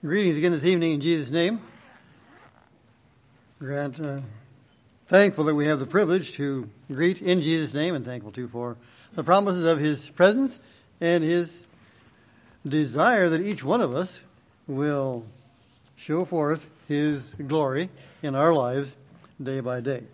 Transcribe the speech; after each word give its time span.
Greetings 0.00 0.36
again 0.36 0.52
this 0.52 0.64
evening 0.64 0.92
in 0.92 1.00
Jesus' 1.00 1.32
name. 1.32 1.60
Grant, 3.58 3.98
uh, 3.98 4.20
thankful 5.08 5.42
that 5.42 5.56
we 5.56 5.66
have 5.66 5.80
the 5.80 5.86
privilege 5.86 6.30
to 6.34 6.70
greet 6.86 7.20
in 7.20 7.42
Jesus' 7.42 7.74
name, 7.74 7.96
and 7.96 8.04
thankful 8.04 8.30
too 8.30 8.46
for 8.46 8.76
the 9.14 9.24
promises 9.24 9.64
of 9.64 9.80
His 9.80 10.08
presence 10.10 10.60
and 11.00 11.24
His 11.24 11.66
desire 12.64 13.28
that 13.28 13.40
each 13.40 13.64
one 13.64 13.80
of 13.80 13.92
us 13.92 14.20
will 14.68 15.26
show 15.96 16.24
forth 16.24 16.68
His 16.86 17.34
glory 17.34 17.90
in 18.22 18.36
our 18.36 18.54
lives 18.54 18.94
day 19.42 19.58
by 19.58 19.80
day. 19.80 20.04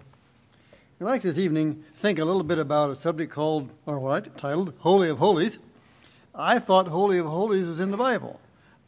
I'd 0.99 1.05
like 1.05 1.21
this 1.21 1.37
evening 1.37 1.85
think 1.95 2.19
a 2.19 2.25
little 2.25 2.43
bit 2.43 2.59
about 2.59 2.89
a 2.89 2.97
subject 2.97 3.31
called, 3.31 3.69
or 3.85 3.99
what 3.99 4.39
titled, 4.39 4.73
Holy 4.79 5.11
of 5.11 5.19
Holies. 5.19 5.59
I 6.35 6.59
thought 6.59 6.89
Holy 6.89 7.19
of 7.19 7.27
Holies 7.27 7.67
was 7.67 7.81
in 7.81 7.91
the 7.91 7.99
Bible. 7.99 8.41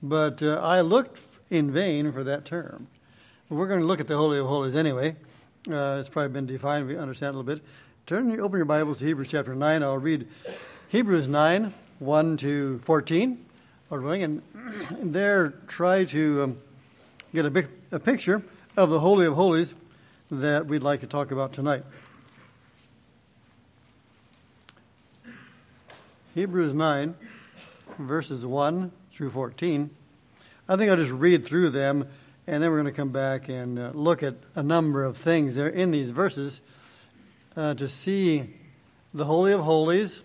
But 0.02 0.42
uh, 0.42 0.60
I 0.62 0.80
looked 0.80 1.20
in 1.50 1.72
vain 1.72 2.12
for 2.12 2.24
that 2.24 2.44
term. 2.44 2.88
We're 3.48 3.68
going 3.68 3.80
to 3.80 3.86
look 3.86 4.00
at 4.00 4.08
the 4.08 4.16
Holy 4.16 4.38
of 4.38 4.46
Holies 4.46 4.74
anyway. 4.74 5.16
Uh, 5.70 5.96
it's 6.00 6.08
probably 6.08 6.32
been 6.32 6.46
defined. 6.46 6.86
We 6.86 6.96
understand 6.96 7.34
a 7.34 7.38
little 7.38 7.54
bit. 7.54 7.64
Turn, 8.06 8.38
open 8.40 8.58
your 8.58 8.64
Bibles 8.66 8.98
to 8.98 9.04
Hebrews 9.04 9.28
chapter 9.28 9.54
9. 9.54 9.82
I'll 9.82 9.98
read 9.98 10.28
Hebrews 10.88 11.28
9, 11.28 11.72
1 11.98 12.36
to 12.38 12.78
14. 12.80 13.44
And 13.90 14.42
there 15.12 15.50
try 15.66 16.04
to 16.04 16.42
um, 16.42 16.58
get 17.32 17.46
a, 17.46 17.50
big, 17.50 17.68
a 17.92 17.98
picture 17.98 18.42
of 18.76 18.90
the 18.90 19.00
Holy 19.00 19.26
of 19.26 19.34
Holies 19.34 19.74
that 20.30 20.66
we'd 20.66 20.82
like 20.82 21.00
to 21.00 21.06
talk 21.06 21.30
about 21.30 21.52
tonight. 21.52 21.84
Hebrews 26.34 26.74
9, 26.74 27.14
verses 27.98 28.44
1 28.44 28.92
through 29.16 29.30
14. 29.30 29.88
I 30.68 30.76
think 30.76 30.90
I'll 30.90 30.96
just 30.96 31.10
read 31.10 31.46
through 31.46 31.70
them, 31.70 32.06
and 32.46 32.62
then 32.62 32.70
we're 32.70 32.82
going 32.82 32.92
to 32.92 32.96
come 32.96 33.12
back 33.12 33.48
and 33.48 33.78
uh, 33.78 33.90
look 33.94 34.22
at 34.22 34.34
a 34.54 34.62
number 34.62 35.04
of 35.04 35.16
things 35.16 35.54
there 35.54 35.68
in 35.68 35.90
these 35.90 36.10
verses 36.10 36.60
uh, 37.56 37.72
to 37.74 37.88
see 37.88 38.50
the 39.14 39.24
Holy 39.24 39.52
of 39.52 39.62
Holies, 39.62 40.22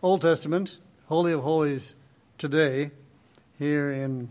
Old 0.00 0.20
Testament, 0.20 0.78
Holy 1.08 1.32
of 1.32 1.42
Holies 1.42 1.96
today, 2.38 2.92
here 3.58 3.90
in 3.90 4.28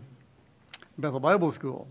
Bethel 0.96 1.20
Bible 1.20 1.52
School. 1.52 1.88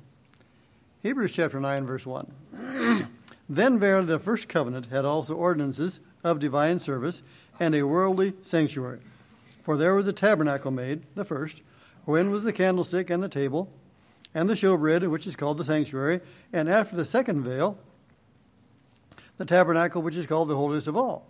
Hebrews 1.03 1.33
chapter 1.33 1.59
9, 1.59 1.85
verse 1.85 2.07
1. 2.07 3.07
then 3.49 3.77
verily 3.77 4.07
the 4.07 4.17
first 4.17 4.49
covenant 4.49 4.87
had 4.87 5.05
also 5.05 5.35
ordinances 5.35 5.99
of 6.23 6.39
divine 6.39 6.79
service 6.79 7.21
and 7.59 7.75
a 7.75 7.83
worldly 7.83 8.33
sanctuary. 8.41 8.99
For 9.67 9.77
there 9.77 9.93
was 9.93 10.07
a 10.07 10.13
tabernacle 10.13 10.71
made, 10.71 11.03
the 11.13 11.25
first, 11.25 11.61
wherein 12.07 12.31
was 12.31 12.43
the 12.43 12.53
candlestick 12.53 13.09
and 13.09 13.21
the 13.21 13.27
table, 13.27 13.69
and 14.33 14.49
the 14.49 14.53
showbread, 14.53 15.05
which 15.11 15.27
is 15.27 15.35
called 15.35 15.57
the 15.57 15.65
sanctuary, 15.65 16.21
and 16.53 16.69
after 16.69 16.95
the 16.95 17.03
second 17.03 17.43
veil, 17.43 17.77
the 19.35 19.43
tabernacle, 19.43 20.01
which 20.01 20.15
is 20.15 20.25
called 20.25 20.47
the 20.47 20.55
holiest 20.55 20.87
of 20.87 20.95
all, 20.95 21.27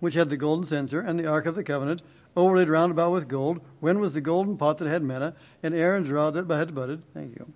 which 0.00 0.12
had 0.12 0.28
the 0.28 0.36
golden 0.36 0.66
censer 0.66 1.00
and 1.00 1.18
the 1.18 1.26
ark 1.26 1.46
of 1.46 1.54
the 1.54 1.64
covenant, 1.64 2.02
overlaid 2.36 2.68
round 2.68 2.92
about 2.92 3.10
with 3.10 3.26
gold, 3.26 3.62
when 3.80 4.00
was 4.00 4.12
the 4.12 4.20
golden 4.20 4.58
pot 4.58 4.76
that 4.76 4.86
had 4.86 5.02
manna, 5.02 5.34
and 5.62 5.74
Aaron's 5.74 6.10
rod 6.10 6.34
that 6.34 6.46
had 6.54 6.74
budded. 6.74 7.02
Thank 7.14 7.34
you. 7.38 7.50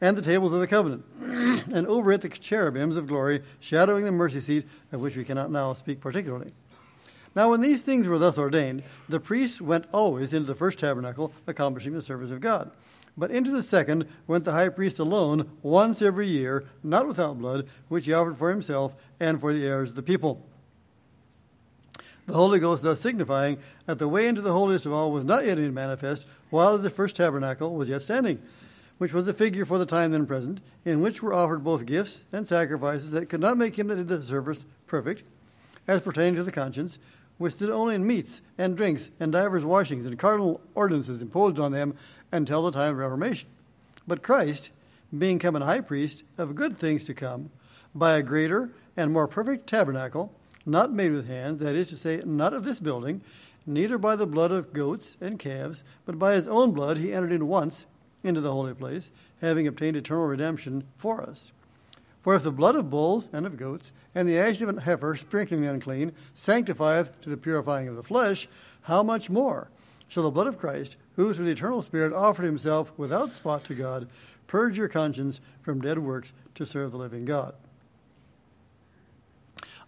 And 0.00 0.16
the 0.16 0.22
tables 0.22 0.52
of 0.52 0.58
the 0.58 0.66
covenant, 0.66 1.04
and 1.22 1.86
over 1.86 2.10
it 2.10 2.22
the 2.22 2.28
cherubims 2.28 2.96
of 2.96 3.06
glory, 3.06 3.40
shadowing 3.60 4.04
the 4.04 4.10
mercy 4.10 4.40
seat, 4.40 4.66
of 4.90 5.00
which 5.00 5.16
we 5.16 5.24
cannot 5.24 5.52
now 5.52 5.74
speak 5.74 6.00
particularly. 6.00 6.50
Now, 7.34 7.50
when 7.50 7.62
these 7.62 7.82
things 7.82 8.08
were 8.08 8.18
thus 8.18 8.38
ordained, 8.38 8.82
the 9.08 9.20
priests 9.20 9.60
went 9.60 9.86
always 9.92 10.34
into 10.34 10.46
the 10.46 10.54
first 10.54 10.78
tabernacle, 10.78 11.32
accomplishing 11.46 11.94
the 11.94 12.02
service 12.02 12.30
of 12.30 12.40
God. 12.40 12.70
But 13.16 13.30
into 13.30 13.50
the 13.50 13.62
second 13.62 14.06
went 14.26 14.44
the 14.44 14.52
high 14.52 14.68
priest 14.68 14.98
alone, 14.98 15.50
once 15.62 16.02
every 16.02 16.26
year, 16.26 16.64
not 16.82 17.06
without 17.06 17.38
blood, 17.38 17.66
which 17.88 18.06
he 18.06 18.12
offered 18.12 18.38
for 18.38 18.50
himself 18.50 18.94
and 19.20 19.40
for 19.40 19.52
the 19.52 19.66
heirs 19.66 19.90
of 19.90 19.96
the 19.96 20.02
people. 20.02 20.46
The 22.26 22.34
Holy 22.34 22.58
Ghost 22.58 22.82
thus 22.82 23.00
signifying 23.00 23.58
that 23.86 23.98
the 23.98 24.08
way 24.08 24.28
into 24.28 24.40
the 24.40 24.52
holiest 24.52 24.86
of 24.86 24.92
all 24.92 25.10
was 25.10 25.24
not 25.24 25.44
yet 25.44 25.58
made 25.58 25.72
manifest, 25.72 26.26
while 26.50 26.76
the 26.78 26.90
first 26.90 27.16
tabernacle 27.16 27.74
was 27.74 27.88
yet 27.88 28.02
standing, 28.02 28.40
which 28.98 29.12
was 29.12 29.26
the 29.26 29.34
figure 29.34 29.64
for 29.64 29.78
the 29.78 29.86
time 29.86 30.12
then 30.12 30.26
present, 30.26 30.60
in 30.84 31.00
which 31.00 31.22
were 31.22 31.34
offered 31.34 31.64
both 31.64 31.84
gifts 31.84 32.24
and 32.32 32.46
sacrifices 32.46 33.10
that 33.10 33.28
could 33.28 33.40
not 33.40 33.58
make 33.58 33.78
him 33.78 33.88
that 33.88 33.96
did 33.96 34.08
the 34.08 34.22
service 34.22 34.64
perfect, 34.86 35.22
as 35.88 36.00
pertaining 36.00 36.36
to 36.36 36.44
the 36.44 36.52
conscience, 36.52 36.98
which 37.38 37.54
stood 37.54 37.70
only 37.70 37.94
in 37.94 38.06
meats 38.06 38.42
and 38.58 38.76
drinks 38.76 39.10
and 39.18 39.32
divers 39.32 39.64
washings 39.64 40.06
and 40.06 40.18
cardinal 40.18 40.60
ordinances 40.74 41.22
imposed 41.22 41.58
on 41.58 41.72
them 41.72 41.94
until 42.30 42.62
the 42.62 42.70
time 42.70 42.92
of 42.92 42.98
Reformation. 42.98 43.48
But 44.06 44.22
Christ, 44.22 44.70
being 45.16 45.38
come 45.38 45.56
a 45.56 45.64
high 45.64 45.80
priest 45.80 46.24
of 46.38 46.54
good 46.54 46.78
things 46.78 47.04
to 47.04 47.14
come, 47.14 47.50
by 47.94 48.16
a 48.16 48.22
greater 48.22 48.70
and 48.96 49.12
more 49.12 49.28
perfect 49.28 49.66
tabernacle, 49.66 50.32
not 50.64 50.92
made 50.92 51.12
with 51.12 51.26
hands, 51.26 51.60
that 51.60 51.74
is 51.74 51.88
to 51.88 51.96
say, 51.96 52.22
not 52.24 52.54
of 52.54 52.64
this 52.64 52.80
building, 52.80 53.22
neither 53.66 53.98
by 53.98 54.16
the 54.16 54.26
blood 54.26 54.50
of 54.50 54.72
goats 54.72 55.16
and 55.20 55.38
calves, 55.38 55.84
but 56.04 56.18
by 56.18 56.34
his 56.34 56.48
own 56.48 56.72
blood 56.72 56.98
he 56.98 57.12
entered 57.12 57.32
in 57.32 57.48
once 57.48 57.86
into 58.22 58.40
the 58.40 58.52
holy 58.52 58.74
place, 58.74 59.10
having 59.40 59.66
obtained 59.66 59.96
eternal 59.96 60.26
redemption 60.26 60.84
for 60.96 61.20
us. 61.20 61.52
For 62.22 62.36
if 62.36 62.44
the 62.44 62.52
blood 62.52 62.76
of 62.76 62.88
bulls 62.88 63.28
and 63.32 63.44
of 63.44 63.56
goats, 63.56 63.92
and 64.14 64.28
the 64.28 64.38
ash 64.38 64.60
of 64.60 64.68
a 64.68 64.80
heifer 64.80 65.16
sprinkling 65.16 65.62
the 65.62 65.70
unclean, 65.70 66.12
sanctifieth 66.34 67.20
to 67.22 67.28
the 67.28 67.36
purifying 67.36 67.88
of 67.88 67.96
the 67.96 68.02
flesh, 68.02 68.48
how 68.82 69.02
much 69.02 69.28
more 69.28 69.68
shall 70.06 70.22
the 70.22 70.30
blood 70.30 70.46
of 70.46 70.58
Christ, 70.58 70.96
who 71.16 71.34
through 71.34 71.46
the 71.46 71.50
eternal 71.52 71.82
Spirit 71.82 72.12
offered 72.12 72.44
himself 72.44 72.92
without 72.96 73.32
spot 73.32 73.64
to 73.64 73.74
God, 73.74 74.08
purge 74.46 74.78
your 74.78 74.88
conscience 74.88 75.40
from 75.62 75.80
dead 75.80 75.98
works 75.98 76.32
to 76.54 76.64
serve 76.64 76.92
the 76.92 76.98
living 76.98 77.24
God? 77.24 77.54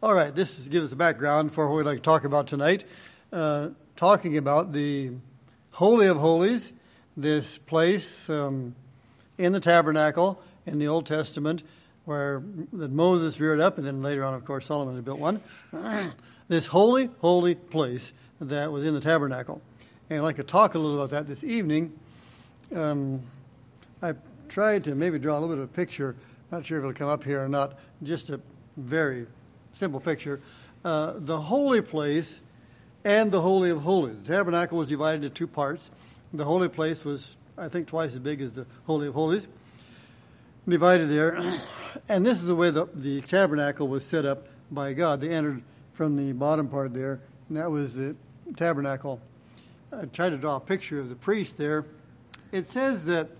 All 0.02 0.12
right, 0.12 0.34
this 0.34 0.66
gives 0.68 0.86
us 0.86 0.92
a 0.92 0.96
background 0.96 1.52
for 1.52 1.68
what 1.68 1.76
we'd 1.76 1.86
like 1.86 1.98
to 1.98 2.02
talk 2.02 2.24
about 2.24 2.46
tonight. 2.46 2.84
Uh, 3.32 3.70
talking 3.96 4.36
about 4.36 4.72
the 4.72 5.12
Holy 5.70 6.06
of 6.08 6.16
Holies, 6.16 6.72
this 7.16 7.58
place 7.58 8.28
um, 8.28 8.74
in 9.38 9.52
the 9.52 9.60
tabernacle 9.60 10.42
in 10.66 10.78
the 10.78 10.88
Old 10.88 11.06
Testament 11.06 11.62
where 12.04 12.42
that 12.72 12.90
Moses 12.90 13.40
reared 13.40 13.60
up, 13.60 13.78
and 13.78 13.86
then 13.86 14.00
later 14.00 14.24
on, 14.24 14.34
of 14.34 14.44
course, 14.44 14.66
Solomon 14.66 14.94
had 14.94 15.04
built 15.04 15.18
one. 15.18 15.40
this 16.48 16.66
holy, 16.66 17.10
holy 17.20 17.54
place 17.54 18.12
that 18.40 18.70
was 18.70 18.84
in 18.84 18.94
the 18.94 19.00
tabernacle. 19.00 19.62
And 20.10 20.18
I'd 20.18 20.22
like 20.22 20.36
to 20.36 20.42
talk 20.42 20.74
a 20.74 20.78
little 20.78 20.96
about 20.96 21.10
that 21.10 21.26
this 21.26 21.42
evening. 21.42 21.98
Um, 22.74 23.22
I 24.02 24.14
tried 24.48 24.84
to 24.84 24.94
maybe 24.94 25.18
draw 25.18 25.38
a 25.38 25.40
little 25.40 25.54
bit 25.54 25.62
of 25.62 25.70
a 25.70 25.72
picture. 25.72 26.14
Not 26.50 26.66
sure 26.66 26.78
if 26.78 26.84
it'll 26.84 26.94
come 26.94 27.08
up 27.08 27.24
here 27.24 27.42
or 27.42 27.48
not. 27.48 27.78
Just 28.02 28.30
a 28.30 28.40
very 28.76 29.26
simple 29.72 30.00
picture. 30.00 30.40
Uh, 30.84 31.14
the 31.16 31.40
holy 31.40 31.80
place 31.80 32.42
and 33.04 33.32
the 33.32 33.40
holy 33.40 33.70
of 33.70 33.82
holies. 33.82 34.22
The 34.22 34.34
tabernacle 34.34 34.76
was 34.76 34.88
divided 34.88 35.24
into 35.24 35.30
two 35.30 35.46
parts. 35.46 35.90
The 36.34 36.44
holy 36.44 36.68
place 36.68 37.04
was, 37.04 37.36
I 37.56 37.68
think, 37.68 37.88
twice 37.88 38.12
as 38.12 38.18
big 38.18 38.42
as 38.42 38.52
the 38.52 38.66
holy 38.86 39.08
of 39.08 39.14
holies. 39.14 39.46
Divided 40.68 41.08
there. 41.08 41.60
and 42.08 42.24
this 42.24 42.38
is 42.38 42.46
the 42.46 42.54
way 42.54 42.70
the, 42.70 42.86
the 42.94 43.20
tabernacle 43.22 43.88
was 43.88 44.04
set 44.04 44.24
up 44.24 44.46
by 44.70 44.92
God. 44.92 45.20
They 45.20 45.30
entered 45.30 45.62
from 45.92 46.16
the 46.16 46.32
bottom 46.32 46.68
part 46.68 46.92
there, 46.94 47.20
and 47.48 47.58
that 47.58 47.70
was 47.70 47.94
the 47.94 48.16
tabernacle. 48.56 49.20
I 49.92 50.06
tried 50.06 50.30
to 50.30 50.36
draw 50.36 50.56
a 50.56 50.60
picture 50.60 50.98
of 50.98 51.08
the 51.08 51.14
priest 51.14 51.56
there. 51.56 51.86
It 52.52 52.66
says 52.66 53.04
that 53.06 53.30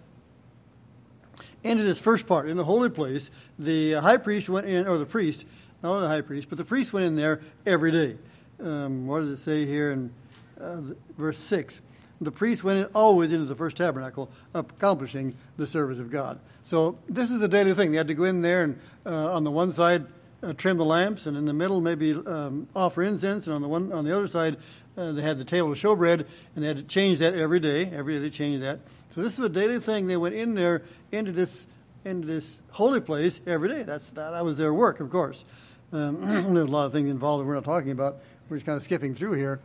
into 1.63 1.83
this 1.83 1.99
first 1.99 2.27
part, 2.27 2.49
in 2.49 2.57
the 2.57 2.65
holy 2.65 2.91
place, 2.91 3.31
the 3.59 3.95
high 3.95 4.19
priest 4.19 4.49
went 4.49 4.67
in, 4.67 4.87
or 4.87 4.99
the 4.99 5.07
priest, 5.07 5.47
not 5.83 5.91
only 5.91 6.03
the 6.03 6.09
high 6.09 6.21
priest, 6.21 6.49
but 6.49 6.59
the 6.59 6.65
priest 6.65 6.93
went 6.93 7.07
in 7.07 7.17
there 7.17 7.41
every 7.67 7.91
day. 7.91 8.17
Um, 8.61 9.07
what 9.07 9.21
does 9.21 9.31
it 9.31 9.43
say 9.43 9.67
here 9.67 9.93
in 9.93 10.13
uh, 10.61 10.81
verse 11.17 11.39
6? 11.39 11.81
The 12.21 12.33
priest 12.33 12.65
went 12.65 12.79
in 12.79 12.85
always 12.95 13.33
into 13.33 13.47
the 13.47 13.55
first 13.55 13.77
tabernacle, 13.77 14.31
accomplishing 14.55 15.35
the 15.56 15.67
service 15.67 15.99
of 15.99 16.11
God. 16.11 16.38
So 16.65 16.99
this 17.09 17.31
is 17.31 17.43
a 17.43 17.49
daily 17.49 17.75
thing. 17.75 17.91
They 17.91 17.99
had 17.99 18.09
to 18.09 18.15
go 18.15 18.25
in 18.25 18.43
there 18.43 18.62
and 18.62 18.79
uh, 19.05 19.35
on 19.35 19.44
the 19.44 19.50
one 19.50 19.73
side 19.73 20.06
uh, 20.43 20.53
trim 20.53 20.77
the 20.77 20.85
lamps, 20.85 21.27
and 21.27 21.37
in 21.37 21.44
the 21.44 21.53
middle 21.53 21.81
maybe 21.81 22.12
um, 22.12 22.69
offer 22.75 23.03
incense, 23.03 23.47
and 23.47 23.55
on 23.55 23.62
the 23.62 23.69
one 23.69 23.93
on 23.93 24.05
the 24.05 24.15
other 24.15 24.29
side 24.29 24.56
uh, 24.97 25.12
they 25.12 25.23
had 25.23 25.38
the 25.38 25.44
table 25.44 25.73
of 25.73 25.79
showbread, 25.79 26.27
and 26.55 26.65
they 26.65 26.69
had 26.69 26.77
to 26.77 26.83
change 26.83 27.19
that 27.19 27.35
every 27.35 27.61
day. 27.61 27.91
Every 27.93 28.15
day 28.15 28.21
they 28.21 28.31
changed 28.31 28.62
that. 28.62 28.81
So 29.11 29.23
this 29.23 29.38
was 29.38 29.47
a 29.47 29.50
daily 29.50 29.79
thing. 29.81 30.06
They 30.06 30.17
went 30.17 30.35
in 30.35 30.55
there 30.55 30.83
into 31.12 31.33
this 31.33 31.67
into 32.05 32.27
this 32.27 32.61
holy 32.71 33.00
place 33.00 33.41
every 33.47 33.69
day. 33.69 33.83
That's 33.83 34.11
that, 34.11 34.31
that 34.31 34.44
was 34.44 34.59
their 34.59 34.75
work, 34.75 35.00
of 35.00 35.11
course. 35.11 35.44
Um, 35.93 36.21
there's 36.55 36.69
a 36.69 36.71
lot 36.71 36.87
of 36.87 36.93
things 36.93 37.09
involved 37.09 37.43
that 37.43 37.47
we're 37.47 37.55
not 37.55 37.65
talking 37.65 37.91
about. 37.91 38.19
We're 38.49 38.56
just 38.56 38.67
kind 38.67 38.77
of 38.77 38.83
skipping 38.83 39.15
through 39.15 39.35
here. 39.35 39.61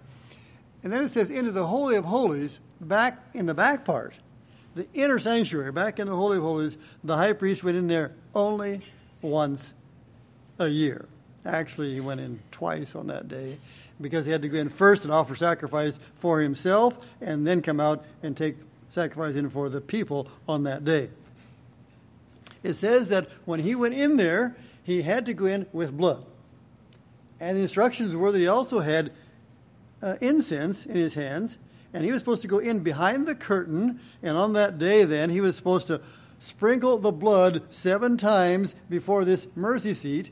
And 0.83 0.93
then 0.93 1.03
it 1.03 1.11
says, 1.11 1.29
into 1.29 1.51
the 1.51 1.67
Holy 1.67 1.95
of 1.95 2.05
Holies, 2.05 2.59
back 2.79 3.19
in 3.33 3.45
the 3.45 3.53
back 3.53 3.83
part, 3.83 4.15
the 4.75 4.87
inner 4.93 5.19
sanctuary, 5.19 5.71
back 5.71 5.99
in 5.99 6.07
the 6.07 6.15
Holy 6.15 6.37
of 6.37 6.43
Holies, 6.43 6.77
the 7.03 7.17
high 7.17 7.33
priest 7.33 7.63
went 7.63 7.77
in 7.77 7.87
there 7.87 8.13
only 8.33 8.81
once 9.21 9.73
a 10.57 10.67
year. 10.67 11.05
Actually, 11.45 11.93
he 11.93 11.99
went 11.99 12.21
in 12.21 12.39
twice 12.51 12.95
on 12.95 13.07
that 13.07 13.27
day 13.27 13.57
because 13.99 14.25
he 14.25 14.31
had 14.31 14.41
to 14.41 14.49
go 14.49 14.57
in 14.57 14.69
first 14.69 15.03
and 15.03 15.13
offer 15.13 15.35
sacrifice 15.35 15.99
for 16.15 16.39
himself 16.39 16.97
and 17.19 17.45
then 17.45 17.61
come 17.61 17.79
out 17.79 18.05
and 18.23 18.37
take 18.37 18.55
sacrifice 18.89 19.35
in 19.35 19.49
for 19.49 19.69
the 19.69 19.81
people 19.81 20.27
on 20.47 20.63
that 20.63 20.85
day. 20.85 21.09
It 22.63 22.75
says 22.75 23.09
that 23.09 23.27
when 23.45 23.59
he 23.59 23.75
went 23.75 23.95
in 23.95 24.17
there, 24.17 24.55
he 24.83 25.01
had 25.01 25.25
to 25.27 25.33
go 25.33 25.45
in 25.45 25.65
with 25.71 25.95
blood. 25.95 26.25
And 27.39 27.57
the 27.57 27.61
instructions 27.61 28.15
were 28.15 28.31
that 28.31 28.39
he 28.39 28.47
also 28.47 28.79
had 28.79 29.11
uh, 30.01 30.15
incense 30.21 30.85
in 30.85 30.95
his 30.95 31.15
hands, 31.15 31.57
and 31.93 32.03
he 32.03 32.11
was 32.11 32.19
supposed 32.19 32.41
to 32.43 32.47
go 32.47 32.59
in 32.59 32.79
behind 32.79 33.27
the 33.27 33.35
curtain. 33.35 33.99
And 34.21 34.37
on 34.37 34.53
that 34.53 34.77
day, 34.77 35.03
then, 35.03 35.29
he 35.29 35.41
was 35.41 35.55
supposed 35.55 35.87
to 35.87 36.01
sprinkle 36.39 36.97
the 36.97 37.11
blood 37.11 37.63
seven 37.69 38.17
times 38.17 38.75
before 38.89 39.25
this 39.25 39.47
mercy 39.55 39.93
seat. 39.93 40.31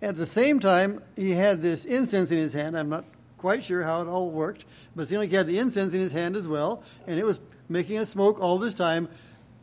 At 0.00 0.16
the 0.16 0.26
same 0.26 0.60
time, 0.60 1.02
he 1.16 1.32
had 1.32 1.62
this 1.62 1.84
incense 1.84 2.30
in 2.30 2.38
his 2.38 2.52
hand. 2.52 2.78
I'm 2.78 2.88
not 2.88 3.04
quite 3.36 3.64
sure 3.64 3.82
how 3.82 4.02
it 4.02 4.08
all 4.08 4.30
worked, 4.30 4.64
but 4.94 5.02
it 5.02 5.08
seemed 5.08 5.20
like 5.20 5.30
he 5.30 5.36
had 5.36 5.46
the 5.46 5.58
incense 5.58 5.94
in 5.94 6.00
his 6.00 6.12
hand 6.12 6.36
as 6.36 6.46
well, 6.46 6.82
and 7.06 7.18
it 7.18 7.24
was 7.24 7.40
making 7.68 7.98
a 7.98 8.06
smoke 8.06 8.40
all 8.40 8.58
this 8.58 8.74
time 8.74 9.08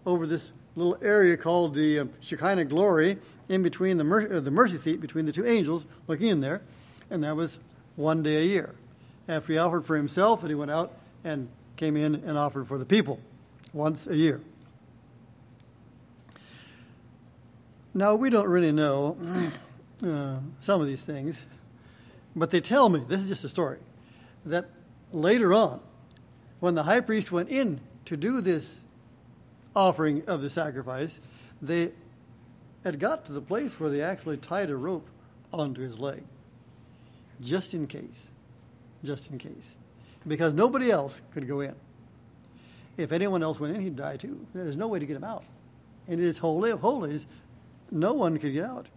over 0.05 0.27
this 0.27 0.51
little 0.75 0.97
area 1.01 1.37
called 1.37 1.73
the 1.73 1.99
uh, 1.99 2.05
Shekinah 2.19 2.65
glory 2.65 3.17
in 3.47 3.63
between 3.63 3.97
the, 3.97 4.03
mer- 4.03 4.35
uh, 4.35 4.39
the 4.39 4.51
mercy 4.51 4.77
seat, 4.77 4.99
between 4.99 5.25
the 5.25 5.31
two 5.31 5.45
angels 5.45 5.85
looking 6.07 6.27
in 6.27 6.41
there, 6.41 6.61
and 7.09 7.23
that 7.23 7.35
was 7.35 7.59
one 7.95 8.23
day 8.23 8.37
a 8.37 8.45
year. 8.45 8.75
After 9.27 9.53
he 9.53 9.57
offered 9.57 9.85
for 9.85 9.95
himself, 9.95 10.41
then 10.41 10.49
he 10.49 10.55
went 10.55 10.71
out 10.71 10.93
and 11.23 11.49
came 11.77 11.97
in 11.97 12.15
and 12.15 12.37
offered 12.37 12.67
for 12.67 12.77
the 12.77 12.85
people 12.85 13.19
once 13.73 14.07
a 14.07 14.15
year. 14.15 14.41
Now, 17.93 18.15
we 18.15 18.29
don't 18.29 18.47
really 18.47 18.71
know 18.71 19.17
uh, 20.05 20.37
some 20.61 20.81
of 20.81 20.87
these 20.87 21.01
things, 21.01 21.41
but 22.35 22.49
they 22.49 22.61
tell 22.61 22.89
me 22.89 23.01
this 23.07 23.21
is 23.21 23.27
just 23.27 23.43
a 23.45 23.49
story 23.49 23.79
that 24.45 24.69
later 25.11 25.53
on, 25.53 25.79
when 26.59 26.75
the 26.75 26.83
high 26.83 26.99
priest 26.99 27.31
went 27.31 27.49
in 27.49 27.79
to 28.05 28.17
do 28.17 28.41
this 28.41 28.81
offering 29.75 30.23
of 30.27 30.41
the 30.41 30.49
sacrifice, 30.49 31.19
they 31.61 31.91
had 32.83 32.99
got 32.99 33.25
to 33.25 33.31
the 33.31 33.41
place 33.41 33.79
where 33.79 33.89
they 33.89 34.01
actually 34.01 34.37
tied 34.37 34.69
a 34.69 34.75
rope 34.75 35.07
onto 35.51 35.81
his 35.81 35.97
leg, 35.97 36.23
just 37.41 37.73
in 37.73 37.87
case. 37.87 38.31
Just 39.05 39.29
in 39.29 39.37
case. 39.37 39.75
Because 40.27 40.53
nobody 40.53 40.89
else 40.89 41.21
could 41.33 41.47
go 41.47 41.61
in. 41.61 41.75
If 42.97 43.11
anyone 43.11 43.43
else 43.43 43.59
went 43.59 43.75
in, 43.75 43.81
he'd 43.81 43.95
die 43.95 44.17
too. 44.17 44.45
There's 44.53 44.77
no 44.77 44.87
way 44.87 44.99
to 44.99 45.05
get 45.05 45.15
him 45.15 45.23
out. 45.23 45.43
And 46.07 46.19
it 46.19 46.25
is 46.25 46.37
holy 46.37 46.71
of 46.71 46.79
holies. 46.79 47.25
No 47.91 48.13
one 48.13 48.37
could 48.37 48.53
get 48.53 48.65
out. 48.65 48.87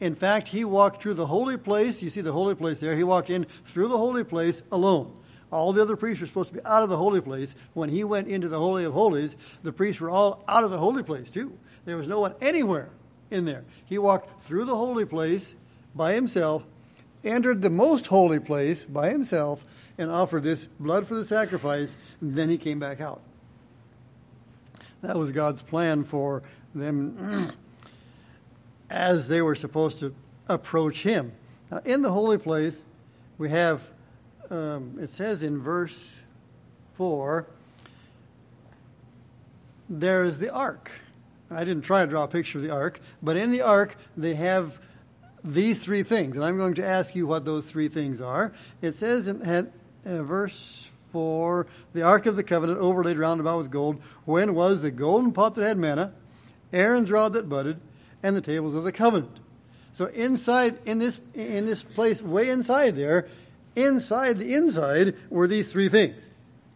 In 0.00 0.14
fact, 0.14 0.48
he 0.48 0.64
walked 0.64 1.02
through 1.02 1.14
the 1.14 1.26
holy 1.26 1.56
place. 1.56 2.02
You 2.02 2.10
see 2.10 2.20
the 2.20 2.32
holy 2.32 2.54
place 2.54 2.80
there. 2.80 2.96
He 2.96 3.04
walked 3.04 3.30
in 3.30 3.46
through 3.64 3.88
the 3.88 3.96
holy 3.96 4.24
place 4.24 4.62
alone. 4.72 5.12
All 5.52 5.72
the 5.72 5.82
other 5.82 5.96
priests 5.96 6.20
were 6.20 6.26
supposed 6.26 6.48
to 6.50 6.56
be 6.56 6.64
out 6.64 6.82
of 6.82 6.88
the 6.88 6.96
holy 6.96 7.20
place. 7.20 7.54
When 7.72 7.88
he 7.88 8.02
went 8.04 8.28
into 8.28 8.48
the 8.48 8.58
Holy 8.58 8.84
of 8.84 8.92
Holies, 8.92 9.36
the 9.62 9.72
priests 9.72 10.00
were 10.00 10.10
all 10.10 10.42
out 10.48 10.64
of 10.64 10.70
the 10.70 10.78
holy 10.78 11.02
place, 11.02 11.30
too. 11.30 11.56
There 11.84 11.96
was 11.96 12.08
no 12.08 12.20
one 12.20 12.34
anywhere 12.40 12.90
in 13.30 13.44
there. 13.44 13.64
He 13.84 13.96
walked 13.96 14.42
through 14.42 14.64
the 14.64 14.76
holy 14.76 15.04
place 15.04 15.54
by 15.94 16.14
himself, 16.14 16.64
entered 17.26 17.62
the 17.62 17.70
most 17.70 18.06
holy 18.06 18.40
place 18.40 18.84
by 18.84 19.10
himself, 19.10 19.64
and 19.98 20.10
offered 20.10 20.42
this 20.42 20.66
blood 20.66 21.06
for 21.06 21.14
the 21.14 21.24
sacrifice, 21.24 21.96
and 22.20 22.36
then 22.36 22.48
he 22.48 22.58
came 22.58 22.78
back 22.78 23.00
out. 23.00 23.20
That 25.02 25.16
was 25.16 25.32
God's 25.32 25.62
plan 25.62 26.04
for 26.04 26.42
them 26.74 27.52
as 28.90 29.28
they 29.28 29.42
were 29.42 29.54
supposed 29.54 30.00
to 30.00 30.14
approach 30.48 31.02
him. 31.02 31.32
Now, 31.70 31.80
in 31.84 32.02
the 32.02 32.10
holy 32.10 32.38
place, 32.38 32.82
we 33.38 33.50
have 33.50 33.82
um, 34.50 34.98
it 35.00 35.10
says 35.10 35.42
in 35.42 35.60
verse 35.60 36.20
4 36.94 37.46
there's 39.88 40.38
the 40.38 40.52
ark. 40.52 40.90
I 41.50 41.64
didn't 41.64 41.82
try 41.82 42.04
to 42.04 42.06
draw 42.08 42.24
a 42.24 42.28
picture 42.28 42.58
of 42.58 42.64
the 42.64 42.70
ark, 42.70 43.00
but 43.22 43.36
in 43.36 43.52
the 43.52 43.62
ark 43.62 43.96
they 44.16 44.34
have 44.34 44.78
these 45.46 45.82
three 45.82 46.02
things, 46.02 46.36
and 46.36 46.44
I'm 46.44 46.56
going 46.56 46.74
to 46.74 46.84
ask 46.84 47.14
you 47.14 47.26
what 47.26 47.44
those 47.44 47.66
three 47.66 47.88
things 47.88 48.20
are. 48.20 48.52
It 48.82 48.96
says 48.96 49.28
in 49.28 49.42
uh, 50.04 50.22
verse 50.22 50.90
4 51.12 51.66
the 51.94 52.02
ark 52.02 52.26
of 52.26 52.36
the 52.36 52.42
covenant 52.42 52.78
overlaid 52.78 53.16
round 53.16 53.40
about 53.40 53.58
with 53.58 53.70
gold, 53.70 54.02
when 54.24 54.54
was 54.54 54.82
the 54.82 54.90
golden 54.90 55.32
pot 55.32 55.54
that 55.54 55.64
had 55.64 55.78
manna, 55.78 56.12
Aaron's 56.72 57.10
rod 57.10 57.32
that 57.34 57.48
budded, 57.48 57.80
and 58.22 58.34
the 58.34 58.40
tables 58.40 58.74
of 58.74 58.84
the 58.84 58.92
covenant. 58.92 59.38
So 59.92 60.06
inside 60.06 60.78
in 60.84 60.98
this 60.98 61.20
in 61.32 61.64
this 61.64 61.82
place, 61.82 62.20
way 62.20 62.50
inside 62.50 62.96
there, 62.96 63.28
inside 63.74 64.36
the 64.36 64.52
inside 64.54 65.14
were 65.30 65.48
these 65.48 65.72
three 65.72 65.88
things. 65.88 66.28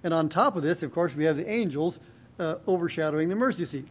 And 0.03 0.15
on 0.15 0.29
top 0.29 0.57
of 0.57 0.63
this, 0.63 0.83
of 0.83 0.93
course, 0.93 1.15
we 1.15 1.25
have 1.25 1.37
the 1.37 1.51
angels 1.51 2.01
uh, 2.39 2.57
overshadowing 2.67 3.29
the 3.29 3.37
mercy 3.37 3.67
seat. 3.67 3.89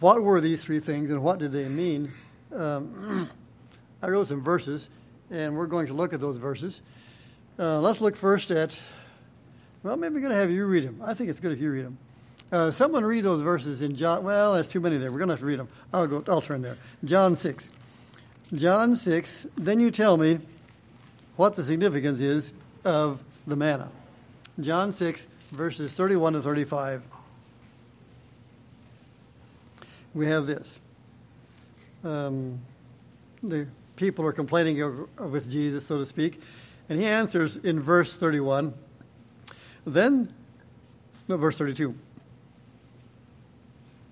What 0.00 0.22
were 0.22 0.40
these 0.40 0.64
three 0.64 0.80
things 0.80 1.10
and 1.10 1.22
what 1.22 1.38
did 1.38 1.52
they 1.52 1.68
mean? 1.68 2.12
Um, 2.54 3.30
I 4.02 4.08
wrote 4.08 4.28
some 4.28 4.42
verses, 4.42 4.88
and 5.30 5.56
we're 5.56 5.66
going 5.66 5.86
to 5.86 5.94
look 5.94 6.12
at 6.12 6.20
those 6.20 6.36
verses. 6.36 6.82
Uh, 7.58 7.80
let's 7.80 8.00
look 8.00 8.16
first 8.16 8.50
at, 8.50 8.80
well, 9.82 9.96
maybe 9.96 10.14
we're 10.14 10.20
going 10.20 10.32
to 10.32 10.38
have 10.38 10.50
you 10.50 10.66
read 10.66 10.84
them. 10.84 11.00
I 11.04 11.14
think 11.14 11.30
it's 11.30 11.40
good 11.40 11.52
if 11.52 11.60
you 11.60 11.70
read 11.70 11.86
them. 11.86 11.98
Uh, 12.52 12.70
someone 12.70 13.04
read 13.04 13.24
those 13.24 13.40
verses 13.40 13.82
in 13.82 13.96
John. 13.96 14.22
Well, 14.22 14.54
there's 14.54 14.68
too 14.68 14.80
many 14.80 14.98
there. 14.98 15.10
We're 15.10 15.18
going 15.18 15.28
to 15.28 15.32
have 15.34 15.40
to 15.40 15.46
read 15.46 15.58
them. 15.58 15.68
I'll 15.92 16.06
go. 16.06 16.22
I'll 16.28 16.42
turn 16.42 16.62
there. 16.62 16.78
John 17.02 17.34
six. 17.34 17.70
John 18.54 18.94
6, 18.94 19.48
then 19.56 19.80
you 19.80 19.90
tell 19.90 20.16
me 20.16 20.38
what 21.34 21.56
the 21.56 21.64
significance 21.64 22.20
is 22.20 22.52
of 22.84 23.20
the 23.44 23.56
manna. 23.56 23.90
John 24.60 24.92
6, 24.92 25.26
verses 25.50 25.94
31 25.94 26.34
to 26.34 26.42
35. 26.42 27.02
We 30.16 30.26
have 30.28 30.46
this. 30.46 30.80
Um, 32.02 32.58
the 33.42 33.66
people 33.96 34.24
are 34.24 34.32
complaining 34.32 35.06
with 35.18 35.50
Jesus, 35.50 35.86
so 35.86 35.98
to 35.98 36.06
speak, 36.06 36.40
and 36.88 36.98
he 36.98 37.04
answers 37.04 37.56
in 37.56 37.80
verse 37.80 38.16
31. 38.16 38.72
Then, 39.86 40.32
no, 41.28 41.36
verse 41.36 41.56
32. 41.58 41.94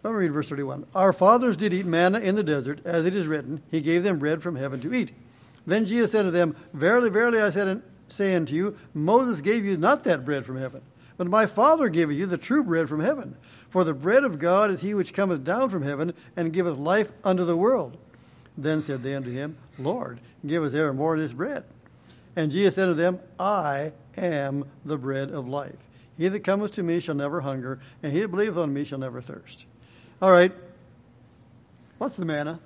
Let 0.02 0.10
me 0.10 0.16
read 0.16 0.32
verse 0.32 0.50
31. 0.50 0.84
Our 0.94 1.14
fathers 1.14 1.56
did 1.56 1.72
eat 1.72 1.86
manna 1.86 2.18
in 2.18 2.34
the 2.34 2.42
desert, 2.42 2.80
as 2.84 3.06
it 3.06 3.16
is 3.16 3.26
written, 3.26 3.62
He 3.70 3.80
gave 3.80 4.02
them 4.02 4.18
bread 4.18 4.42
from 4.42 4.56
heaven 4.56 4.82
to 4.82 4.92
eat. 4.92 5.12
Then 5.66 5.86
Jesus 5.86 6.10
said 6.10 6.24
to 6.24 6.30
them, 6.30 6.54
Verily, 6.74 7.08
verily, 7.08 7.40
I 7.40 7.48
say 8.08 8.34
unto 8.34 8.54
you, 8.54 8.76
Moses 8.92 9.40
gave 9.40 9.64
you 9.64 9.78
not 9.78 10.04
that 10.04 10.26
bread 10.26 10.44
from 10.44 10.58
heaven, 10.58 10.82
but 11.16 11.26
my 11.26 11.46
Father 11.46 11.88
giveth 11.88 12.16
you 12.16 12.26
the 12.26 12.38
true 12.38 12.64
bread 12.64 12.88
from 12.88 13.00
heaven. 13.00 13.36
For 13.68 13.84
the 13.84 13.94
bread 13.94 14.24
of 14.24 14.38
God 14.38 14.70
is 14.70 14.80
he 14.80 14.94
which 14.94 15.14
cometh 15.14 15.44
down 15.44 15.68
from 15.68 15.82
heaven, 15.82 16.14
and 16.36 16.52
giveth 16.52 16.78
life 16.78 17.10
unto 17.24 17.44
the 17.44 17.56
world. 17.56 17.96
Then 18.56 18.82
said 18.82 19.02
they 19.02 19.14
unto 19.14 19.30
him, 19.30 19.56
Lord, 19.78 20.20
give 20.46 20.62
us 20.62 20.74
evermore 20.74 21.18
this 21.18 21.32
bread. 21.32 21.64
And 22.36 22.50
Jesus 22.50 22.74
said 22.74 22.88
unto 22.88 23.00
them, 23.00 23.20
I 23.38 23.92
am 24.16 24.64
the 24.84 24.96
bread 24.96 25.30
of 25.30 25.48
life. 25.48 25.88
He 26.16 26.28
that 26.28 26.44
cometh 26.44 26.72
to 26.72 26.82
me 26.82 27.00
shall 27.00 27.14
never 27.14 27.40
hunger, 27.40 27.80
and 28.02 28.12
he 28.12 28.20
that 28.20 28.28
believeth 28.28 28.56
on 28.56 28.72
me 28.72 28.84
shall 28.84 28.98
never 28.98 29.20
thirst. 29.20 29.66
All 30.22 30.30
right. 30.30 30.52
What's 31.98 32.16
the 32.16 32.24
manna? 32.24 32.60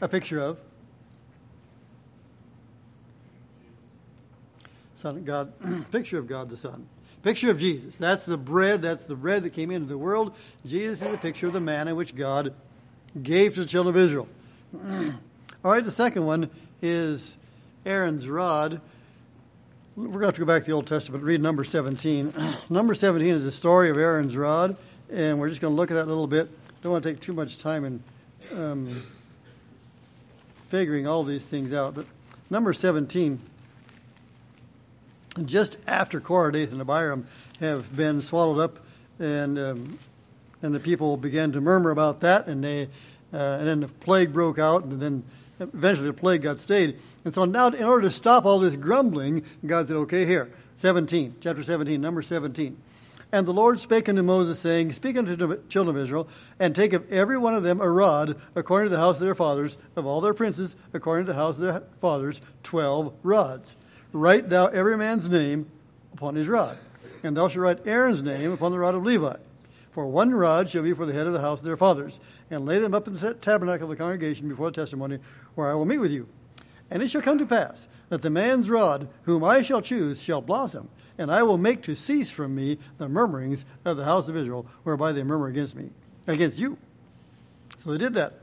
A 0.00 0.08
picture 0.08 0.40
of? 0.40 0.58
Son 4.94 5.16
of 5.16 5.24
God, 5.24 5.52
picture 5.92 6.18
of 6.18 6.26
God 6.26 6.50
the 6.50 6.56
Son. 6.56 6.88
Picture 7.28 7.50
of 7.50 7.58
Jesus. 7.58 7.94
That's 7.96 8.24
the 8.24 8.38
bread. 8.38 8.80
That's 8.80 9.04
the 9.04 9.14
bread 9.14 9.42
that 9.42 9.50
came 9.50 9.70
into 9.70 9.86
the 9.86 9.98
world. 9.98 10.34
Jesus 10.64 11.02
is 11.02 11.12
a 11.12 11.18
picture 11.18 11.46
of 11.46 11.52
the 11.52 11.60
manna 11.60 11.94
which 11.94 12.16
God 12.16 12.54
gave 13.22 13.52
to 13.56 13.60
the 13.60 13.66
children 13.66 13.94
of 13.94 14.02
Israel. 14.02 14.26
All 15.62 15.70
right, 15.70 15.84
the 15.84 15.90
second 15.90 16.24
one 16.24 16.48
is 16.80 17.36
Aaron's 17.84 18.26
rod. 18.26 18.80
We're 19.94 20.06
going 20.06 20.20
to 20.20 20.24
have 20.24 20.34
to 20.36 20.40
go 20.40 20.46
back 20.46 20.62
to 20.62 20.68
the 20.68 20.72
Old 20.72 20.86
Testament, 20.86 21.22
read 21.22 21.42
number 21.42 21.64
17. 21.64 22.32
number 22.70 22.94
17 22.94 23.28
is 23.28 23.44
the 23.44 23.52
story 23.52 23.90
of 23.90 23.98
Aaron's 23.98 24.34
rod 24.34 24.78
and 25.12 25.38
we're 25.38 25.50
just 25.50 25.60
going 25.60 25.74
to 25.74 25.76
look 25.76 25.90
at 25.90 25.94
that 25.96 26.06
a 26.06 26.08
little 26.08 26.26
bit. 26.26 26.48
Don't 26.80 26.92
want 26.92 27.04
to 27.04 27.12
take 27.12 27.20
too 27.20 27.34
much 27.34 27.58
time 27.58 27.84
in 27.84 28.02
um, 28.56 29.02
figuring 30.68 31.06
all 31.06 31.24
these 31.24 31.44
things 31.44 31.74
out. 31.74 31.94
But 31.94 32.06
number 32.48 32.72
17, 32.72 33.38
just 35.46 35.76
after 35.86 36.20
Korah, 36.20 36.52
Dathan, 36.52 36.80
and 36.80 36.80
Abiram 36.80 37.26
have 37.60 37.94
been 37.96 38.20
swallowed 38.20 38.60
up, 38.60 38.78
and 39.18 39.58
um, 39.58 39.98
and 40.62 40.74
the 40.74 40.80
people 40.80 41.16
began 41.16 41.52
to 41.52 41.60
murmur 41.60 41.90
about 41.90 42.20
that, 42.20 42.46
and 42.46 42.62
they 42.62 42.84
uh, 43.32 43.56
and 43.58 43.66
then 43.66 43.80
the 43.80 43.88
plague 43.88 44.32
broke 44.32 44.58
out, 44.58 44.84
and 44.84 45.00
then 45.00 45.24
eventually 45.60 46.08
the 46.08 46.14
plague 46.14 46.42
got 46.42 46.58
stayed. 46.58 46.98
And 47.24 47.34
so 47.34 47.44
now, 47.44 47.68
in 47.68 47.84
order 47.84 48.02
to 48.02 48.10
stop 48.10 48.44
all 48.44 48.58
this 48.58 48.76
grumbling, 48.76 49.44
God 49.64 49.88
said, 49.88 49.96
"Okay, 49.96 50.24
here, 50.24 50.50
17, 50.76 51.36
chapter 51.40 51.62
17, 51.62 52.00
number 52.00 52.22
17." 52.22 52.76
And 53.30 53.46
the 53.46 53.52
Lord 53.52 53.78
spake 53.78 54.08
unto 54.08 54.22
Moses, 54.22 54.58
saying, 54.58 54.92
Speak 54.92 55.18
unto 55.18 55.36
the 55.36 55.60
children 55.68 55.94
of 55.94 56.02
Israel, 56.02 56.28
and 56.58 56.74
take 56.74 56.94
of 56.94 57.12
every 57.12 57.36
one 57.36 57.54
of 57.54 57.62
them 57.62 57.80
a 57.80 57.90
rod, 57.90 58.40
according 58.54 58.86
to 58.86 58.96
the 58.96 59.02
house 59.02 59.16
of 59.16 59.20
their 59.20 59.34
fathers, 59.34 59.76
of 59.96 60.06
all 60.06 60.22
their 60.22 60.32
princes, 60.32 60.76
according 60.94 61.26
to 61.26 61.32
the 61.32 61.38
house 61.38 61.56
of 61.56 61.60
their 61.60 61.82
fathers, 62.00 62.40
twelve 62.62 63.12
rods. 63.22 63.76
Write 64.12 64.48
thou 64.48 64.66
every 64.66 64.96
man's 64.96 65.28
name 65.28 65.70
upon 66.12 66.34
his 66.34 66.48
rod. 66.48 66.78
And 67.22 67.36
thou 67.36 67.48
shalt 67.48 67.62
write 67.62 67.86
Aaron's 67.86 68.22
name 68.22 68.52
upon 68.52 68.72
the 68.72 68.78
rod 68.78 68.94
of 68.94 69.04
Levi. 69.04 69.36
For 69.90 70.06
one 70.06 70.34
rod 70.34 70.70
shall 70.70 70.82
be 70.82 70.92
for 70.92 71.06
the 71.06 71.12
head 71.12 71.26
of 71.26 71.32
the 71.32 71.40
house 71.40 71.60
of 71.60 71.64
their 71.64 71.76
fathers, 71.76 72.20
and 72.50 72.64
lay 72.64 72.78
them 72.78 72.94
up 72.94 73.08
in 73.08 73.14
the 73.14 73.34
tabernacle 73.34 73.84
of 73.84 73.90
the 73.90 73.96
congregation 73.96 74.48
before 74.48 74.70
the 74.70 74.80
testimony, 74.80 75.18
where 75.54 75.70
I 75.70 75.74
will 75.74 75.84
meet 75.84 75.98
with 75.98 76.12
you. 76.12 76.28
And 76.90 77.02
it 77.02 77.10
shall 77.10 77.22
come 77.22 77.38
to 77.38 77.46
pass 77.46 77.88
that 78.08 78.22
the 78.22 78.30
man's 78.30 78.70
rod, 78.70 79.08
whom 79.22 79.44
I 79.44 79.62
shall 79.62 79.82
choose, 79.82 80.22
shall 80.22 80.40
blossom, 80.40 80.88
and 81.18 81.30
I 81.30 81.42
will 81.42 81.58
make 81.58 81.82
to 81.82 81.94
cease 81.94 82.30
from 82.30 82.54
me 82.54 82.78
the 82.96 83.08
murmurings 83.08 83.64
of 83.84 83.96
the 83.96 84.04
house 84.04 84.28
of 84.28 84.36
Israel, 84.36 84.66
whereby 84.84 85.12
they 85.12 85.22
murmur 85.22 85.48
against 85.48 85.74
me, 85.74 85.90
against 86.26 86.58
you. 86.58 86.78
So 87.76 87.90
they 87.90 87.98
did 87.98 88.14
that. 88.14 88.40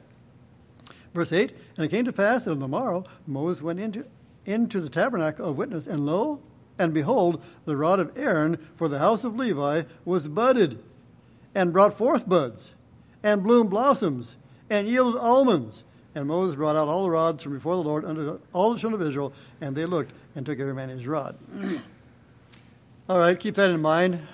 Verse 1.13 1.31
8 1.31 1.55
And 1.77 1.85
it 1.85 1.89
came 1.89 2.05
to 2.05 2.13
pass 2.13 2.43
that 2.43 2.51
on 2.51 2.59
the 2.59 2.67
morrow 2.67 3.05
Moses 3.25 3.63
went 3.63 3.79
into, 3.79 4.05
into 4.45 4.79
the 4.79 4.89
tabernacle 4.89 5.49
of 5.49 5.57
witness, 5.57 5.87
and 5.87 6.05
lo, 6.05 6.39
and 6.77 6.93
behold, 6.93 7.43
the 7.65 7.75
rod 7.75 7.99
of 7.99 8.17
Aaron 8.17 8.57
for 8.75 8.87
the 8.87 8.99
house 8.99 9.23
of 9.23 9.35
Levi 9.35 9.83
was 10.03 10.27
budded, 10.27 10.81
and 11.53 11.71
brought 11.71 11.97
forth 11.97 12.27
buds, 12.27 12.73
and 13.23 13.43
bloomed 13.43 13.69
blossoms, 13.69 14.37
and 14.69 14.87
yielded 14.87 15.19
almonds. 15.19 15.83
And 16.13 16.27
Moses 16.27 16.55
brought 16.55 16.75
out 16.75 16.87
all 16.87 17.03
the 17.03 17.09
rods 17.09 17.43
from 17.43 17.53
before 17.53 17.75
the 17.75 17.83
Lord 17.83 18.05
unto 18.05 18.39
all 18.53 18.73
the 18.73 18.79
children 18.79 19.01
of 19.01 19.07
Israel, 19.07 19.33
and 19.61 19.75
they 19.75 19.85
looked 19.85 20.13
and 20.35 20.45
took 20.45 20.59
every 20.59 20.73
man 20.73 20.89
his 20.89 21.07
rod. 21.07 21.37
all 23.09 23.19
right, 23.19 23.39
keep 23.39 23.55
that 23.55 23.69
in 23.69 23.81
mind. 23.81 24.25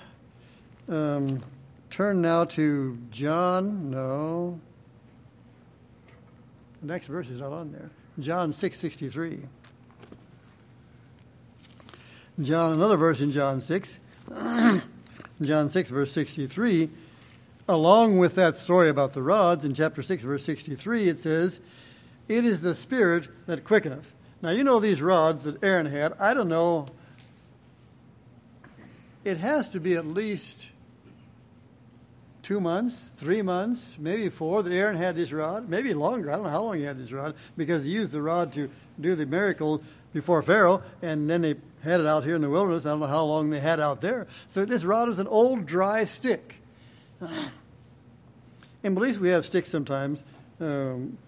Um, 0.88 1.42
turn 1.90 2.20
now 2.22 2.44
to 2.44 2.98
John. 3.10 3.90
No. 3.90 4.60
The 6.80 6.86
next 6.88 7.06
verse 7.06 7.28
is 7.30 7.40
not 7.40 7.52
on 7.52 7.72
there. 7.72 7.90
John 8.18 8.52
6:63. 8.52 9.46
John 12.40 12.72
another 12.72 12.96
verse 12.96 13.20
in 13.20 13.30
John 13.30 13.60
6. 13.60 13.98
John 15.42 15.68
6 15.68 15.90
verse 15.90 16.12
63 16.12 16.88
along 17.68 18.18
with 18.18 18.34
that 18.36 18.56
story 18.56 18.88
about 18.88 19.12
the 19.12 19.22
rods 19.22 19.64
in 19.64 19.74
chapter 19.74 20.02
6 20.02 20.22
verse 20.22 20.44
63 20.44 21.08
it 21.08 21.20
says 21.20 21.60
it 22.28 22.44
is 22.44 22.62
the 22.62 22.74
spirit 22.74 23.28
that 23.46 23.64
quickeneth. 23.64 24.14
Now 24.40 24.50
you 24.50 24.64
know 24.64 24.80
these 24.80 25.02
rods 25.02 25.44
that 25.44 25.62
Aaron 25.62 25.86
had. 25.86 26.14
I 26.18 26.32
don't 26.32 26.48
know 26.48 26.86
it 29.24 29.36
has 29.36 29.68
to 29.70 29.80
be 29.80 29.94
at 29.94 30.06
least 30.06 30.70
two 32.42 32.60
months, 32.60 33.10
three 33.16 33.42
months, 33.42 33.98
maybe 34.00 34.28
four 34.28 34.62
that 34.62 34.72
Aaron 34.72 34.96
had 34.96 35.16
this 35.16 35.32
rod, 35.32 35.68
maybe 35.68 35.92
longer. 35.94 36.30
I 36.30 36.36
don't 36.36 36.44
know 36.44 36.50
how 36.50 36.62
long 36.62 36.78
he 36.78 36.82
had 36.82 36.98
this 36.98 37.12
rod 37.12 37.34
because 37.56 37.84
he 37.84 37.90
used 37.90 38.10
the 38.10 38.22
rod 38.22 38.52
to 38.54 38.70
do 39.00 39.14
the 39.14 39.26
miracle 39.26 39.82
before 40.12 40.42
Pharaoh, 40.42 40.82
and 41.02 41.28
then 41.28 41.42
they 41.42 41.56
had 41.82 42.00
it 42.00 42.06
out 42.06 42.24
here 42.24 42.34
in 42.34 42.42
the 42.42 42.50
wilderness. 42.50 42.86
I 42.86 42.90
don't 42.90 43.00
know 43.00 43.06
how 43.06 43.24
long 43.24 43.50
they 43.50 43.60
had 43.60 43.80
out 43.80 44.00
there. 44.00 44.26
So 44.48 44.64
this 44.64 44.84
rod 44.84 45.08
is 45.08 45.18
an 45.18 45.26
old 45.26 45.66
dry 45.66 46.04
stick. 46.04 46.56
In 48.82 48.94
Belize, 48.94 49.18
we 49.18 49.28
have 49.28 49.46
sticks 49.46 49.70
sometimes. 49.70 50.24
Um, 50.60 51.18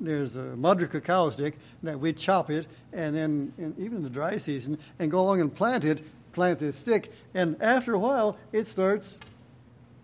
there's 0.00 0.36
a 0.36 0.56
madre 0.56 0.88
cacao 0.88 1.30
stick 1.30 1.54
that 1.82 1.98
we 2.00 2.12
chop 2.12 2.50
it, 2.50 2.66
and 2.92 3.14
then 3.14 3.52
even 3.78 3.98
in 3.98 4.02
the 4.02 4.10
dry 4.10 4.36
season, 4.38 4.78
and 4.98 5.10
go 5.10 5.20
along 5.20 5.40
and 5.40 5.54
plant 5.54 5.84
it, 5.84 6.02
plant 6.32 6.58
this 6.58 6.76
stick, 6.76 7.12
and 7.32 7.56
after 7.62 7.94
a 7.94 7.98
while, 7.98 8.36
it 8.52 8.66
starts 8.66 9.20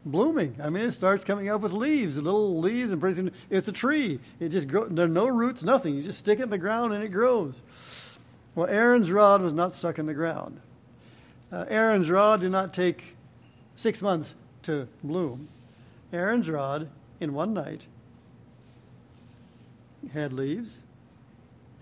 blooming. 0.04 0.56
I 0.62 0.70
mean, 0.70 0.84
it 0.84 0.92
starts 0.92 1.24
coming 1.24 1.48
up 1.48 1.60
with 1.60 1.72
leaves, 1.72 2.16
little 2.16 2.58
leaves, 2.58 2.92
and 2.92 3.00
pretty 3.00 3.16
soon 3.16 3.32
it's 3.50 3.68
a 3.68 3.72
tree. 3.72 4.20
It 4.38 4.50
just 4.50 4.68
grows. 4.68 4.88
There 4.90 5.06
are 5.06 5.08
no 5.08 5.26
roots, 5.26 5.62
nothing. 5.62 5.94
You 5.94 6.02
just 6.02 6.20
stick 6.20 6.38
it 6.38 6.44
in 6.44 6.50
the 6.50 6.58
ground 6.58 6.92
and 6.92 7.02
it 7.02 7.08
grows. 7.08 7.62
Well, 8.60 8.68
Aaron's 8.68 9.10
rod 9.10 9.40
was 9.40 9.54
not 9.54 9.74
stuck 9.74 9.98
in 9.98 10.04
the 10.04 10.12
ground. 10.12 10.60
Uh, 11.50 11.64
Aaron's 11.70 12.10
rod 12.10 12.42
did 12.42 12.50
not 12.50 12.74
take 12.74 13.16
six 13.74 14.02
months 14.02 14.34
to 14.64 14.86
bloom. 15.02 15.48
Aaron's 16.12 16.50
rod, 16.50 16.90
in 17.20 17.32
one 17.32 17.54
night, 17.54 17.86
had 20.12 20.34
leaves, 20.34 20.82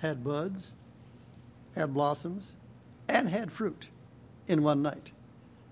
had 0.03 0.23
buds, 0.23 0.75
had 1.75 1.93
blossoms, 1.93 2.55
and 3.09 3.29
had 3.29 3.51
fruit 3.51 3.89
in 4.47 4.63
one 4.63 4.81
night. 4.81 5.11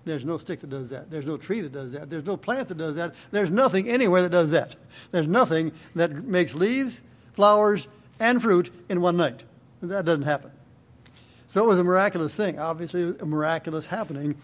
There's 0.03 0.25
no 0.25 0.37
stick 0.37 0.59
that 0.59 0.69
does 0.69 0.89
that. 0.89 1.09
There's 1.09 1.25
no 1.25 1.37
tree 1.37 1.61
that 1.61 1.71
does 1.71 1.93
that. 1.93 2.09
There's 2.09 2.25
no 2.25 2.35
plant 2.35 2.67
that 2.67 2.77
does 2.77 2.97
that. 2.97 3.15
There's 3.31 3.49
nothing 3.49 3.87
anywhere 3.87 4.23
that 4.23 4.31
does 4.31 4.51
that. 4.51 4.75
There's 5.11 5.25
nothing 5.25 5.71
that 5.95 6.25
makes 6.25 6.53
leaves, 6.53 7.01
flowers, 7.31 7.87
and 8.19 8.41
fruit 8.41 8.73
in 8.89 8.99
one 8.99 9.15
night. 9.15 9.43
That 9.81 10.03
doesn't 10.03 10.23
happen. 10.23 10.51
So 11.47 11.63
it 11.63 11.67
was 11.67 11.79
a 11.79 11.83
miraculous 11.83 12.35
thing, 12.35 12.59
obviously, 12.59 13.15
a 13.19 13.25
miraculous 13.25 13.87
happening. 13.87 14.35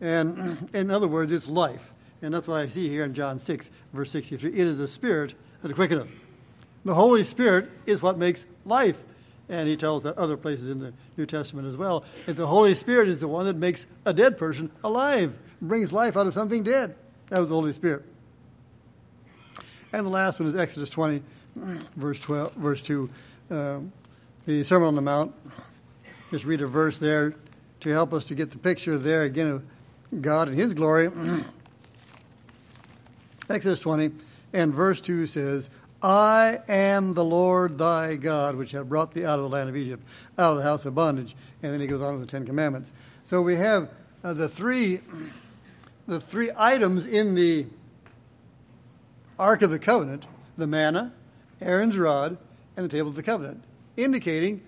And 0.00 0.68
in 0.74 0.90
other 0.90 1.08
words, 1.08 1.32
it's 1.32 1.48
life. 1.48 1.92
And 2.22 2.32
that's 2.32 2.48
what 2.48 2.60
I 2.60 2.68
see 2.68 2.88
here 2.88 3.04
in 3.04 3.14
John 3.14 3.38
6, 3.38 3.70
verse 3.92 4.10
63. 4.10 4.50
It 4.50 4.58
is 4.58 4.78
the 4.78 4.88
Spirit 4.88 5.34
that 5.62 5.74
quickeneth. 5.74 6.08
The 6.84 6.94
Holy 6.94 7.24
Spirit 7.24 7.70
is 7.84 8.00
what 8.00 8.16
makes 8.16 8.46
life 8.64 9.02
and 9.48 9.68
he 9.68 9.76
tells 9.76 10.02
that 10.02 10.16
other 10.18 10.36
places 10.36 10.70
in 10.70 10.80
the 10.80 10.92
New 11.16 11.26
Testament 11.26 11.68
as 11.68 11.76
well. 11.76 12.04
That 12.26 12.34
the 12.34 12.46
Holy 12.46 12.74
Spirit 12.74 13.08
is 13.08 13.20
the 13.20 13.28
one 13.28 13.46
that 13.46 13.56
makes 13.56 13.86
a 14.04 14.12
dead 14.12 14.38
person 14.38 14.70
alive, 14.82 15.34
brings 15.62 15.92
life 15.92 16.16
out 16.16 16.26
of 16.26 16.34
something 16.34 16.62
dead. 16.62 16.96
That 17.28 17.40
was 17.40 17.48
the 17.48 17.54
Holy 17.54 17.72
Spirit. 17.72 18.04
And 19.92 20.04
the 20.04 20.10
last 20.10 20.40
one 20.40 20.48
is 20.48 20.56
Exodus 20.56 20.90
20, 20.90 21.22
verse 21.96 22.18
12, 22.18 22.54
verse 22.54 22.82
2, 22.82 23.10
um, 23.50 23.92
the 24.46 24.62
Sermon 24.64 24.88
on 24.88 24.94
the 24.94 25.02
Mount. 25.02 25.34
Just 26.30 26.44
read 26.44 26.60
a 26.60 26.66
verse 26.66 26.98
there 26.98 27.34
to 27.80 27.90
help 27.90 28.12
us 28.12 28.24
to 28.26 28.34
get 28.34 28.50
the 28.50 28.58
picture 28.58 28.98
there 28.98 29.22
again 29.22 29.48
of 29.48 29.62
God 30.22 30.48
and 30.48 30.58
His 30.58 30.74
glory. 30.74 31.08
Exodus 33.48 33.78
20 33.78 34.10
and 34.52 34.74
verse 34.74 35.00
2 35.00 35.26
says, 35.26 35.70
I 36.02 36.60
am 36.68 37.14
the 37.14 37.24
Lord 37.24 37.78
thy 37.78 38.16
God, 38.16 38.56
which 38.56 38.72
have 38.72 38.88
brought 38.88 39.12
thee 39.12 39.24
out 39.24 39.38
of 39.38 39.44
the 39.44 39.48
land 39.48 39.68
of 39.68 39.76
Egypt, 39.76 40.04
out 40.36 40.52
of 40.52 40.58
the 40.58 40.64
house 40.64 40.84
of 40.84 40.94
bondage. 40.94 41.36
And 41.62 41.72
then 41.72 41.80
he 41.80 41.86
goes 41.86 42.02
on 42.02 42.18
with 42.18 42.26
the 42.26 42.30
Ten 42.30 42.44
Commandments. 42.44 42.92
So 43.24 43.40
we 43.40 43.56
have 43.56 43.88
uh, 44.24 44.32
the 44.32 44.48
three, 44.48 45.00
the 46.06 46.20
three 46.20 46.50
items 46.56 47.06
in 47.06 47.34
the 47.34 47.66
Ark 49.38 49.62
of 49.62 49.70
the 49.70 49.78
Covenant: 49.78 50.26
the 50.58 50.66
manna, 50.66 51.12
Aaron's 51.60 51.96
rod, 51.96 52.36
and 52.76 52.84
the 52.84 52.88
table 52.88 53.10
of 53.10 53.16
the 53.16 53.22
covenant, 53.22 53.62
indicating 53.96 54.62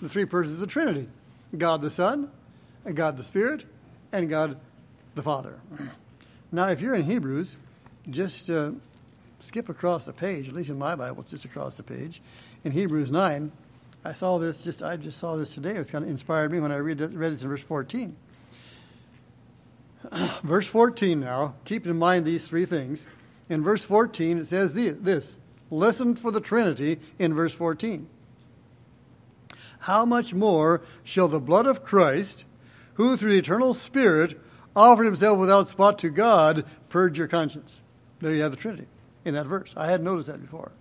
the 0.00 0.08
three 0.08 0.24
persons 0.24 0.54
of 0.54 0.60
the 0.60 0.66
Trinity: 0.66 1.08
God 1.56 1.82
the 1.82 1.90
Son, 1.90 2.30
and 2.84 2.96
God 2.96 3.16
the 3.16 3.24
Spirit, 3.24 3.64
and 4.12 4.28
God 4.28 4.58
the 5.14 5.22
Father. 5.22 5.60
Now, 6.52 6.68
if 6.68 6.80
you're 6.80 6.94
in 6.94 7.02
Hebrews, 7.02 7.56
just 8.10 8.48
uh, 8.50 8.72
skip 9.40 9.68
across 9.68 10.04
the 10.04 10.12
page, 10.12 10.48
at 10.48 10.54
least 10.54 10.70
in 10.70 10.78
my 10.78 10.94
Bible, 10.94 11.22
it's 11.22 11.30
just 11.30 11.44
across 11.44 11.76
the 11.76 11.82
page. 11.82 12.22
In 12.64 12.72
Hebrews 12.72 13.10
9, 13.10 13.50
I 14.04 14.12
saw 14.12 14.38
this 14.38 14.62
just 14.62 14.82
I 14.82 14.96
just 14.96 15.18
saw 15.18 15.36
this 15.36 15.54
today. 15.54 15.76
It 15.76 15.88
kind 15.88 16.04
of 16.04 16.10
inspired 16.10 16.52
me 16.52 16.60
when 16.60 16.72
I 16.72 16.76
read 16.76 17.00
it, 17.00 17.12
read 17.12 17.32
it 17.32 17.42
in 17.42 17.48
verse 17.48 17.62
14. 17.62 18.16
verse 20.42 20.68
14 20.68 21.20
now, 21.20 21.54
keep 21.64 21.86
in 21.86 21.98
mind 21.98 22.26
these 22.26 22.46
three 22.46 22.66
things. 22.66 23.06
In 23.48 23.62
verse 23.62 23.82
14, 23.82 24.38
it 24.38 24.48
says 24.48 24.74
this 24.74 25.36
Listen 25.70 26.14
for 26.14 26.30
the 26.30 26.40
Trinity 26.40 27.00
in 27.18 27.34
verse 27.34 27.54
14. 27.54 28.06
How 29.84 30.06
much 30.06 30.32
more 30.32 30.80
shall 31.02 31.28
the 31.28 31.38
blood 31.38 31.66
of 31.66 31.84
Christ, 31.84 32.46
who 32.94 33.18
through 33.18 33.32
the 33.32 33.38
eternal 33.38 33.74
Spirit 33.74 34.40
offered 34.74 35.04
himself 35.04 35.38
without 35.38 35.68
spot 35.68 35.98
to 35.98 36.08
God, 36.08 36.64
purge 36.88 37.18
your 37.18 37.28
conscience? 37.28 37.82
There 38.18 38.32
you 38.32 38.40
have 38.40 38.50
the 38.50 38.56
Trinity 38.56 38.86
in 39.26 39.34
that 39.34 39.44
verse. 39.44 39.74
I 39.76 39.90
hadn't 39.90 40.06
noticed 40.06 40.28
that 40.28 40.40
before. 40.40 40.72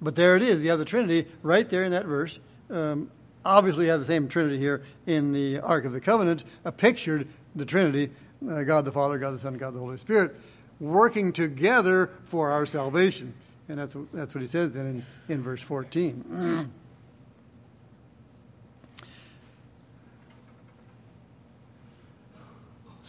But 0.00 0.16
there 0.16 0.36
it 0.36 0.42
is. 0.42 0.62
You 0.64 0.70
have 0.70 0.78
the 0.78 0.86
Trinity 0.86 1.28
right 1.42 1.68
there 1.68 1.84
in 1.84 1.92
that 1.92 2.06
verse. 2.06 2.40
Um, 2.70 3.10
obviously, 3.44 3.84
you 3.84 3.90
have 3.90 4.00
the 4.00 4.06
same 4.06 4.26
Trinity 4.26 4.56
here 4.56 4.84
in 5.04 5.34
the 5.34 5.58
Ark 5.60 5.84
of 5.84 5.92
the 5.92 6.00
Covenant, 6.00 6.42
a 6.64 6.72
pictured 6.72 7.28
the 7.54 7.66
Trinity, 7.66 8.10
uh, 8.50 8.62
God 8.62 8.86
the 8.86 8.92
Father, 8.92 9.18
God 9.18 9.32
the 9.32 9.38
Son, 9.38 9.58
God 9.58 9.74
the 9.74 9.80
Holy 9.80 9.98
Spirit, 9.98 10.34
working 10.80 11.34
together 11.34 12.08
for 12.24 12.50
our 12.50 12.64
salvation. 12.64 13.34
And 13.68 13.78
that's, 13.78 13.94
that's 14.14 14.34
what 14.34 14.40
he 14.40 14.48
says 14.48 14.72
then 14.72 15.04
in, 15.28 15.34
in 15.34 15.42
verse 15.42 15.60
14. 15.60 16.72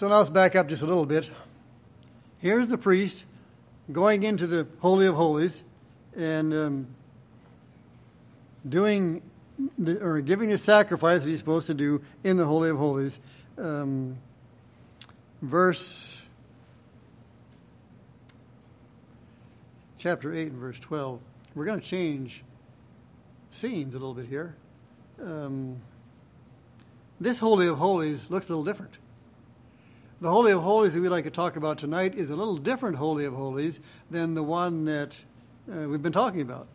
so 0.02 0.08
now 0.08 0.18
let's 0.18 0.32
back 0.32 0.56
up 0.56 0.68
just 0.68 0.82
a 0.82 0.86
little 0.88 1.06
bit. 1.06 1.30
Here's 2.40 2.68
the 2.70 2.78
priest 2.80 3.24
going 3.92 4.24
into 4.24 4.48
the 4.48 4.66
Holy 4.80 5.06
of 5.06 5.14
Holies 5.14 5.64
and 6.18 6.52
um, 6.56 6.88
doing 8.68 9.22
the, 9.78 10.04
or 10.04 10.20
giving 10.22 10.50
his 10.50 10.64
sacrifice 10.64 11.22
that 11.22 11.30
he's 11.30 11.38
supposed 11.38 11.68
to 11.68 11.76
do 11.76 12.02
in 12.24 12.38
the 12.38 12.46
Holy 12.46 12.72
of 12.72 12.78
Holies. 12.78 13.20
Um, 13.60 14.18
verse 15.40 16.24
chapter 20.00 20.34
8 20.34 20.48
and 20.48 20.58
verse 20.60 20.80
12. 20.80 21.20
We're 21.54 21.66
going 21.66 21.80
to 21.80 21.86
change 21.86 22.44
scenes 23.52 23.94
a 23.94 24.00
little 24.00 24.16
bit 24.16 24.26
here. 24.26 24.56
Um, 25.22 25.76
this 27.20 27.38
Holy 27.38 27.68
of 27.68 27.78
Holies 27.78 28.32
looks 28.32 28.48
a 28.48 28.50
little 28.50 28.66
different. 28.66 28.96
The 30.22 30.30
Holy 30.30 30.52
of 30.52 30.62
Holies 30.62 30.94
that 30.94 31.02
we'd 31.02 31.10
like 31.10 31.24
to 31.24 31.32
talk 31.32 31.56
about 31.56 31.80
tonight 31.80 32.14
is 32.14 32.30
a 32.30 32.36
little 32.36 32.56
different 32.56 32.98
Holy 32.98 33.26
of 33.26 33.34
Holies 33.34 33.80
than 34.12 34.36
the 34.36 34.44
one 34.44 34.86
that 34.86 35.24
uh, 35.68 35.90
we've 35.90 36.04
been 36.04 36.12
talking 36.12 36.42
about. 36.42 36.68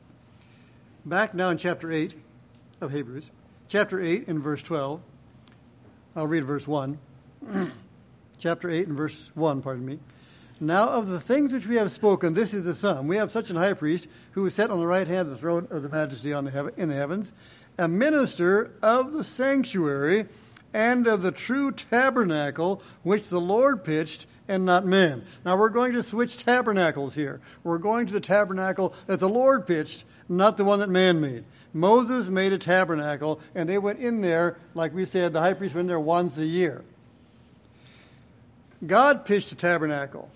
Back 1.05 1.33
now 1.33 1.51
in 1.51 1.57
chapter 1.57 1.93
8 1.93 2.13
of 2.81 2.91
Hebrews, 2.91 3.31
chapter 3.69 4.01
8 4.03 4.27
and 4.27 4.43
verse 4.43 4.65
12. 4.65 5.01
I'll 6.17 6.27
read 6.27 6.45
verse 6.45 6.67
1. 6.67 6.99
chapter 8.41 8.69
8 8.69 8.89
and 8.89 8.97
verse 8.97 9.31
1, 9.37 9.63
pardon 9.63 9.87
me. 9.87 10.01
Now, 10.59 10.89
of 10.89 11.07
the 11.07 11.21
things 11.21 11.53
which 11.53 11.69
we 11.69 11.77
have 11.77 11.93
spoken, 11.93 12.35
this 12.35 12.53
is 12.53 12.65
the 12.65 12.75
sum. 12.75 13.07
We 13.07 13.17
have 13.17 13.31
such 13.31 13.51
an 13.51 13.57
high 13.57 13.75
priest 13.75 14.09
who 14.33 14.45
is 14.47 14.55
set 14.55 14.71
on 14.71 14.81
the 14.81 14.89
right 14.89 15.07
hand 15.07 15.21
of 15.21 15.31
the 15.31 15.39
throne 15.39 15.69
of 15.71 15.85
the 15.85 15.89
majesty 15.89 16.33
on 16.33 16.47
the 16.47 16.75
in 16.77 16.89
the 16.89 16.97
heavens, 16.97 17.33
a 17.79 17.87
minister 17.87 18.73
of 18.83 19.13
the 19.13 19.23
sanctuary 19.23 20.27
and 20.77 21.07
of 21.07 21.23
the 21.23 21.33
true 21.33 21.73
tabernacle 21.73 22.83
which 23.03 23.29
the 23.29 23.41
Lord 23.41 23.83
pitched 23.83 24.27
and 24.47 24.67
not 24.67 24.85
man. 24.85 25.25
Now, 25.43 25.57
we're 25.57 25.71
going 25.71 25.95
to 25.95 26.03
switch 26.03 26.37
tabernacles 26.37 27.15
here. 27.15 27.41
We're 27.65 27.79
going 27.79 28.07
to 28.07 28.13
the 28.13 28.21
tabernacle 28.21 28.95
that 29.07 29.19
the 29.19 29.29
Lord 29.29 29.67
pitched, 29.67 30.05
not 30.29 30.59
the 30.59 30.65
one 30.65 30.81
that 30.81 30.91
man 30.91 31.19
made. 31.19 31.45
Moses 31.73 32.29
made 32.29 32.53
a 32.53 32.59
tabernacle, 32.59 33.41
and 33.55 33.67
they 33.67 33.79
went 33.79 34.01
in 34.01 34.21
there, 34.21 34.59
like 34.75 34.95
we 34.95 35.07
said, 35.07 35.33
the 35.33 35.41
high 35.41 35.55
priest 35.55 35.75
went 35.75 35.85
in 35.85 35.89
there 35.89 35.99
once 35.99 36.37
a 36.37 36.45
year. 36.45 36.85
God 38.87 39.25
pitched 39.25 39.51
a 39.53 39.57
tabernacle. 39.57 40.31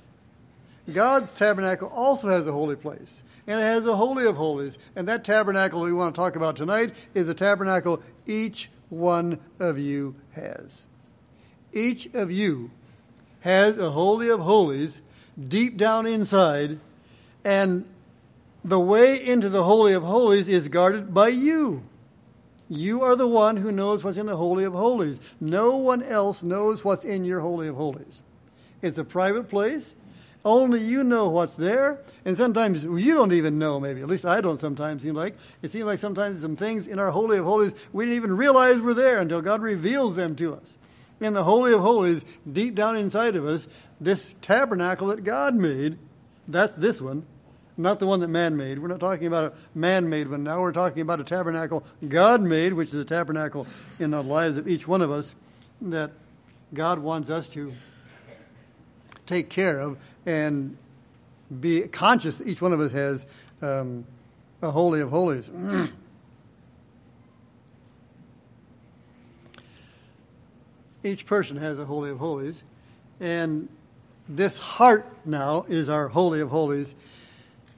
God's 0.90 1.34
tabernacle 1.34 1.88
also 1.88 2.28
has 2.28 2.46
a 2.46 2.52
holy 2.52 2.76
place, 2.76 3.20
and 3.46 3.60
it 3.60 3.64
has 3.64 3.86
a 3.86 3.94
holy 3.94 4.24
of 4.24 4.36
holies. 4.36 4.78
And 4.96 5.06
that 5.06 5.22
tabernacle 5.22 5.82
we 5.82 5.92
want 5.92 6.14
to 6.14 6.18
talk 6.18 6.34
about 6.34 6.56
tonight 6.56 6.94
is 7.12 7.28
a 7.28 7.34
tabernacle 7.34 8.02
each 8.26 8.70
one 8.90 9.38
of 9.58 9.78
you 9.78 10.14
has. 10.32 10.84
Each 11.72 12.06
of 12.14 12.30
you 12.30 12.70
has 13.40 13.78
a 13.78 13.90
holy 13.90 14.28
of 14.28 14.40
holies 14.40 15.00
deep 15.48 15.76
down 15.76 16.06
inside, 16.06 16.78
and 17.44 17.86
the 18.64 18.80
way 18.80 19.24
into 19.24 19.48
the 19.48 19.64
holy 19.64 19.92
of 19.92 20.02
holies 20.02 20.48
is 20.48 20.68
guarded 20.68 21.14
by 21.14 21.28
you. 21.28 21.82
You 22.68 23.02
are 23.02 23.16
the 23.16 23.26
one 23.26 23.56
who 23.56 23.72
knows 23.72 24.04
what's 24.04 24.18
in 24.18 24.26
the 24.26 24.36
holy 24.36 24.64
of 24.64 24.74
holies. 24.74 25.18
No 25.40 25.76
one 25.76 26.02
else 26.02 26.42
knows 26.42 26.84
what's 26.84 27.04
in 27.04 27.24
your 27.24 27.40
holy 27.40 27.68
of 27.68 27.76
holies. 27.76 28.22
It's 28.82 28.98
a 28.98 29.04
private 29.04 29.48
place. 29.48 29.96
Only 30.44 30.80
you 30.80 31.04
know 31.04 31.28
what's 31.28 31.54
there, 31.54 31.98
and 32.24 32.36
sometimes 32.36 32.84
you 32.84 33.14
don't 33.14 33.32
even 33.32 33.58
know, 33.58 33.78
maybe. 33.78 34.00
At 34.00 34.08
least 34.08 34.24
I 34.24 34.40
don't 34.40 34.60
sometimes 34.60 35.02
seem 35.02 35.14
like. 35.14 35.34
It 35.60 35.70
seems 35.70 35.84
like 35.84 35.98
sometimes 35.98 36.40
some 36.40 36.56
things 36.56 36.86
in 36.86 36.98
our 36.98 37.10
Holy 37.10 37.38
of 37.38 37.44
Holies 37.44 37.72
we 37.92 38.06
didn't 38.06 38.16
even 38.16 38.36
realize 38.36 38.78
were 38.78 38.94
there 38.94 39.20
until 39.20 39.42
God 39.42 39.60
reveals 39.60 40.16
them 40.16 40.34
to 40.36 40.54
us. 40.54 40.78
In 41.20 41.34
the 41.34 41.44
Holy 41.44 41.74
of 41.74 41.80
Holies, 41.80 42.24
deep 42.50 42.74
down 42.74 42.96
inside 42.96 43.36
of 43.36 43.44
us, 43.44 43.68
this 44.00 44.34
tabernacle 44.40 45.08
that 45.08 45.24
God 45.24 45.54
made, 45.54 45.98
that's 46.48 46.74
this 46.74 47.02
one, 47.02 47.26
not 47.76 47.98
the 47.98 48.06
one 48.06 48.20
that 48.20 48.28
man 48.28 48.56
made. 48.56 48.78
We're 48.78 48.88
not 48.88 49.00
talking 49.00 49.26
about 49.26 49.52
a 49.52 49.78
man 49.78 50.08
made 50.08 50.28
one 50.28 50.42
now. 50.42 50.62
We're 50.62 50.72
talking 50.72 51.02
about 51.02 51.20
a 51.20 51.24
tabernacle 51.24 51.84
God 52.06 52.40
made, 52.40 52.72
which 52.72 52.88
is 52.88 52.94
a 52.94 53.04
tabernacle 53.04 53.66
in 53.98 54.12
the 54.12 54.22
lives 54.22 54.56
of 54.56 54.66
each 54.66 54.88
one 54.88 55.02
of 55.02 55.10
us 55.10 55.34
that 55.82 56.12
God 56.72 56.98
wants 57.00 57.28
us 57.28 57.46
to 57.50 57.74
take 59.30 59.48
care 59.48 59.78
of 59.78 59.96
and 60.26 60.76
be 61.60 61.82
conscious 61.82 62.38
that 62.38 62.48
each 62.48 62.60
one 62.60 62.72
of 62.72 62.80
us 62.80 62.90
has 62.92 63.26
um, 63.62 64.04
a 64.60 64.70
holy 64.70 65.00
of 65.00 65.10
holies. 65.10 65.48
each 71.04 71.24
person 71.26 71.56
has 71.56 71.78
a 71.78 71.84
holy 71.84 72.10
of 72.10 72.18
holies, 72.18 72.62
and 73.20 73.68
this 74.28 74.58
heart 74.58 75.06
now 75.24 75.64
is 75.68 75.88
our 75.88 76.08
holy 76.08 76.40
of 76.40 76.50
holies. 76.50 76.96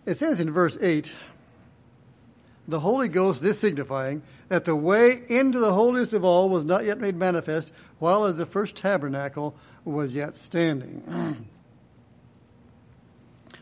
It 0.07 0.17
says 0.17 0.41
in 0.41 0.51
verse 0.51 0.79
8, 0.81 1.15
the 2.67 2.81
Holy 2.81 3.09
Ghost, 3.09 3.43
this 3.43 3.61
signifying 3.61 4.23
that 4.49 4.65
the 4.65 4.77
way 4.77 5.23
into 5.29 5.59
the 5.59 5.75
holiest 5.75 6.15
of 6.15 6.25
all 6.25 6.49
was 6.49 6.65
not 6.65 6.85
yet 6.85 6.99
made 6.99 7.17
manifest, 7.17 7.73
while 7.99 8.25
as 8.25 8.37
the 8.37 8.47
first 8.47 8.77
tabernacle 8.77 9.55
was 9.85 10.15
yet 10.15 10.37
standing. 10.37 11.49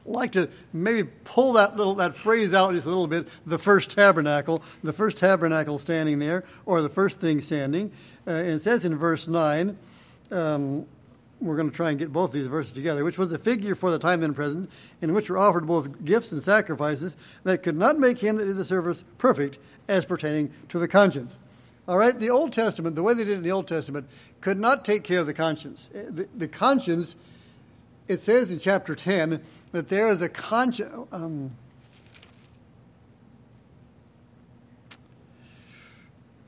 like 0.04 0.32
to 0.32 0.48
maybe 0.72 1.08
pull 1.24 1.52
that 1.54 1.76
little 1.76 1.94
that 1.96 2.16
phrase 2.16 2.52
out 2.52 2.72
just 2.74 2.86
a 2.86 2.88
little 2.88 3.06
bit. 3.06 3.28
The 3.46 3.58
first 3.58 3.90
tabernacle, 3.90 4.62
the 4.82 4.92
first 4.92 5.18
tabernacle 5.18 5.78
standing 5.78 6.18
there, 6.18 6.44
or 6.66 6.82
the 6.82 6.88
first 6.88 7.20
thing 7.20 7.40
standing. 7.40 7.92
Uh, 8.26 8.32
it 8.32 8.60
says 8.60 8.84
in 8.84 8.96
verse 8.96 9.28
nine. 9.28 9.78
Um, 10.30 10.86
we're 11.40 11.56
going 11.56 11.70
to 11.70 11.74
try 11.74 11.88
and 11.88 11.98
get 11.98 12.12
both 12.12 12.32
these 12.32 12.46
verses 12.46 12.72
together, 12.72 13.02
which 13.02 13.16
was 13.16 13.32
a 13.32 13.38
figure 13.38 13.74
for 13.74 13.90
the 13.90 13.98
time 13.98 14.20
then 14.20 14.34
present, 14.34 14.70
in 15.00 15.14
which 15.14 15.30
were 15.30 15.38
offered 15.38 15.66
both 15.66 16.04
gifts 16.04 16.32
and 16.32 16.42
sacrifices 16.42 17.16
that 17.44 17.62
could 17.62 17.76
not 17.76 17.98
make 17.98 18.18
him 18.18 18.36
that 18.36 18.44
did 18.44 18.58
the 18.58 18.64
service 18.64 19.04
perfect 19.16 19.58
as 19.88 20.04
pertaining 20.04 20.52
to 20.68 20.78
the 20.78 20.86
conscience. 20.86 21.38
All 21.90 21.98
right, 21.98 22.16
the 22.16 22.30
Old 22.30 22.52
Testament, 22.52 22.94
the 22.94 23.02
way 23.02 23.14
they 23.14 23.24
did 23.24 23.32
it 23.32 23.38
in 23.38 23.42
the 23.42 23.50
Old 23.50 23.66
Testament, 23.66 24.08
could 24.40 24.60
not 24.60 24.84
take 24.84 25.02
care 25.02 25.18
of 25.18 25.26
the 25.26 25.34
conscience. 25.34 25.90
Eh, 25.92 26.04
the, 26.08 26.28
the 26.36 26.46
conscience, 26.46 27.16
it 28.06 28.20
says 28.20 28.52
in 28.52 28.60
chapter 28.60 28.94
10 28.94 29.42
that 29.72 29.88
there 29.88 30.08
is 30.08 30.22
a 30.22 30.28
conscience. 30.28 31.08
Um, 31.10 31.50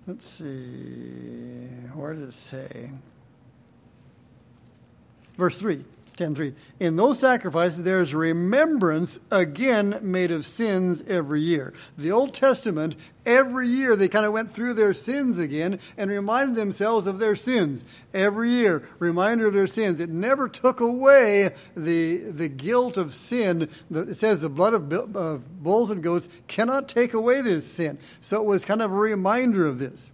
let's 0.07 0.29
see, 0.29 1.67
where 1.93 2.15
does 2.15 2.29
it 2.29 2.33
say? 2.35 2.91
Verse 5.37 5.59
3, 5.59 5.85
10 6.23 6.37
3. 6.37 6.55
In 6.79 6.95
those 6.95 7.19
sacrifices, 7.19 7.83
there 7.83 8.01
is 8.01 8.15
remembrance 8.15 9.19
again 9.33 9.99
made 10.03 10.31
of 10.31 10.47
sins 10.47 11.03
every 11.09 11.41
year. 11.41 11.73
The 11.99 12.13
Old 12.13 12.33
Testament, 12.33 12.95
every 13.27 13.67
year 13.67 13.97
they 13.97 14.07
kind 14.07 14.25
of 14.25 14.33
went 14.33 14.53
through 14.53 14.75
their 14.75 14.93
sins 14.93 15.41
again 15.41 15.81
and 15.97 16.13
reminded 16.13 16.55
themselves 16.55 17.09
of 17.09 17.19
their 17.19 17.35
sins. 17.35 17.83
Every 18.15 18.51
year, 18.51 18.89
reminder 19.01 19.49
of 19.49 19.55
their 19.55 19.67
sins. 19.67 19.99
It 19.99 20.11
never 20.11 20.49
took 20.49 20.79
away 20.79 21.57
the, 21.77 22.19
the 22.19 22.49
guilt 22.49 22.97
of 22.97 23.13
sin. 23.13 23.69
It 23.91 24.17
says 24.17 24.41
the 24.41 24.49
blood 24.49 24.75
of, 24.75 25.17
of 25.17 25.63
bulls 25.63 25.91
and 25.91 26.05
goats 26.05 26.29
cannot 26.47 26.89
take 26.89 27.15
away 27.15 27.41
this 27.41 27.67
sin. 27.67 27.99
So 28.21 28.41
it 28.41 28.47
was 28.47 28.65
kind 28.65 28.81
of 28.81 28.93
a 28.93 28.95
reminder 28.95 29.67
of 29.67 29.81
this. 29.81 30.13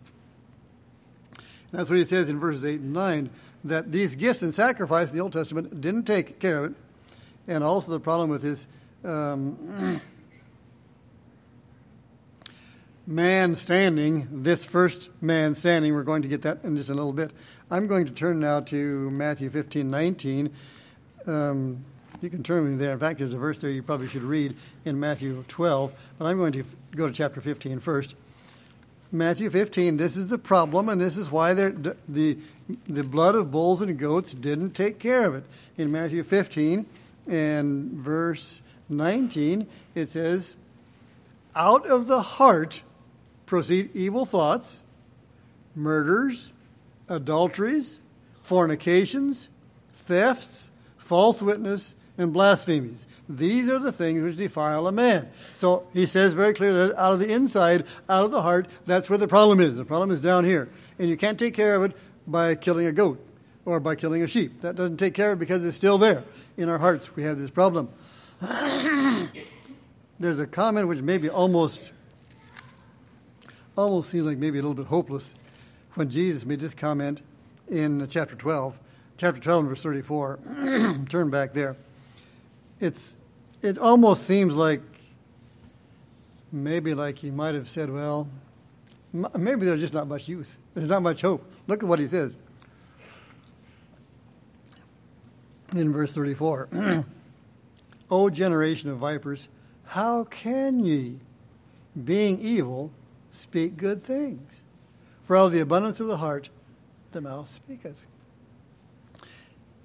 That's 1.70 1.90
what 1.90 1.98
he 1.98 2.04
says 2.06 2.30
in 2.30 2.38
verses 2.38 2.64
8 2.64 2.80
and 2.80 2.94
9 2.94 3.30
that 3.64 3.90
these 3.92 4.14
gifts 4.14 4.42
and 4.42 4.54
sacrifice 4.54 5.10
in 5.10 5.16
the 5.16 5.22
Old 5.22 5.32
Testament 5.32 5.80
didn't 5.80 6.04
take 6.04 6.38
care 6.38 6.64
of 6.64 6.70
it. 6.72 6.76
And 7.46 7.64
also 7.64 7.90
the 7.90 8.00
problem 8.00 8.30
with 8.30 8.42
his 8.42 8.66
um, 9.04 10.00
man 13.06 13.54
standing, 13.54 14.28
this 14.30 14.64
first 14.64 15.08
man 15.20 15.54
standing, 15.54 15.94
we're 15.94 16.02
going 16.02 16.22
to 16.22 16.28
get 16.28 16.42
that 16.42 16.62
in 16.62 16.76
just 16.76 16.90
a 16.90 16.94
little 16.94 17.12
bit. 17.12 17.32
I'm 17.70 17.86
going 17.86 18.06
to 18.06 18.12
turn 18.12 18.40
now 18.40 18.60
to 18.60 19.10
Matthew 19.10 19.50
15, 19.50 19.90
19. 19.90 20.50
Um, 21.26 21.84
you 22.20 22.30
can 22.30 22.42
turn 22.42 22.70
me 22.70 22.76
there. 22.76 22.92
In 22.92 22.98
fact, 22.98 23.18
there's 23.18 23.32
a 23.32 23.38
verse 23.38 23.60
there 23.60 23.70
you 23.70 23.82
probably 23.82 24.08
should 24.08 24.22
read 24.22 24.56
in 24.84 24.98
Matthew 24.98 25.44
12, 25.46 25.92
but 26.18 26.26
I'm 26.26 26.36
going 26.36 26.52
to 26.52 26.64
go 26.94 27.06
to 27.06 27.12
chapter 27.12 27.40
15 27.40 27.80
first. 27.80 28.14
Matthew 29.10 29.48
15, 29.48 29.96
this 29.96 30.16
is 30.16 30.26
the 30.26 30.36
problem, 30.36 30.88
and 30.88 31.00
this 31.00 31.16
is 31.16 31.30
why 31.30 31.54
the, 31.54 32.36
the 32.86 33.02
blood 33.02 33.34
of 33.34 33.50
bulls 33.50 33.80
and 33.80 33.98
goats 33.98 34.32
didn't 34.32 34.72
take 34.72 34.98
care 34.98 35.24
of 35.24 35.34
it. 35.34 35.44
In 35.76 35.90
Matthew 35.90 36.22
15 36.22 36.86
and 37.28 37.92
verse 37.92 38.60
19, 38.88 39.66
it 39.94 40.10
says, 40.10 40.54
Out 41.54 41.86
of 41.86 42.06
the 42.06 42.22
heart 42.22 42.82
proceed 43.46 43.94
evil 43.94 44.26
thoughts, 44.26 44.80
murders, 45.74 46.50
adulteries, 47.08 48.00
fornications, 48.42 49.48
thefts, 49.92 50.70
false 50.96 51.40
witness, 51.40 51.94
and 52.18 52.32
blasphemies. 52.32 53.06
These 53.28 53.68
are 53.68 53.78
the 53.78 53.92
things 53.92 54.22
which 54.22 54.36
defile 54.36 54.86
a 54.86 54.92
man. 54.92 55.28
So 55.54 55.86
he 55.92 56.06
says 56.06 56.34
very 56.34 56.54
clearly 56.54 56.88
that 56.88 56.98
out 56.98 57.12
of 57.12 57.18
the 57.18 57.30
inside, 57.30 57.84
out 58.08 58.24
of 58.24 58.30
the 58.30 58.42
heart, 58.42 58.66
that's 58.86 59.08
where 59.08 59.18
the 59.18 59.28
problem 59.28 59.60
is. 59.60 59.76
The 59.76 59.84
problem 59.84 60.10
is 60.10 60.20
down 60.20 60.44
here. 60.44 60.68
And 60.98 61.08
you 61.08 61.16
can't 61.16 61.38
take 61.38 61.54
care 61.54 61.76
of 61.76 61.84
it 61.84 61.96
by 62.30 62.54
killing 62.54 62.86
a 62.86 62.92
goat 62.92 63.24
or 63.64 63.80
by 63.80 63.94
killing 63.94 64.22
a 64.22 64.26
sheep. 64.26 64.60
That 64.60 64.76
doesn't 64.76 64.98
take 64.98 65.14
care 65.14 65.32
of 65.32 65.38
it 65.38 65.40
because 65.40 65.64
it's 65.64 65.76
still 65.76 65.98
there. 65.98 66.24
In 66.56 66.68
our 66.68 66.78
hearts, 66.78 67.14
we 67.16 67.22
have 67.22 67.38
this 67.38 67.50
problem. 67.50 67.88
There's 70.20 70.40
a 70.40 70.46
comment 70.46 70.88
which 70.88 71.00
maybe 71.00 71.28
almost 71.28 71.92
almost 73.76 74.10
seems 74.10 74.26
like 74.26 74.38
maybe 74.38 74.58
a 74.58 74.62
little 74.62 74.74
bit 74.74 74.86
hopeless 74.86 75.34
when 75.94 76.10
Jesus 76.10 76.44
made 76.44 76.58
this 76.58 76.74
comment 76.74 77.22
in 77.70 78.06
chapter 78.08 78.34
12. 78.34 78.78
Chapter 79.16 79.40
12 79.40 79.66
verse 79.66 79.82
34. 79.82 80.38
Turn 81.08 81.30
back 81.30 81.52
there. 81.52 81.76
It's 82.80 83.16
it 83.62 83.78
almost 83.78 84.24
seems 84.24 84.54
like 84.54 84.80
maybe 86.52 86.94
like 86.94 87.18
he 87.18 87.30
might 87.30 87.54
have 87.54 87.68
said, 87.68 87.90
well, 87.90 88.28
maybe 89.12 89.66
there's 89.66 89.80
just 89.80 89.94
not 89.94 90.06
much 90.06 90.28
use. 90.28 90.56
There's 90.74 90.88
not 90.88 91.02
much 91.02 91.22
hope. 91.22 91.44
Look 91.66 91.82
at 91.82 91.88
what 91.88 91.98
he 91.98 92.08
says. 92.08 92.36
in 95.74 95.92
verse 95.92 96.12
34 96.12 96.68
O 98.10 98.30
generation 98.30 98.88
of 98.88 98.96
vipers, 98.98 99.48
how 99.84 100.24
can 100.24 100.82
ye, 100.82 101.18
being 102.04 102.38
evil, 102.38 102.90
speak 103.30 103.76
good 103.76 104.02
things? 104.02 104.62
For 105.24 105.36
out 105.36 105.46
of 105.46 105.52
the 105.52 105.60
abundance 105.60 106.00
of 106.00 106.06
the 106.06 106.16
heart, 106.16 106.48
the 107.12 107.20
mouth 107.20 107.50
speaketh. 107.50 108.06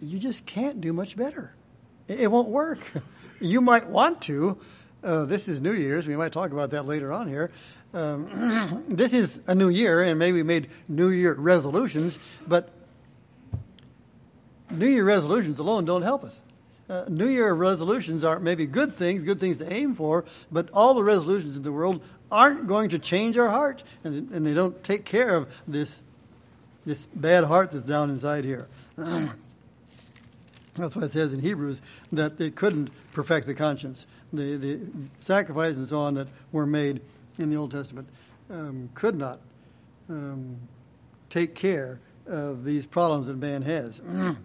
You 0.01 0.19
just 0.19 0.45
can't 0.45 0.79
do 0.79 0.93
much 0.93 1.17
better. 1.17 1.53
It 2.07 2.31
won't 2.31 2.49
work. 2.49 2.79
You 3.41 3.59
might 3.59 3.89
want 3.89 4.21
to. 4.21 4.57
Uh, 5.03 5.25
this 5.25 5.49
is 5.49 5.59
New 5.59 5.73
Year's. 5.73 6.07
We 6.07 6.15
might 6.15 6.31
talk 6.31 6.51
about 6.53 6.69
that 6.69 6.85
later 6.85 7.11
on 7.11 7.27
here. 7.27 7.51
Um, 7.93 8.83
this 8.87 9.13
is 9.13 9.39
a 9.45 9.53
new 9.53 9.69
year, 9.69 10.01
and 10.01 10.17
maybe 10.17 10.37
we 10.37 10.43
made 10.43 10.69
New 10.87 11.09
Year 11.09 11.33
resolutions, 11.33 12.17
but 12.47 12.69
New 14.71 14.87
Year 14.87 15.05
resolutions 15.05 15.59
alone 15.59 15.85
don't 15.85 16.01
help 16.01 16.23
us. 16.23 16.41
Uh, 16.89 17.05
New 17.07 17.27
Year 17.27 17.53
resolutions 17.53 18.23
are 18.23 18.39
maybe 18.39 18.65
good 18.65 18.93
things, 18.93 19.23
good 19.23 19.39
things 19.39 19.59
to 19.59 19.71
aim 19.71 19.95
for, 19.95 20.25
but 20.51 20.69
all 20.71 20.93
the 20.93 21.03
resolutions 21.03 21.55
in 21.55 21.63
the 21.63 21.71
world 21.71 22.01
aren't 22.31 22.67
going 22.67 22.89
to 22.89 22.99
change 22.99 23.37
our 23.37 23.49
heart, 23.49 23.83
and, 24.03 24.31
and 24.31 24.45
they 24.45 24.53
don't 24.53 24.83
take 24.83 25.05
care 25.05 25.35
of 25.35 25.47
this, 25.67 26.01
this 26.85 27.05
bad 27.13 27.43
heart 27.43 27.71
that's 27.71 27.85
down 27.85 28.09
inside 28.09 28.43
here. 28.43 28.67
That's 30.75 30.95
why 30.95 31.03
it 31.03 31.11
says 31.11 31.33
in 31.33 31.39
Hebrews 31.39 31.83
that 32.11 32.41
it 32.41 32.55
couldn't 32.55 32.89
perfect 33.11 33.45
the 33.45 33.53
conscience. 33.53 34.07
The, 34.31 34.55
the 34.55 34.79
sacrifices 35.19 35.77
and 35.77 35.87
so 35.87 35.99
on 35.99 36.15
that 36.15 36.27
were 36.51 36.65
made 36.65 37.01
in 37.37 37.49
the 37.49 37.55
Old 37.55 37.71
Testament 37.71 38.07
um, 38.49 38.89
could 38.93 39.15
not 39.15 39.39
um, 40.09 40.57
take 41.29 41.55
care 41.55 41.99
of 42.27 42.63
these 42.63 42.85
problems 42.85 43.27
that 43.27 43.37
man 43.37 43.61
has. 43.63 44.01
now 44.03 44.35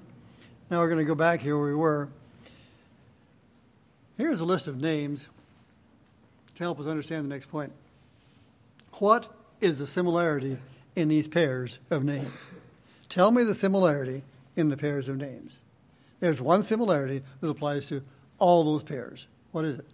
we're 0.71 0.89
going 0.89 0.99
to 0.99 1.05
go 1.05 1.15
back 1.15 1.41
here 1.41 1.57
where 1.57 1.69
we 1.69 1.75
were. 1.75 2.09
Here's 4.17 4.41
a 4.41 4.45
list 4.45 4.67
of 4.67 4.81
names 4.81 5.29
to 6.55 6.65
help 6.65 6.81
us 6.81 6.87
understand 6.87 7.25
the 7.25 7.35
next 7.35 7.51
point. 7.51 7.73
What 8.95 9.33
is 9.61 9.79
the 9.79 9.87
similarity 9.87 10.59
in 10.97 11.09
these 11.09 11.29
pairs 11.29 11.79
of 11.91 12.03
names? 12.03 12.49
Tell 13.09 13.31
me 13.31 13.45
the 13.45 13.55
similarity 13.55 14.23
in 14.57 14.69
the 14.69 14.77
pairs 14.77 15.09
of 15.09 15.17
names. 15.17 15.61
There's 16.21 16.41
one 16.41 16.65
similarity 16.65 17.23
that 17.41 17.49
applies 17.49 17.87
to 17.89 18.03
all 18.39 18.65
those 18.65 18.83
pairs. 18.83 19.27
What 19.53 19.65
is 19.65 19.79
it? 19.79 19.87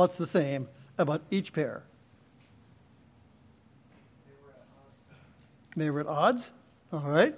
What's 0.00 0.14
the 0.14 0.26
same 0.26 0.66
about 0.96 1.20
each 1.30 1.52
pair? 1.52 1.82
They 5.76 5.90
were 5.90 6.00
at 6.00 6.06
odds. 6.06 6.52
All 6.90 7.00
right. 7.00 7.36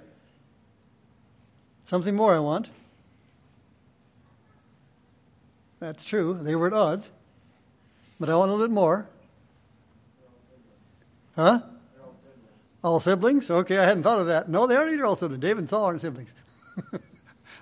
Something 1.83 2.15
more 2.15 2.33
I 2.33 2.39
want. 2.39 2.69
That's 5.81 6.05
true. 6.05 6.39
They 6.41 6.55
were 6.55 6.67
at 6.67 6.73
odds. 6.73 7.11
But 8.17 8.29
I 8.29 8.37
want 8.37 8.49
a 8.49 8.53
little 8.53 8.65
bit 8.65 8.73
more. 8.73 9.09
Huh? 11.35 11.63
All 12.81 13.01
siblings? 13.01 13.51
Okay, 13.51 13.77
I 13.77 13.83
hadn't 13.83 14.03
thought 14.03 14.21
of 14.21 14.27
that. 14.27 14.47
No, 14.47 14.67
they 14.67 14.77
aren't 14.77 14.93
either 14.93 15.05
all 15.05 15.17
siblings. 15.17 15.41
David 15.41 15.57
and 15.57 15.69
Saul 15.69 15.83
aren't 15.83 15.99
siblings. 15.99 16.33
the 16.91 17.01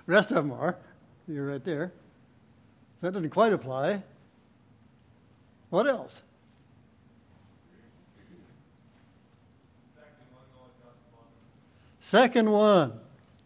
rest 0.06 0.30
of 0.30 0.36
them 0.36 0.52
are. 0.52 0.76
You're 1.26 1.48
right 1.48 1.64
there. 1.64 1.92
That 3.00 3.14
doesn't 3.14 3.30
quite 3.30 3.52
apply. 3.52 4.04
What 5.72 5.86
else? 5.86 6.20
Second 11.98 12.52
one. 12.52 12.92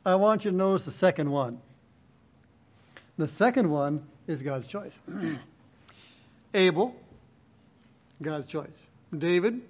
I 0.04 0.16
want 0.16 0.44
you 0.44 0.50
to 0.50 0.56
notice 0.56 0.86
the 0.86 0.90
second 0.90 1.30
one. 1.30 1.60
The 3.16 3.28
second 3.28 3.70
one 3.70 4.04
is 4.26 4.42
God's 4.42 4.66
choice. 4.66 4.98
Abel, 6.54 6.96
God's 8.20 8.48
choice. 8.48 8.88
David, 9.16 9.60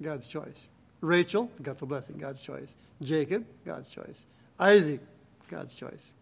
God's 0.00 0.26
choice. 0.26 0.68
Rachel 1.02 1.50
got 1.62 1.76
the 1.76 1.84
blessing, 1.84 2.16
God's 2.16 2.40
choice. 2.40 2.76
Jacob, 3.02 3.44
God's 3.66 3.90
choice. 3.90 4.24
Isaac, 4.58 5.00
God's 5.50 5.74
choice. 5.74 6.12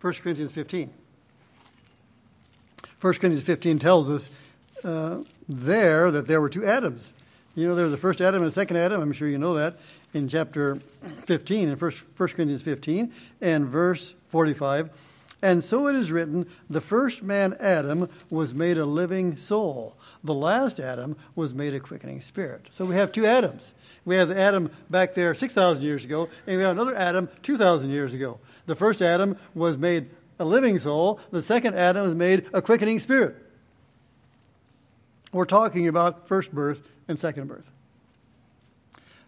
1 0.00 0.14
Corinthians 0.14 0.52
15. 0.52 0.90
1 3.02 3.12
Corinthians 3.12 3.42
15 3.42 3.78
tells 3.78 4.08
us 4.08 4.30
uh, 4.84 5.22
there 5.48 6.10
that 6.10 6.26
there 6.26 6.40
were 6.40 6.48
two 6.48 6.64
Adams. 6.64 7.12
You 7.54 7.66
know, 7.66 7.74
there 7.74 7.84
was 7.84 7.92
the 7.92 7.98
first 7.98 8.20
Adam 8.20 8.42
and 8.42 8.50
the 8.50 8.54
second 8.54 8.76
Adam. 8.76 9.00
I'm 9.00 9.12
sure 9.12 9.28
you 9.28 9.38
know 9.38 9.54
that 9.54 9.78
in 10.14 10.28
chapter 10.28 10.78
15, 11.24 11.68
in 11.68 11.76
1 11.76 11.92
Corinthians 12.16 12.62
15 12.62 13.12
and 13.40 13.66
verse 13.66 14.14
45. 14.28 14.90
And 15.40 15.62
so 15.62 15.86
it 15.86 15.94
is 15.94 16.10
written 16.10 16.48
the 16.68 16.80
first 16.80 17.22
man, 17.22 17.56
Adam, 17.60 18.08
was 18.28 18.54
made 18.54 18.76
a 18.76 18.84
living 18.84 19.36
soul. 19.36 19.96
The 20.24 20.34
last 20.34 20.80
Adam 20.80 21.16
was 21.36 21.54
made 21.54 21.74
a 21.74 21.80
quickening 21.80 22.20
spirit. 22.20 22.66
So 22.70 22.84
we 22.84 22.96
have 22.96 23.12
two 23.12 23.24
Adams. 23.24 23.74
We 24.04 24.16
have 24.16 24.28
the 24.28 24.38
Adam 24.38 24.70
back 24.90 25.14
there 25.14 25.34
6,000 25.34 25.82
years 25.82 26.04
ago, 26.04 26.28
and 26.46 26.56
we 26.56 26.62
have 26.62 26.72
another 26.72 26.96
Adam 26.96 27.28
2,000 27.42 27.90
years 27.90 28.14
ago. 28.14 28.40
The 28.66 28.74
first 28.74 29.00
Adam 29.00 29.36
was 29.54 29.78
made 29.78 30.10
a 30.40 30.44
living 30.44 30.78
soul, 30.78 31.20
the 31.30 31.42
second 31.42 31.74
Adam 31.74 32.04
was 32.04 32.14
made 32.14 32.46
a 32.52 32.62
quickening 32.62 32.98
spirit. 33.00 33.47
We're 35.32 35.44
talking 35.44 35.86
about 35.88 36.26
first 36.26 36.52
birth 36.52 36.80
and 37.06 37.20
second 37.20 37.48
birth. 37.48 37.70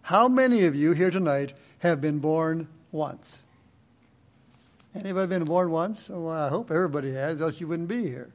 How 0.03 0.27
many 0.27 0.65
of 0.65 0.75
you 0.75 0.93
here 0.93 1.11
tonight 1.11 1.53
have 1.79 2.01
been 2.01 2.19
born 2.19 2.67
once? 2.91 3.43
Anybody 4.95 5.27
been 5.27 5.45
born 5.45 5.71
once? 5.71 6.09
Well, 6.09 6.29
I 6.29 6.49
hope 6.49 6.71
everybody 6.71 7.13
has, 7.13 7.41
else 7.41 7.61
you 7.61 7.67
wouldn't 7.67 7.87
be 7.87 8.07
here. 8.07 8.29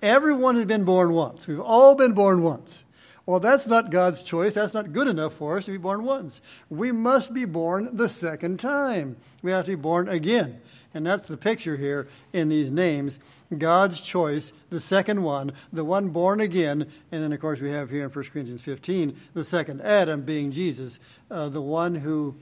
Everyone 0.00 0.56
has 0.56 0.64
been 0.64 0.84
born 0.84 1.12
once. 1.12 1.46
We've 1.46 1.60
all 1.60 1.94
been 1.94 2.12
born 2.12 2.42
once. 2.42 2.82
Well, 3.24 3.38
that's 3.38 3.66
not 3.66 3.90
God's 3.90 4.22
choice. 4.22 4.54
That's 4.54 4.74
not 4.74 4.92
good 4.92 5.06
enough 5.06 5.34
for 5.34 5.56
us 5.56 5.66
to 5.66 5.70
be 5.70 5.76
born 5.76 6.02
once. 6.04 6.40
We 6.68 6.90
must 6.90 7.32
be 7.32 7.44
born 7.44 7.96
the 7.96 8.08
second 8.08 8.58
time. 8.58 9.16
We 9.42 9.52
have 9.52 9.66
to 9.66 9.72
be 9.72 9.76
born 9.76 10.08
again. 10.08 10.60
And 10.94 11.06
that's 11.06 11.28
the 11.28 11.36
picture 11.36 11.76
here 11.76 12.08
in 12.32 12.48
these 12.48 12.70
names. 12.70 13.18
God's 13.56 14.00
choice, 14.00 14.52
the 14.70 14.80
second 14.80 15.22
one, 15.22 15.52
the 15.72 15.84
one 15.84 16.08
born 16.08 16.40
again. 16.40 16.90
And 17.12 17.22
then, 17.22 17.32
of 17.32 17.40
course, 17.40 17.60
we 17.60 17.70
have 17.70 17.90
here 17.90 18.04
in 18.04 18.10
1 18.10 18.24
Corinthians 18.26 18.60
15, 18.60 19.18
the 19.34 19.44
second 19.44 19.80
Adam 19.82 20.22
being 20.22 20.50
Jesus, 20.50 20.98
uh, 21.30 21.48
the 21.48 21.62
one 21.62 21.94
who 21.94 22.34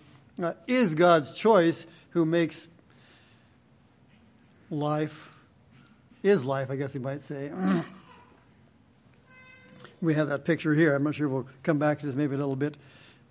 uh, 0.42 0.54
is 0.66 0.94
God's 0.94 1.34
choice, 1.36 1.86
who 2.10 2.24
makes 2.24 2.66
life, 4.70 5.30
is 6.22 6.44
life, 6.44 6.70
I 6.70 6.76
guess 6.76 6.94
you 6.94 7.00
might 7.00 7.22
say. 7.22 7.52
we 10.00 10.14
have 10.14 10.28
that 10.28 10.44
picture 10.44 10.74
here. 10.74 10.94
I'm 10.94 11.02
not 11.02 11.14
sure 11.14 11.28
we'll 11.28 11.48
come 11.62 11.78
back 11.78 11.98
to 12.00 12.06
this 12.06 12.14
maybe 12.14 12.34
a 12.34 12.38
little 12.38 12.56
bit 12.56 12.76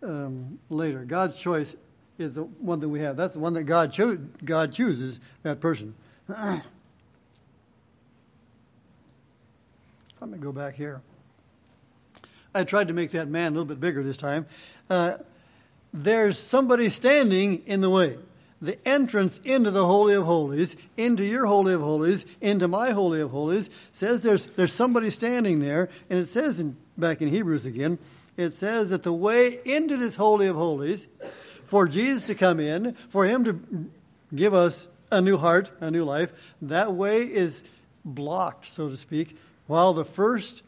um, 0.03 0.59
later. 0.69 1.03
God's 1.05 1.37
choice 1.37 1.75
is 2.17 2.33
the 2.33 2.43
one 2.43 2.79
that 2.81 2.89
we 2.89 2.99
have. 2.99 3.17
That's 3.17 3.33
the 3.33 3.39
one 3.39 3.53
that 3.53 3.63
God, 3.63 3.91
cho- 3.91 4.19
God 4.43 4.71
chooses, 4.71 5.19
that 5.43 5.59
person. 5.59 5.95
Let 6.27 6.61
me 10.27 10.37
go 10.37 10.51
back 10.51 10.75
here. 10.75 11.01
I 12.53 12.63
tried 12.63 12.87
to 12.89 12.93
make 12.93 13.11
that 13.11 13.27
man 13.29 13.51
a 13.51 13.55
little 13.55 13.65
bit 13.65 13.79
bigger 13.79 14.03
this 14.03 14.17
time. 14.17 14.45
Uh, 14.89 15.17
there's 15.93 16.37
somebody 16.37 16.89
standing 16.89 17.63
in 17.65 17.81
the 17.81 17.89
way. 17.89 18.17
The 18.61 18.77
entrance 18.87 19.39
into 19.43 19.71
the 19.71 19.85
Holy 19.85 20.13
of 20.15 20.25
Holies, 20.25 20.75
into 20.97 21.23
your 21.23 21.45
Holy 21.45 21.73
of 21.73 21.81
Holies, 21.81 22.25
into 22.41 22.67
my 22.67 22.91
Holy 22.91 23.21
of 23.21 23.31
Holies, 23.31 23.69
says 23.93 24.21
there's, 24.21 24.45
there's 24.47 24.73
somebody 24.73 25.09
standing 25.09 25.59
there. 25.59 25.89
And 26.09 26.19
it 26.19 26.27
says 26.27 26.59
in, 26.59 26.75
back 26.97 27.21
in 27.21 27.29
Hebrews 27.29 27.65
again, 27.65 27.99
it 28.35 28.53
says 28.53 28.89
that 28.89 29.03
the 29.03 29.13
way 29.13 29.59
into 29.65 29.97
this 29.97 30.15
Holy 30.15 30.47
of 30.47 30.55
Holies 30.55 31.07
for 31.65 31.87
Jesus 31.87 32.23
to 32.27 32.35
come 32.35 32.59
in, 32.59 32.95
for 33.09 33.25
him 33.25 33.43
to 33.43 33.89
give 34.33 34.53
us 34.53 34.87
a 35.11 35.21
new 35.21 35.37
heart, 35.37 35.71
a 35.79 35.89
new 35.91 36.03
life, 36.03 36.33
that 36.61 36.93
way 36.93 37.21
is 37.21 37.63
blocked, 38.03 38.65
so 38.65 38.89
to 38.89 38.97
speak, 38.97 39.37
while 39.67 39.93
the 39.93 40.05
first 40.05 40.63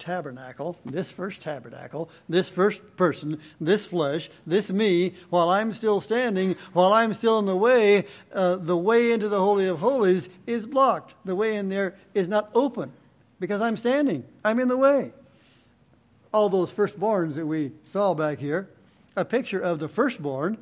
tabernacle, 0.00 0.76
this 0.84 1.10
first 1.10 1.40
tabernacle, 1.40 2.10
this 2.28 2.48
first 2.48 2.96
person, 2.96 3.38
this 3.60 3.86
flesh, 3.86 4.30
this 4.46 4.70
me, 4.70 5.14
while 5.28 5.48
I'm 5.48 5.72
still 5.72 6.00
standing, 6.00 6.56
while 6.72 6.92
I'm 6.92 7.14
still 7.14 7.38
in 7.38 7.46
the 7.46 7.56
way, 7.56 8.06
uh, 8.34 8.56
the 8.56 8.76
way 8.76 9.12
into 9.12 9.28
the 9.28 9.38
Holy 9.38 9.66
of 9.66 9.78
Holies 9.78 10.28
is 10.46 10.66
blocked. 10.66 11.14
The 11.24 11.36
way 11.36 11.56
in 11.56 11.68
there 11.68 11.94
is 12.14 12.26
not 12.26 12.50
open 12.54 12.92
because 13.38 13.60
I'm 13.60 13.76
standing. 13.76 14.24
I'm 14.44 14.58
in 14.58 14.68
the 14.68 14.76
way. 14.76 15.12
All 16.32 16.48
those 16.48 16.72
firstborns 16.72 17.34
that 17.34 17.46
we 17.46 17.72
saw 17.86 18.14
back 18.14 18.38
here, 18.38 18.68
a 19.16 19.24
picture 19.24 19.60
of 19.60 19.78
the 19.78 19.88
firstborn, 19.88 20.58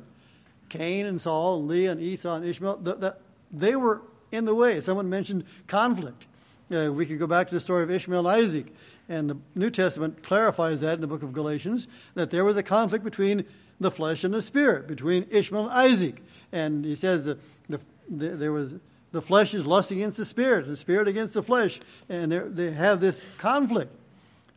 Cain 0.69 1.05
and 1.05 1.19
Saul 1.19 1.59
and 1.59 1.67
Leah 1.67 1.91
and 1.91 2.01
Esau 2.01 2.35
and 2.35 2.45
Ishmael. 2.45 2.77
The, 2.77 2.95
the, 2.95 3.15
they 3.51 3.75
were 3.75 4.01
in 4.31 4.45
the 4.45 4.55
way. 4.55 4.81
Someone 4.81 5.09
mentioned 5.09 5.43
conflict. 5.67 6.25
Uh, 6.71 6.91
we 6.93 7.05
could 7.05 7.19
go 7.19 7.27
back 7.27 7.47
to 7.47 7.55
the 7.55 7.59
story 7.59 7.83
of 7.83 7.91
Ishmael 7.91 8.27
and 8.27 8.45
Isaac, 8.45 8.67
and 9.07 9.29
the 9.29 9.37
New 9.55 9.69
Testament 9.69 10.21
clarifies 10.23 10.81
that 10.81 10.95
in 10.95 11.01
the 11.01 11.07
book 11.07 11.23
of 11.23 11.33
Galatians 11.33 11.87
that 12.13 12.29
there 12.29 12.45
was 12.45 12.57
a 12.57 12.63
conflict 12.63 13.03
between 13.03 13.45
the 13.79 13.89
flesh 13.89 14.23
and 14.23 14.33
the 14.33 14.41
spirit, 14.41 14.87
between 14.87 15.25
Ishmael 15.31 15.69
and 15.69 15.71
Isaac. 15.71 16.21
And 16.51 16.85
he 16.85 16.95
says 16.95 17.25
the, 17.25 17.37
the, 17.67 17.79
the 18.09 18.29
there 18.29 18.51
was 18.51 18.75
the 19.11 19.21
flesh 19.21 19.53
is 19.53 19.65
lust 19.65 19.89
against 19.91 20.17
the 20.17 20.25
spirit, 20.25 20.67
the 20.67 20.77
spirit 20.77 21.07
against 21.07 21.33
the 21.33 21.41
flesh, 21.43 21.79
and 22.07 22.31
they 22.31 22.71
have 22.71 22.99
this 22.99 23.23
conflict. 23.37 23.91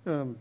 Um, 0.07 0.37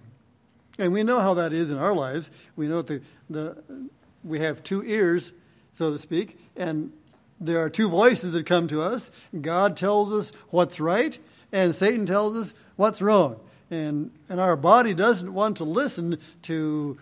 and 0.78 0.92
we 0.92 1.04
know 1.04 1.20
how 1.20 1.36
that 1.36 1.54
is 1.54 1.72
in 1.72 1.78
our 1.78 1.94
lives. 1.94 2.32
We 2.56 2.68
know 2.68 2.82
that 2.82 3.02
the, 3.30 3.54
the 3.64 3.88
we 4.24 4.40
have 4.40 4.64
two 4.64 4.84
ears, 4.84 5.32
so 5.74 5.92
to 5.92 5.98
speak, 5.98 6.38
and 6.56 6.92
there 7.40 7.64
are 7.64 7.70
two 7.70 7.90
voices 7.90 8.34
that 8.34 8.46
come 8.46 8.68
to 8.68 8.82
us. 8.82 9.12
God 9.40 9.78
tells 9.78 10.12
us 10.12 10.32
what's 10.50 10.80
right, 10.80 11.18
and 11.52 11.76
Satan 11.76 12.06
tells 12.06 12.38
us 12.38 12.54
what's 12.76 13.02
wrong. 13.02 13.40
And, 13.70 14.12
and 14.30 14.40
our 14.40 14.56
body 14.56 14.94
doesn't 14.94 15.34
want 15.34 15.58
to 15.58 15.64
listen 15.64 16.18
to 16.44 16.98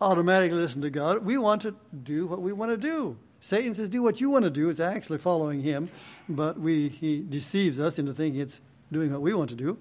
automatically 0.00 0.58
listen 0.58 0.82
to 0.82 0.90
God. 0.90 1.24
We 1.24 1.38
want 1.38 1.62
to 1.62 1.74
do 2.04 2.26
what 2.26 2.42
we 2.42 2.52
want 2.52 2.70
to 2.72 2.76
do. 2.76 3.16
Satan 3.40 3.74
says, 3.74 3.88
Do 3.88 4.02
what 4.02 4.20
you 4.20 4.30
want 4.30 4.44
to 4.44 4.50
do. 4.50 4.68
It's 4.68 4.80
actually 4.80 5.18
following 5.18 5.62
him, 5.62 5.88
but 6.28 6.58
we, 6.58 6.88
he 6.88 7.20
deceives 7.20 7.80
us 7.80 7.98
into 7.98 8.12
thinking 8.12 8.40
it's 8.40 8.60
doing 8.92 9.12
what 9.12 9.22
we 9.22 9.34
want 9.34 9.50
to 9.50 9.56
do. 9.56 9.78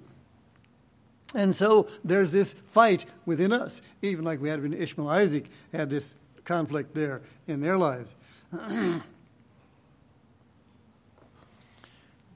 And 1.35 1.55
so 1.55 1.87
there's 2.03 2.31
this 2.31 2.55
fight 2.67 3.05
within 3.25 3.53
us, 3.53 3.81
even 4.01 4.25
like 4.25 4.41
we 4.41 4.49
had 4.49 4.61
when 4.61 4.73
Ishmael 4.73 5.09
Isaac 5.09 5.45
had 5.71 5.89
this 5.89 6.15
conflict 6.43 6.95
there 6.95 7.21
in 7.47 7.61
their 7.61 7.77
lives. 7.77 8.15
now 8.51 9.01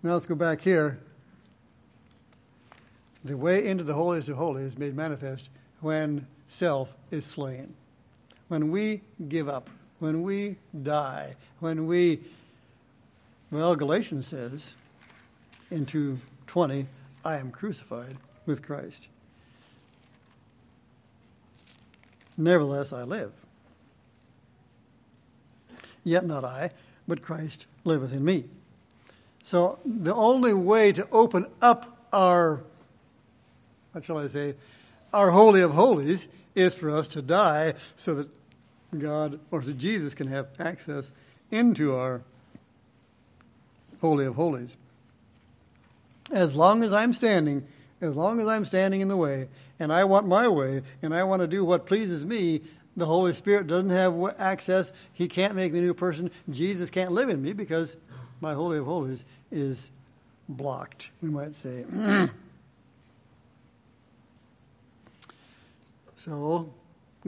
let's 0.03 0.27
go 0.27 0.35
back 0.35 0.61
here. 0.61 0.99
The 3.23 3.37
way 3.37 3.65
into 3.65 3.83
the 3.83 3.93
holiest 3.93 4.29
of 4.29 4.37
holies 4.37 4.73
is 4.73 4.77
made 4.77 4.95
manifest 4.95 5.49
when 5.79 6.27
self 6.47 6.93
is 7.11 7.25
slain. 7.25 7.73
When 8.47 8.71
we 8.71 9.01
give 9.29 9.47
up, 9.47 9.69
when 9.99 10.23
we 10.23 10.57
die, 10.83 11.35
when 11.59 11.87
we, 11.87 12.19
well, 13.51 13.75
Galatians 13.75 14.27
says 14.27 14.75
in 15.71 15.85
2.20, 15.85 16.85
I 17.23 17.37
am 17.37 17.51
crucified 17.51 18.17
with 18.45 18.61
Christ. 18.61 19.07
Nevertheless, 22.37 22.91
I 22.91 23.03
live. 23.03 23.31
Yet 26.03 26.25
not 26.25 26.43
I, 26.43 26.71
but 27.07 27.21
Christ 27.21 27.65
liveth 27.83 28.11
in 28.11 28.25
me. 28.25 28.45
So 29.43 29.79
the 29.85 30.13
only 30.13 30.53
way 30.53 30.91
to 30.93 31.07
open 31.11 31.47
up 31.61 32.07
our, 32.11 32.63
what 33.93 34.03
shall 34.03 34.17
I 34.17 34.27
say, 34.27 34.55
our 35.13 35.31
Holy 35.31 35.61
of 35.61 35.71
Holies 35.71 36.27
is 36.55 36.75
for 36.75 36.89
us 36.89 37.07
to 37.09 37.21
die 37.21 37.75
so 37.95 38.15
that 38.15 38.29
God 38.99 39.39
or 39.51 39.61
that 39.61 39.77
Jesus 39.77 40.13
can 40.13 40.27
have 40.27 40.47
access 40.59 41.11
into 41.51 41.95
our 41.95 42.21
Holy 44.01 44.25
of 44.25 44.35
Holies. 44.35 44.75
As 46.31 46.55
long 46.55 46.83
as 46.83 46.91
I'm 46.93 47.13
standing, 47.13 47.65
as 48.01 48.15
long 48.15 48.39
as 48.39 48.47
I'm 48.47 48.65
standing 48.65 49.01
in 49.01 49.07
the 49.07 49.17
way, 49.17 49.47
and 49.79 49.93
I 49.93 50.03
want 50.03 50.27
my 50.27 50.47
way, 50.47 50.81
and 51.01 51.13
I 51.13 51.23
want 51.23 51.41
to 51.41 51.47
do 51.47 51.63
what 51.63 51.85
pleases 51.85 52.25
me, 52.25 52.61
the 52.95 53.05
Holy 53.05 53.33
Spirit 53.33 53.67
doesn't 53.67 53.89
have 53.89 54.35
access. 54.39 54.91
He 55.13 55.27
can't 55.27 55.55
make 55.55 55.73
me 55.73 55.79
a 55.79 55.81
new 55.81 55.93
person. 55.93 56.31
Jesus 56.49 56.89
can't 56.89 57.11
live 57.11 57.29
in 57.29 57.41
me 57.41 57.53
because 57.53 57.95
my 58.39 58.53
Holy 58.53 58.77
of 58.77 58.85
Holies 58.85 59.25
is 59.51 59.89
blocked, 60.49 61.11
we 61.21 61.29
might 61.29 61.55
say. 61.55 61.85
so, 66.23 66.73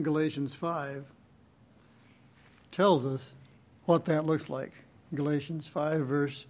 Galatians 0.00 0.54
5 0.54 1.04
tells 2.70 3.04
us 3.04 3.34
what 3.84 4.06
that 4.06 4.24
looks 4.24 4.48
like. 4.48 4.72
Galatians 5.14 5.68
5, 5.68 6.06
verse 6.06 6.46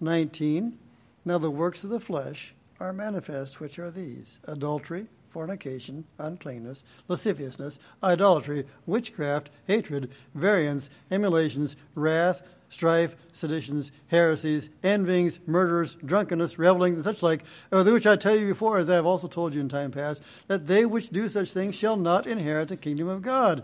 19. 0.00 0.78
Now, 1.24 1.38
the 1.38 1.50
works 1.50 1.82
of 1.82 1.90
the 1.90 1.98
flesh 1.98 2.54
are 2.78 2.92
manifest, 2.92 3.58
which 3.58 3.78
are 3.78 3.90
these 3.90 4.38
adultery 4.44 5.06
fornication, 5.32 6.04
uncleanness, 6.18 6.84
lasciviousness, 7.08 7.78
idolatry, 8.02 8.66
witchcraft, 8.86 9.48
hatred, 9.66 10.10
variance, 10.34 10.90
emulations, 11.10 11.74
wrath, 11.94 12.42
strife, 12.68 13.14
seditions, 13.32 13.92
heresies, 14.08 14.68
envyings, 14.82 15.38
murders, 15.46 15.96
drunkenness, 16.04 16.58
revelings, 16.58 16.96
and 16.96 17.04
such 17.04 17.22
like, 17.22 17.42
uh, 17.72 17.76
of 17.76 17.86
which 17.86 18.06
I 18.06 18.16
tell 18.16 18.36
you 18.36 18.48
before, 18.48 18.78
as 18.78 18.88
I 18.88 18.94
have 18.94 19.06
also 19.06 19.28
told 19.28 19.54
you 19.54 19.60
in 19.60 19.68
time 19.68 19.90
past, 19.90 20.22
that 20.48 20.66
they 20.66 20.84
which 20.84 21.10
do 21.10 21.28
such 21.28 21.52
things 21.52 21.74
shall 21.74 21.96
not 21.96 22.26
inherit 22.26 22.68
the 22.68 22.76
kingdom 22.76 23.08
of 23.08 23.22
God. 23.22 23.62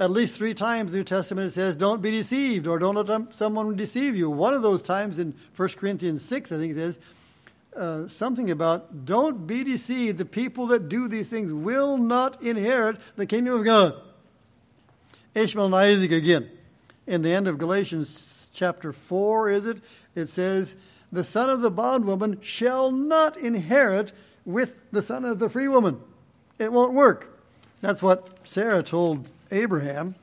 At 0.00 0.12
least 0.12 0.36
three 0.36 0.54
times 0.54 0.92
the 0.92 0.98
New 0.98 1.04
Testament 1.04 1.48
it 1.48 1.54
says, 1.54 1.74
don't 1.74 2.02
be 2.02 2.12
deceived, 2.12 2.68
or 2.68 2.78
don't 2.78 2.94
let 2.94 3.36
someone 3.36 3.74
deceive 3.74 4.16
you. 4.16 4.30
One 4.30 4.54
of 4.54 4.62
those 4.62 4.82
times 4.82 5.18
in 5.18 5.34
1 5.56 5.68
Corinthians 5.70 6.24
6, 6.24 6.52
I 6.52 6.56
think 6.56 6.72
it 6.72 6.76
says, 6.76 6.98
uh, 7.76 8.08
something 8.08 8.50
about 8.50 9.04
don't 9.04 9.46
be 9.46 9.64
deceived. 9.64 10.18
The 10.18 10.24
people 10.24 10.66
that 10.68 10.88
do 10.88 11.08
these 11.08 11.28
things 11.28 11.52
will 11.52 11.96
not 11.96 12.42
inherit 12.42 12.98
the 13.16 13.26
kingdom 13.26 13.54
of 13.54 13.64
God. 13.64 13.94
Ishmael 15.34 15.66
and 15.66 15.74
Isaac 15.74 16.10
again. 16.10 16.50
In 17.06 17.22
the 17.22 17.32
end 17.32 17.48
of 17.48 17.58
Galatians 17.58 18.50
chapter 18.52 18.92
4, 18.92 19.50
is 19.50 19.66
it? 19.66 19.78
It 20.14 20.28
says, 20.28 20.76
The 21.12 21.24
son 21.24 21.48
of 21.48 21.60
the 21.60 21.70
bondwoman 21.70 22.40
shall 22.42 22.90
not 22.90 23.36
inherit 23.36 24.12
with 24.44 24.76
the 24.90 25.02
son 25.02 25.24
of 25.24 25.38
the 25.38 25.48
free 25.48 25.68
woman. 25.68 26.00
It 26.58 26.72
won't 26.72 26.92
work. 26.92 27.38
That's 27.80 28.02
what 28.02 28.28
Sarah 28.42 28.82
told 28.82 29.28
Abraham. 29.50 30.16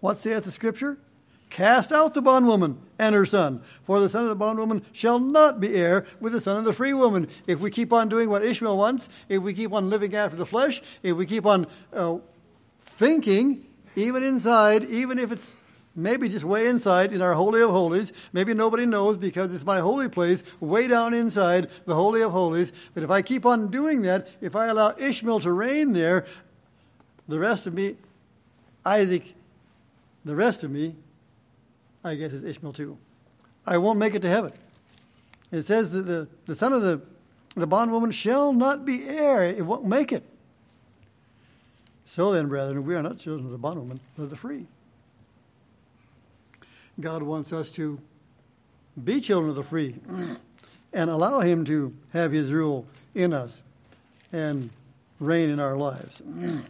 What 0.00 0.18
saith 0.18 0.44
the 0.44 0.50
scripture? 0.50 0.98
Cast 1.50 1.92
out 1.92 2.14
the 2.14 2.22
bondwoman 2.22 2.78
and 2.98 3.14
her 3.14 3.24
son, 3.24 3.62
for 3.84 4.00
the 4.00 4.08
son 4.08 4.24
of 4.24 4.28
the 4.28 4.36
bondwoman 4.36 4.84
shall 4.92 5.18
not 5.18 5.60
be 5.60 5.74
heir 5.74 6.06
with 6.20 6.32
the 6.32 6.40
son 6.40 6.58
of 6.58 6.64
the 6.64 6.72
free 6.72 6.92
woman. 6.92 7.28
If 7.46 7.60
we 7.60 7.70
keep 7.70 7.92
on 7.92 8.08
doing 8.08 8.28
what 8.28 8.44
Ishmael 8.44 8.76
wants, 8.76 9.08
if 9.28 9.42
we 9.42 9.54
keep 9.54 9.72
on 9.72 9.88
living 9.88 10.14
after 10.14 10.36
the 10.36 10.46
flesh, 10.46 10.82
if 11.02 11.16
we 11.16 11.26
keep 11.26 11.46
on 11.46 11.66
uh, 11.92 12.18
thinking, 12.82 13.66
even 13.96 14.22
inside, 14.22 14.84
even 14.84 15.18
if 15.18 15.32
it's 15.32 15.54
maybe 15.94 16.28
just 16.28 16.44
way 16.44 16.68
inside 16.68 17.12
in 17.12 17.22
our 17.22 17.34
Holy 17.34 17.62
of 17.62 17.70
Holies, 17.70 18.12
maybe 18.32 18.54
nobody 18.54 18.86
knows 18.86 19.16
because 19.16 19.52
it's 19.54 19.64
my 19.64 19.80
holy 19.80 20.08
place, 20.08 20.44
way 20.60 20.86
down 20.86 21.14
inside 21.14 21.70
the 21.86 21.94
Holy 21.94 22.22
of 22.22 22.30
Holies. 22.30 22.72
But 22.94 23.02
if 23.02 23.10
I 23.10 23.22
keep 23.22 23.44
on 23.46 23.70
doing 23.70 24.02
that, 24.02 24.28
if 24.40 24.54
I 24.54 24.66
allow 24.66 24.94
Ishmael 24.96 25.40
to 25.40 25.52
reign 25.52 25.92
there, 25.92 26.26
the 27.26 27.38
rest 27.38 27.66
of 27.66 27.74
me, 27.74 27.96
Isaac, 28.84 29.34
the 30.24 30.34
rest 30.34 30.62
of 30.62 30.70
me 30.70 30.94
I 32.08 32.14
guess 32.14 32.32
it's 32.32 32.44
Ishmael 32.44 32.72
too. 32.72 32.98
I 33.66 33.78
won't 33.78 33.98
make 33.98 34.14
it 34.14 34.22
to 34.22 34.28
heaven. 34.28 34.52
It 35.50 35.62
says 35.62 35.92
that 35.92 36.02
the, 36.02 36.28
the 36.46 36.54
son 36.54 36.72
of 36.72 36.82
the, 36.82 37.00
the 37.54 37.66
bondwoman 37.66 38.10
shall 38.10 38.52
not 38.52 38.84
be 38.84 39.06
heir. 39.06 39.44
It 39.44 39.64
won't 39.64 39.84
make 39.84 40.12
it. 40.12 40.24
So 42.06 42.32
then, 42.32 42.48
brethren, 42.48 42.84
we 42.84 42.94
are 42.94 43.02
not 43.02 43.18
children 43.18 43.46
of 43.46 43.52
the 43.52 43.58
bondwoman, 43.58 44.00
but 44.16 44.24
of 44.24 44.30
the 44.30 44.36
free. 44.36 44.66
God 47.00 47.22
wants 47.22 47.52
us 47.52 47.70
to 47.70 48.00
be 49.02 49.20
children 49.20 49.50
of 49.50 49.56
the 49.56 49.62
free 49.62 49.94
and 50.92 51.10
allow 51.10 51.40
Him 51.40 51.64
to 51.66 51.94
have 52.12 52.32
His 52.32 52.50
rule 52.52 52.86
in 53.14 53.32
us 53.32 53.62
and 54.32 54.70
reign 55.20 55.50
in 55.50 55.60
our 55.60 55.76
lives. 55.76 56.22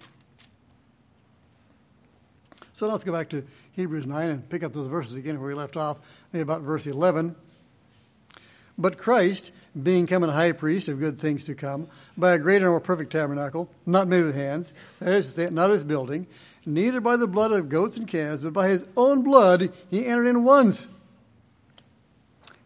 so 2.75 2.89
let's 2.89 3.05
go 3.05 3.13
back 3.13 3.29
to 3.31 3.45
Hebrews 3.79 4.07
9 4.07 4.31
and 4.31 4.49
pick 4.49 4.65
up 4.65 4.73
those 4.73 4.89
verses 4.89 5.15
again 5.15 5.39
where 5.39 5.51
we 5.51 5.55
left 5.55 5.77
off, 5.77 5.99
maybe 6.33 6.43
about 6.43 6.63
verse 6.63 6.85
11. 6.85 7.37
But 8.77 8.99
Christ, 8.99 9.53
being 9.81 10.05
come 10.09 10.25
a 10.25 10.33
high 10.33 10.51
priest 10.51 10.89
of 10.89 10.99
good 10.99 11.21
things 11.21 11.45
to 11.45 11.55
come, 11.55 11.87
by 12.17 12.33
a 12.33 12.41
greater 12.41 12.65
and 12.65 12.73
more 12.73 12.81
perfect 12.81 13.13
tabernacle, 13.13 13.71
not 13.87 14.09
made 14.09 14.25
with 14.25 14.35
hands, 14.35 14.73
that 14.99 15.15
is 15.15 15.27
to 15.27 15.31
say, 15.31 15.51
not 15.51 15.71
his 15.71 15.85
building, 15.85 16.27
neither 16.67 17.01
by 17.01 17.15
the 17.15 17.29
blood 17.29 17.53
of 17.53 17.69
goats 17.69 17.97
and 17.97 18.09
calves, 18.09 18.43
but 18.43 18.53
by 18.53 18.69
his 18.69 18.85
own 18.97 19.23
blood 19.23 19.73
he 19.89 20.05
entered 20.05 20.27
in 20.27 20.43
once 20.43 20.89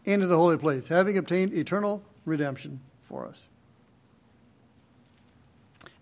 into 0.06 0.26
the 0.26 0.38
holy 0.38 0.56
place, 0.56 0.88
having 0.88 1.18
obtained 1.18 1.52
eternal 1.52 2.02
redemption 2.24 2.80
for 3.02 3.26
us. 3.26 3.48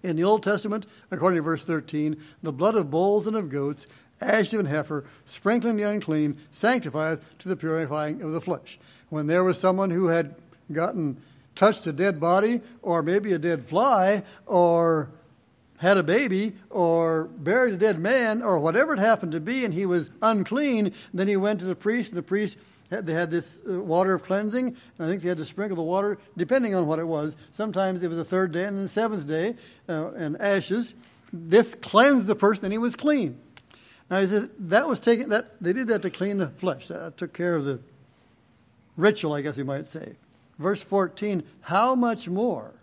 In 0.04 0.14
the 0.14 0.24
Old 0.24 0.44
Testament, 0.44 0.86
according 1.10 1.38
to 1.38 1.42
verse 1.42 1.64
13, 1.64 2.16
the 2.44 2.52
blood 2.52 2.76
of 2.76 2.92
bulls 2.92 3.26
and 3.26 3.34
of 3.36 3.48
goats 3.48 3.88
ashes 4.20 4.54
of 4.54 4.60
an 4.60 4.66
heifer, 4.66 5.04
sprinkling 5.24 5.76
the 5.76 5.82
unclean, 5.82 6.38
sanctifieth 6.52 7.20
to 7.38 7.48
the 7.48 7.56
purifying 7.56 8.22
of 8.22 8.32
the 8.32 8.40
flesh. 8.40 8.78
When 9.08 9.26
there 9.26 9.44
was 9.44 9.58
someone 9.58 9.90
who 9.90 10.08
had 10.08 10.34
gotten 10.72 11.20
touched 11.54 11.86
a 11.86 11.92
dead 11.92 12.20
body, 12.20 12.60
or 12.82 13.02
maybe 13.02 13.32
a 13.32 13.38
dead 13.38 13.64
fly, 13.64 14.22
or 14.46 15.10
had 15.78 15.96
a 15.96 16.02
baby, 16.02 16.54
or 16.68 17.24
buried 17.24 17.74
a 17.74 17.76
dead 17.76 17.98
man, 17.98 18.42
or 18.42 18.58
whatever 18.58 18.94
it 18.94 18.98
happened 18.98 19.32
to 19.32 19.40
be, 19.40 19.64
and 19.64 19.74
he 19.74 19.86
was 19.86 20.10
unclean, 20.22 20.92
then 21.12 21.26
he 21.26 21.36
went 21.36 21.58
to 21.60 21.66
the 21.66 21.74
priest, 21.74 22.10
and 22.10 22.18
the 22.18 22.22
priest 22.22 22.56
had, 22.90 23.06
they 23.06 23.14
had 23.14 23.30
this 23.30 23.60
uh, 23.68 23.80
water 23.80 24.14
of 24.14 24.22
cleansing, 24.22 24.66
and 24.66 24.76
I 24.98 25.08
think 25.08 25.22
they 25.22 25.28
had 25.28 25.38
to 25.38 25.44
sprinkle 25.44 25.76
the 25.76 25.82
water 25.82 26.18
depending 26.36 26.74
on 26.74 26.86
what 26.86 26.98
it 26.98 27.06
was. 27.06 27.36
Sometimes 27.52 28.02
it 28.02 28.08
was 28.08 28.18
the 28.18 28.24
third 28.24 28.52
day 28.52 28.64
and 28.64 28.84
the 28.84 28.88
seventh 28.88 29.26
day, 29.26 29.56
uh, 29.88 30.10
and 30.12 30.40
ashes 30.40 30.94
this 31.32 31.74
cleansed 31.76 32.26
the 32.26 32.34
person 32.34 32.64
and 32.64 32.72
he 32.72 32.78
was 32.78 32.96
clean. 32.96 33.38
Now 34.10 34.20
he 34.20 34.26
said 34.26 34.50
that 34.58 34.88
was 34.88 34.98
taken 34.98 35.30
that 35.30 35.54
they 35.60 35.72
did 35.72 35.86
that 35.88 36.02
to 36.02 36.10
clean 36.10 36.38
the 36.38 36.48
flesh. 36.48 36.88
That 36.88 37.16
took 37.16 37.32
care 37.32 37.54
of 37.54 37.64
the 37.64 37.80
ritual, 38.96 39.32
I 39.32 39.40
guess 39.40 39.56
you 39.56 39.64
might 39.64 39.86
say. 39.86 40.16
Verse 40.58 40.82
14, 40.82 41.42
how 41.62 41.94
much 41.94 42.28
more 42.28 42.74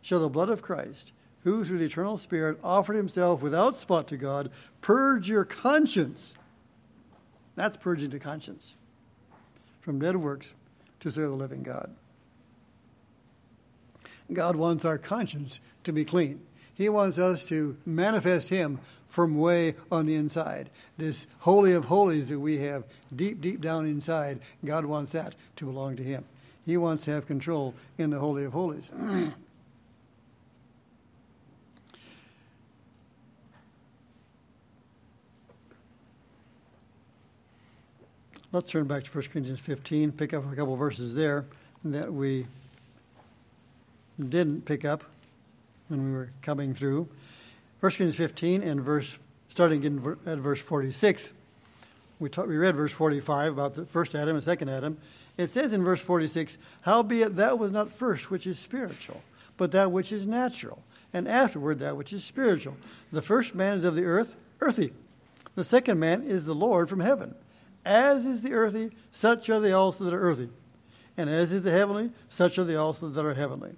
shall 0.00 0.20
the 0.20 0.28
blood 0.28 0.48
of 0.48 0.62
Christ, 0.62 1.12
who 1.42 1.64
through 1.64 1.78
the 1.78 1.86
eternal 1.86 2.18
Spirit 2.18 2.58
offered 2.62 2.94
himself 2.94 3.42
without 3.42 3.76
spot 3.76 4.06
to 4.08 4.16
God, 4.16 4.50
purge 4.80 5.28
your 5.28 5.44
conscience? 5.44 6.34
That's 7.56 7.76
purging 7.78 8.10
the 8.10 8.20
conscience 8.20 8.76
from 9.80 9.98
dead 9.98 10.16
works 10.16 10.52
to 11.00 11.10
serve 11.10 11.30
the 11.30 11.36
living 11.36 11.62
God. 11.62 11.94
God 14.32 14.56
wants 14.56 14.84
our 14.84 14.98
conscience 14.98 15.60
to 15.84 15.92
be 15.92 16.04
clean. 16.04 16.40
He 16.74 16.88
wants 16.88 17.18
us 17.18 17.44
to 17.46 17.76
manifest 17.86 18.50
Him 18.50 18.80
from 19.08 19.38
way 19.38 19.74
on 19.90 20.06
the 20.06 20.14
inside. 20.14 20.70
This 20.98 21.26
holy 21.40 21.72
of 21.72 21.86
holies 21.86 22.28
that 22.28 22.38
we 22.38 22.58
have 22.58 22.84
deep, 23.14 23.40
deep 23.40 23.60
down 23.60 23.86
inside, 23.86 24.40
God 24.64 24.84
wants 24.84 25.12
that 25.12 25.34
to 25.56 25.64
belong 25.66 25.96
to 25.96 26.02
Him. 26.02 26.24
He 26.64 26.76
wants 26.76 27.04
to 27.04 27.12
have 27.12 27.26
control 27.26 27.74
in 27.96 28.10
the 28.10 28.18
holy 28.18 28.44
of 28.44 28.52
holies. 28.52 28.90
Let's 38.52 38.70
turn 38.70 38.86
back 38.86 39.04
to 39.04 39.10
1 39.10 39.24
Corinthians 39.32 39.60
15, 39.60 40.12
pick 40.12 40.32
up 40.32 40.50
a 40.50 40.56
couple 40.56 40.76
verses 40.76 41.14
there 41.14 41.44
that 41.84 42.12
we 42.12 42.46
didn't 44.18 44.64
pick 44.64 44.84
up 44.84 45.04
when 45.88 46.04
we 46.04 46.12
were 46.12 46.30
coming 46.42 46.74
through. 46.74 47.08
1 47.80 47.92
Corinthians 47.92 48.16
15 48.16 48.62
and 48.62 48.80
verse, 48.80 49.18
starting 49.48 49.84
in, 49.84 50.16
at 50.26 50.38
verse 50.38 50.60
46, 50.60 51.32
we, 52.18 52.30
taught, 52.30 52.48
we 52.48 52.56
read 52.56 52.74
verse 52.74 52.92
45 52.92 53.52
about 53.52 53.74
the 53.74 53.84
first 53.84 54.14
Adam 54.14 54.34
and 54.34 54.44
second 54.44 54.70
Adam. 54.70 54.96
It 55.36 55.50
says 55.50 55.72
in 55.72 55.84
verse 55.84 56.00
46, 56.00 56.56
Howbeit 56.82 57.36
that 57.36 57.58
was 57.58 57.72
not 57.72 57.92
first 57.92 58.30
which 58.30 58.46
is 58.46 58.58
spiritual, 58.58 59.22
but 59.58 59.72
that 59.72 59.92
which 59.92 60.10
is 60.10 60.26
natural, 60.26 60.82
and 61.12 61.28
afterward 61.28 61.78
that 61.80 61.96
which 61.96 62.12
is 62.14 62.24
spiritual. 62.24 62.76
The 63.12 63.20
first 63.20 63.54
man 63.54 63.74
is 63.74 63.84
of 63.84 63.94
the 63.94 64.04
earth, 64.04 64.36
earthy. 64.60 64.94
The 65.54 65.64
second 65.64 65.98
man 65.98 66.22
is 66.22 66.46
the 66.46 66.54
Lord 66.54 66.88
from 66.88 67.00
heaven. 67.00 67.34
As 67.84 68.24
is 68.24 68.40
the 68.40 68.52
earthy, 68.52 68.90
such 69.12 69.50
are 69.50 69.60
they 69.60 69.72
also 69.72 70.04
that 70.04 70.14
are 70.14 70.20
earthy. 70.20 70.48
And 71.16 71.28
as 71.28 71.52
is 71.52 71.62
the 71.62 71.70
heavenly, 71.70 72.10
such 72.28 72.58
are 72.58 72.64
they 72.64 72.76
also 72.76 73.08
that 73.08 73.24
are 73.24 73.34
heavenly. 73.34 73.76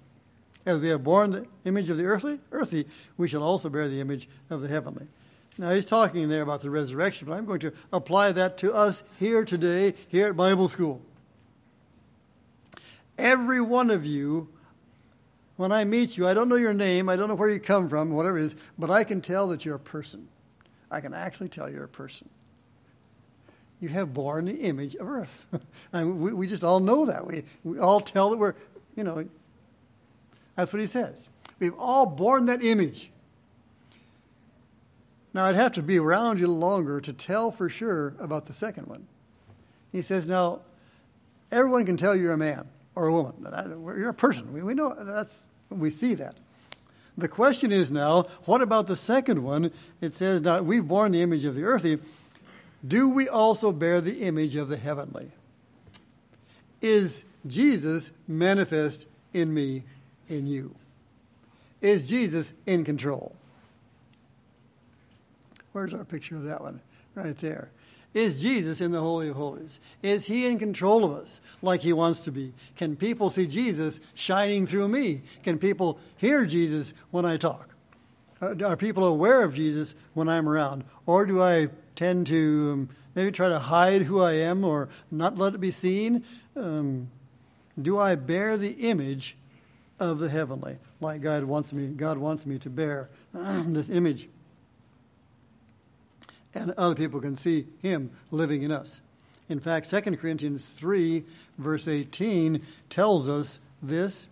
As 0.65 0.79
we 0.81 0.89
have 0.89 1.03
borne 1.03 1.31
the 1.31 1.45
image 1.65 1.89
of 1.89 1.97
the 1.97 2.05
earthly, 2.05 2.39
earthy, 2.51 2.85
we 3.17 3.27
shall 3.27 3.43
also 3.43 3.69
bear 3.69 3.87
the 3.87 4.01
image 4.01 4.27
of 4.49 4.61
the 4.61 4.67
heavenly. 4.67 5.07
Now 5.57 5.73
he's 5.73 5.85
talking 5.85 6.29
there 6.29 6.41
about 6.41 6.61
the 6.61 6.69
resurrection, 6.69 7.27
but 7.27 7.33
I'm 7.33 7.45
going 7.45 7.59
to 7.61 7.73
apply 7.91 8.31
that 8.33 8.57
to 8.59 8.73
us 8.73 9.03
here 9.19 9.43
today, 9.43 9.93
here 10.07 10.27
at 10.27 10.37
Bible 10.37 10.69
school. 10.69 11.01
Every 13.17 13.59
one 13.59 13.89
of 13.89 14.05
you, 14.05 14.47
when 15.57 15.73
I 15.73 15.83
meet 15.83 16.15
you, 16.17 16.25
I 16.27 16.33
don't 16.33 16.47
know 16.47 16.55
your 16.55 16.73
name, 16.73 17.09
I 17.09 17.17
don't 17.17 17.27
know 17.27 17.35
where 17.35 17.49
you 17.49 17.59
come 17.59 17.89
from, 17.89 18.11
whatever 18.11 18.39
it 18.39 18.45
is, 18.45 18.55
but 18.77 18.89
I 18.89 19.03
can 19.03 19.19
tell 19.19 19.47
that 19.49 19.65
you're 19.65 19.75
a 19.75 19.79
person. 19.79 20.29
I 20.89 21.01
can 21.01 21.13
actually 21.13 21.49
tell 21.49 21.69
you're 21.69 21.83
a 21.83 21.89
person. 21.89 22.29
You 23.81 23.89
have 23.89 24.13
borne 24.13 24.45
the 24.45 24.55
image 24.55 24.95
of 24.95 25.07
earth. 25.07 25.45
I 25.93 26.03
mean, 26.03 26.21
we, 26.21 26.33
we 26.33 26.47
just 26.47 26.63
all 26.63 26.79
know 26.79 27.05
that. 27.05 27.27
We, 27.27 27.43
we 27.65 27.79
all 27.79 27.99
tell 27.99 28.29
that 28.29 28.37
we're, 28.37 28.55
you 28.95 29.03
know, 29.03 29.25
that's 30.59 30.73
what 30.73 30.81
he 30.81 30.87
says. 30.87 31.29
We've 31.57 31.77
all 31.77 32.05
borne 32.05 32.47
that 32.47 32.61
image. 32.61 33.09
Now, 35.33 35.45
I'd 35.45 35.55
have 35.55 35.71
to 35.73 35.81
be 35.81 35.97
around 35.97 36.39
you 36.39 36.47
longer 36.47 36.99
to 36.99 37.13
tell 37.13 37.49
for 37.49 37.69
sure 37.69 38.13
about 38.19 38.45
the 38.45 38.53
second 38.53 38.87
one. 38.87 39.07
He 39.93 40.01
says, 40.01 40.25
now, 40.25 40.59
everyone 41.49 41.85
can 41.85 41.95
tell 41.95 42.13
you're 42.13 42.33
a 42.33 42.37
man 42.37 42.67
or 42.93 43.07
a 43.07 43.13
woman. 43.13 43.47
You're 43.97 44.09
a 44.09 44.13
person. 44.13 44.51
We, 44.51 44.61
we 44.61 44.73
know 44.73 44.93
that's, 44.97 45.43
we 45.69 45.91
see 45.91 46.13
that. 46.15 46.35
The 47.17 47.29
question 47.29 47.71
is 47.71 47.89
now, 47.89 48.23
what 48.43 48.61
about 48.61 48.87
the 48.87 48.97
second 48.97 49.41
one? 49.41 49.71
It 50.01 50.13
says, 50.13 50.41
now, 50.41 50.61
we've 50.61 50.85
borne 50.85 51.13
the 51.13 51.21
image 51.21 51.45
of 51.45 51.55
the 51.55 51.63
earthy. 51.63 51.99
Do 52.85 53.07
we 53.07 53.29
also 53.29 53.71
bear 53.71 54.01
the 54.01 54.19
image 54.23 54.57
of 54.57 54.67
the 54.67 54.77
heavenly? 54.77 55.31
Is 56.81 57.23
Jesus 57.47 58.11
manifest 58.27 59.05
in 59.31 59.53
me 59.53 59.83
in 60.29 60.47
you? 60.47 60.75
Is 61.81 62.07
Jesus 62.07 62.53
in 62.65 62.83
control? 62.83 63.35
Where's 65.71 65.93
our 65.93 66.03
picture 66.03 66.35
of 66.35 66.43
that 66.43 66.61
one? 66.61 66.81
Right 67.15 67.37
there. 67.37 67.69
Is 68.13 68.41
Jesus 68.41 68.81
in 68.81 68.91
the 68.91 69.01
Holy 69.01 69.29
of 69.29 69.35
Holies? 69.35 69.79
Is 70.01 70.25
he 70.25 70.47
in 70.47 70.57
control 70.57 71.05
of 71.05 71.11
us 71.11 71.39
like 71.61 71.81
he 71.81 71.93
wants 71.93 72.21
to 72.21 72.31
be? 72.31 72.53
Can 72.75 72.95
people 72.95 73.29
see 73.29 73.45
Jesus 73.45 73.99
shining 74.15 74.65
through 74.65 74.87
me? 74.87 75.21
Can 75.43 75.59
people 75.59 75.99
hear 76.17 76.45
Jesus 76.45 76.93
when 77.11 77.23
I 77.23 77.37
talk? 77.37 77.69
Are 78.41 78.77
people 78.77 79.03
aware 79.03 79.43
of 79.43 79.53
Jesus 79.53 79.93
when 80.13 80.27
I'm 80.27 80.49
around? 80.49 80.85
Or 81.05 81.25
do 81.25 81.41
I 81.41 81.67
tend 81.95 82.27
to 82.27 82.69
um, 82.73 82.89
maybe 83.13 83.31
try 83.31 83.49
to 83.49 83.59
hide 83.59 84.03
who 84.03 84.21
I 84.21 84.33
am 84.33 84.63
or 84.63 84.89
not 85.11 85.37
let 85.37 85.53
it 85.53 85.59
be 85.59 85.71
seen? 85.71 86.23
Um, 86.55 87.09
do 87.79 87.99
I 87.99 88.15
bear 88.15 88.57
the 88.57 88.71
image 88.71 89.35
of 89.99 90.19
the 90.19 90.29
heavenly, 90.29 90.77
like 90.99 91.21
God 91.21 91.43
wants 91.43 91.73
me, 91.73 91.87
God 91.87 92.17
wants 92.17 92.45
me 92.45 92.57
to 92.59 92.69
bear 92.69 93.09
this 93.33 93.89
image. 93.89 94.29
And 96.53 96.71
other 96.71 96.95
people 96.95 97.21
can 97.21 97.37
see 97.37 97.67
him 97.81 98.11
living 98.31 98.63
in 98.63 98.71
us. 98.71 99.01
In 99.49 99.59
fact, 99.59 99.89
2 99.89 100.01
Corinthians 100.17 100.65
3, 100.65 101.23
verse 101.57 101.87
18, 101.87 102.65
tells 102.89 103.27
us 103.27 103.59
this 103.81 104.27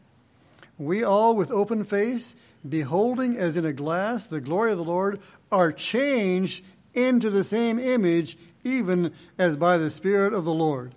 We 0.77 1.03
all, 1.03 1.35
with 1.35 1.51
open 1.51 1.83
face, 1.83 2.35
beholding 2.67 3.37
as 3.37 3.57
in 3.57 3.65
a 3.65 3.73
glass 3.73 4.27
the 4.27 4.41
glory 4.41 4.71
of 4.71 4.77
the 4.77 4.83
Lord, 4.83 5.19
are 5.51 5.71
changed 5.71 6.63
into 6.93 7.29
the 7.29 7.43
same 7.43 7.79
image, 7.79 8.37
even 8.63 9.13
as 9.37 9.55
by 9.55 9.77
the 9.77 9.89
Spirit 9.89 10.33
of 10.33 10.45
the 10.45 10.53
Lord. 10.53 10.93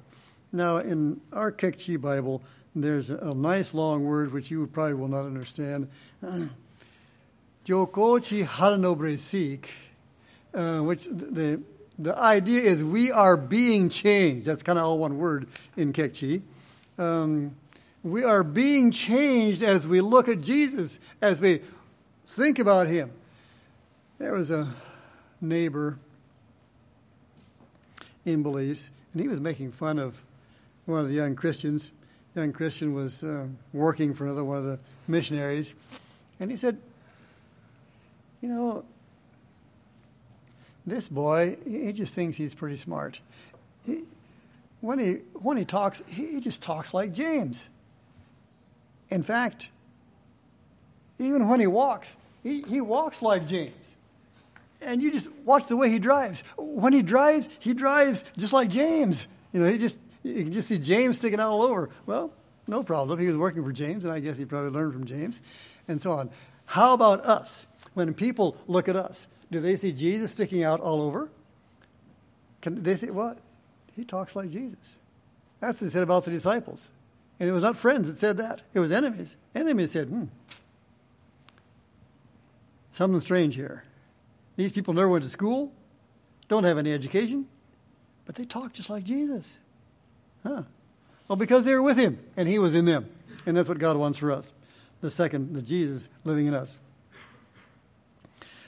Now, 0.53 0.79
in 0.79 1.21
our 1.33 1.53
Kekchi 1.53 2.01
Bible, 2.01 2.43
there's 2.75 3.11
a 3.11 3.35
nice 3.35 3.75
long 3.75 4.05
word 4.05 4.33
which 4.33 4.51
you 4.51 4.67
probably 4.69 4.95
will 4.95 5.09
not 5.09 5.27
understand. 5.27 5.89
Jokochi 7.67 8.45
Haranobresik, 8.45 9.67
uh, 10.55 10.79
which 10.79 11.07
the, 11.07 11.61
the 11.99 12.17
idea 12.17 12.63
is 12.63 12.83
we 12.83 13.11
are 13.11 13.37
being 13.37 13.89
changed. 13.89 14.47
That's 14.47 14.63
kind 14.63 14.79
of 14.79 14.85
all 14.85 14.99
one 14.99 15.19
word 15.19 15.49
in 15.77 15.93
Kekchi. 15.93 16.43
Um, 16.99 17.57
we 18.03 18.25
are 18.25 18.43
being 18.43 18.91
changed 18.91 19.63
as 19.63 19.87
we 19.87 20.01
look 20.01 20.29
at 20.29 20.41
Jesus, 20.41 20.99
as 21.21 21.41
we 21.41 21.61
think 22.25 22.59
about 22.59 22.87
him. 22.87 23.11
There 24.19 24.33
was 24.33 24.51
a 24.51 24.73
neighbor 25.41 25.99
in 28.25 28.43
Belize, 28.43 28.91
and 29.13 29.21
he 29.21 29.29
was 29.29 29.41
making 29.41 29.73
fun 29.73 29.99
of 29.99 30.23
one 30.87 31.01
of 31.01 31.09
the 31.09 31.15
young 31.15 31.35
Christians 31.35 31.91
young 32.35 32.53
Christian 32.53 32.95
was 32.95 33.23
uh, 33.23 33.47
working 33.73 34.15
for 34.15 34.25
another 34.25 34.45
one 34.45 34.59
of 34.59 34.65
the 34.65 34.79
missionaries, 35.09 35.75
and 36.39 36.51
he 36.51 36.57
said, 36.57 36.79
You 38.41 38.49
know, 38.49 38.85
this 40.87 41.09
boy, 41.09 41.57
he 41.65 41.93
just 41.93 42.15
thinks 42.15 42.37
he's 42.37 42.55
pretty 42.55 42.77
smart. 42.77 43.21
He, 43.85 44.03
when, 44.81 44.99
he, 44.99 45.13
when 45.35 45.57
he 45.57 45.65
talks, 45.65 46.03
he 46.09 46.41
just 46.41 46.63
talks 46.63 46.95
like 46.95 47.13
James. 47.13 47.69
In 49.11 49.23
fact, 49.23 49.71
even 51.19 51.49
when 51.49 51.61
he 51.61 51.67
walks, 51.67 52.15
he, 52.43 52.63
he 52.63 52.81
walks 52.81 53.21
like 53.21 53.47
James. 53.47 53.75
And 54.81 55.03
you 55.03 55.13
just 55.13 55.31
watch 55.45 55.67
the 55.67 55.77
way 55.77 55.91
he 55.91 55.99
drives. 55.99 56.43
When 56.57 56.95
he 56.95 57.03
drives, 57.03 57.51
he 57.59 57.75
drives 57.75 58.25
just 58.39 58.55
like 58.55 58.71
James. 58.71 59.29
You 59.53 59.61
know, 59.61 59.71
he 59.71 59.77
just 59.77 59.99
you 60.23 60.45
can 60.45 60.53
just 60.53 60.69
see 60.69 60.79
James 60.79 61.17
sticking 61.17 61.41
out 61.41 61.51
all 61.51 61.63
over. 61.63 61.91
Well, 62.07 62.33
no 62.67 62.83
problem. 62.83 63.19
He 63.19 63.27
was 63.27 63.37
working 63.37 63.65
for 63.65 63.73
James, 63.73 64.05
and 64.05 64.13
I 64.13 64.21
guess 64.21 64.37
he 64.37 64.45
probably 64.45 64.71
learned 64.71 64.93
from 64.93 65.05
James, 65.05 65.41
and 65.89 66.01
so 66.01 66.13
on. 66.13 66.31
How 66.67 66.95
about 66.95 67.25
us? 67.27 67.67
When 67.95 68.15
people 68.15 68.57
look 68.69 68.89
at 68.89 68.97
us, 68.97 69.27
do 69.51 69.61
they 69.61 69.77
see 69.77 69.93
Jesus 69.93 70.31
sticking 70.31 70.63
out 70.63 70.81
all 70.81 71.03
over? 71.03 71.29
Can 72.63 72.83
they 72.83 72.97
say, 72.97 73.11
well, 73.11 73.37
he 73.97 74.05
talks 74.05 74.37
like 74.37 74.51
Jesus? 74.51 74.97
That's 75.59 75.81
what 75.81 75.87
he 75.87 75.93
said 75.93 76.03
about 76.03 76.25
the 76.25 76.31
disciples. 76.31 76.91
And 77.41 77.49
it 77.49 77.53
was 77.53 77.63
not 77.63 77.77
friends 77.77 78.09
that 78.09 78.19
said 78.19 78.37
that, 78.37 78.61
it 78.75 78.81
was 78.81 78.93
enemies. 78.93 79.35
Enemies 79.55 79.91
said, 79.91 80.09
hmm, 80.09 80.25
something 82.93 83.21
strange 83.21 83.55
here. 83.55 83.85
These 84.57 84.73
people 84.73 84.95
never 84.95 85.09
went 85.09 85.25
to 85.25 85.31
school, 85.31 85.73
don't 86.49 86.65
have 86.65 86.79
any 86.79 86.93
education, 86.93 87.47
but 88.27 88.35
they 88.35 88.45
talk 88.45 88.75
just 88.75 88.91
like 88.91 89.05
Jesus. 89.05 89.59
Huh. 90.43 90.63
Well, 91.29 91.37
because 91.37 91.65
they 91.65 91.75
were 91.75 91.83
with 91.83 91.99
him 91.99 92.19
and 92.37 92.49
he 92.49 92.59
was 92.59 92.75
in 92.75 92.85
them. 92.85 93.09
And 93.47 93.57
that's 93.57 93.69
what 93.69 93.79
God 93.79 93.97
wants 93.97 94.19
for 94.19 94.33
us. 94.33 94.53
The 95.01 95.11
second, 95.11 95.55
the 95.55 95.63
Jesus 95.63 96.09
living 96.25 96.47
in 96.47 96.55
us. 96.55 96.79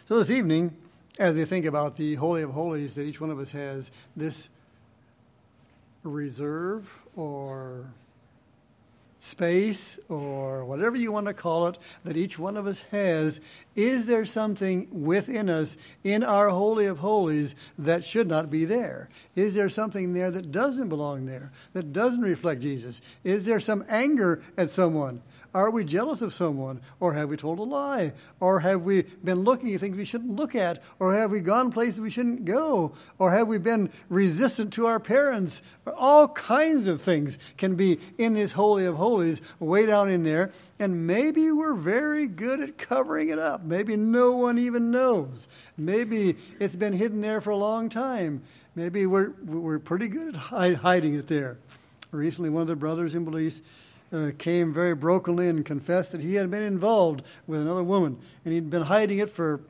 So 0.06 0.18
this 0.18 0.30
evening, 0.30 0.76
as 1.18 1.36
we 1.36 1.44
think 1.44 1.66
about 1.66 1.96
the 1.96 2.14
Holy 2.14 2.42
of 2.42 2.50
Holies 2.50 2.94
that 2.94 3.02
each 3.02 3.20
one 3.20 3.30
of 3.30 3.38
us 3.38 3.52
has, 3.52 3.90
this 4.16 4.48
reserve 6.02 6.90
or 7.16 7.86
space 9.22 10.00
or 10.08 10.64
whatever 10.64 10.96
you 10.96 11.12
want 11.12 11.26
to 11.26 11.32
call 11.32 11.68
it 11.68 11.78
that 12.04 12.16
each 12.16 12.40
one 12.40 12.56
of 12.56 12.66
us 12.66 12.80
has, 12.90 13.40
is 13.76 14.06
there 14.06 14.24
something 14.24 14.88
within 14.90 15.48
us 15.48 15.76
in 16.02 16.24
our 16.24 16.48
Holy 16.48 16.86
of 16.86 16.98
Holies 16.98 17.54
that 17.78 18.04
should 18.04 18.26
not 18.26 18.50
be 18.50 18.64
there? 18.64 19.08
Is 19.36 19.54
there 19.54 19.68
something 19.68 20.12
there 20.12 20.32
that 20.32 20.50
doesn't 20.50 20.88
belong 20.88 21.26
there, 21.26 21.52
that 21.72 21.92
doesn't 21.92 22.22
reflect 22.22 22.62
Jesus? 22.62 23.00
Is 23.22 23.44
there 23.44 23.60
some 23.60 23.84
anger 23.88 24.42
at 24.58 24.72
someone? 24.72 25.22
Are 25.55 25.70
we 25.70 25.84
jealous 25.84 26.22
of 26.22 26.32
someone? 26.32 26.80
Or 26.98 27.12
have 27.12 27.28
we 27.28 27.36
told 27.36 27.59
a 27.59 27.62
lie? 27.62 28.12
Or 28.40 28.61
have 28.61 28.82
we 28.84 29.03
been 29.03 29.40
looking 29.40 29.74
at 29.74 29.80
things 29.80 29.96
we 29.96 30.07
shouldn't 30.07 30.36
look 30.36 30.55
at? 30.55 30.82
Or 30.98 31.14
have 31.14 31.30
we 31.30 31.40
gone 31.40 31.70
places 31.70 32.00
we 32.00 32.09
shouldn't 32.09 32.46
go? 32.46 32.92
Or 33.18 33.30
have 33.32 33.48
we 33.48 33.59
been 33.59 33.90
resistant 34.09 34.72
to 34.74 34.86
our 34.86 34.98
parents? 34.98 35.61
All 35.86 36.28
kinds 36.28 36.86
of 36.86 37.03
things 37.03 37.36
can 37.59 37.74
be 37.74 38.00
in 38.16 38.32
this 38.32 38.53
Holy 38.53 38.86
of 38.86 38.96
Holies, 38.96 39.42
way 39.59 39.84
down 39.84 40.09
in 40.09 40.22
there. 40.22 40.53
And 40.78 41.07
maybe 41.07 41.53
we're 41.53 41.74
very 41.74 42.26
good 42.26 42.61
at 42.61 42.78
covering 42.78 43.28
it 43.28 43.38
up. 43.38 43.62
Maybe 43.62 43.94
no 43.96 44.32
one 44.32 44.59
even 44.59 44.90
knows. 44.90 45.48
Maybe 45.76 46.36
it's 46.61 46.76
been 46.76 46.94
hidden 46.94 47.20
there 47.20 47.42
for 47.42 47.50
a 47.50 47.57
long 47.57 47.90
time. 47.90 48.42
Maybe 48.74 49.05
we're, 49.05 49.32
we're 49.44 49.78
pretty 49.78 50.09
good 50.09 50.34
at 50.34 50.76
hiding 50.76 51.14
it 51.14 51.26
there. 51.26 51.59
Recently, 52.11 52.50
one 52.50 52.62
of 52.62 52.68
the 52.68 52.76
brothers 52.76 53.14
in 53.14 53.24
Belize 53.24 53.62
uh, 54.12 54.30
came 54.38 54.72
very 54.72 54.94
brokenly 54.94 55.48
and 55.48 55.64
confessed 55.64 56.12
that 56.12 56.22
he 56.22 56.34
had 56.34 56.50
been 56.50 56.62
involved 56.62 57.22
with 57.46 57.60
another 57.60 57.82
woman, 57.82 58.18
and 58.44 58.52
he'd 58.52 58.70
been 58.70 58.82
hiding 58.82 59.18
it 59.18 59.30
for, 59.30 59.60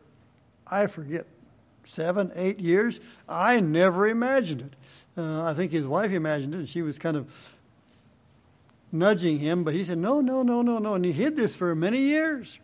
I 0.66 0.86
forget, 0.86 1.26
seven, 1.84 2.32
eight 2.34 2.59
years. 2.59 3.01
I 3.28 3.61
never 3.61 4.07
imagined 4.07 4.62
it. 4.62 4.74
Uh, 5.16 5.45
I 5.45 5.55
think 5.55 5.72
his 5.72 5.86
wife 5.86 6.11
imagined 6.11 6.55
it, 6.55 6.59
and 6.59 6.68
she 6.68 6.82
was 6.82 6.99
kind 6.99 7.16
of 7.16 7.51
nudging 8.90 9.38
him, 9.38 9.64
but 9.64 9.74
he 9.74 9.84
said, 9.84 9.99
No, 9.99 10.20
no, 10.20 10.43
no, 10.43 10.62
no, 10.62 10.78
no. 10.78 10.95
And 10.95 11.05
he 11.05 11.12
hid 11.12 11.36
this 11.36 11.55
for 11.55 11.74
many 11.74 12.01
years. 12.01 12.59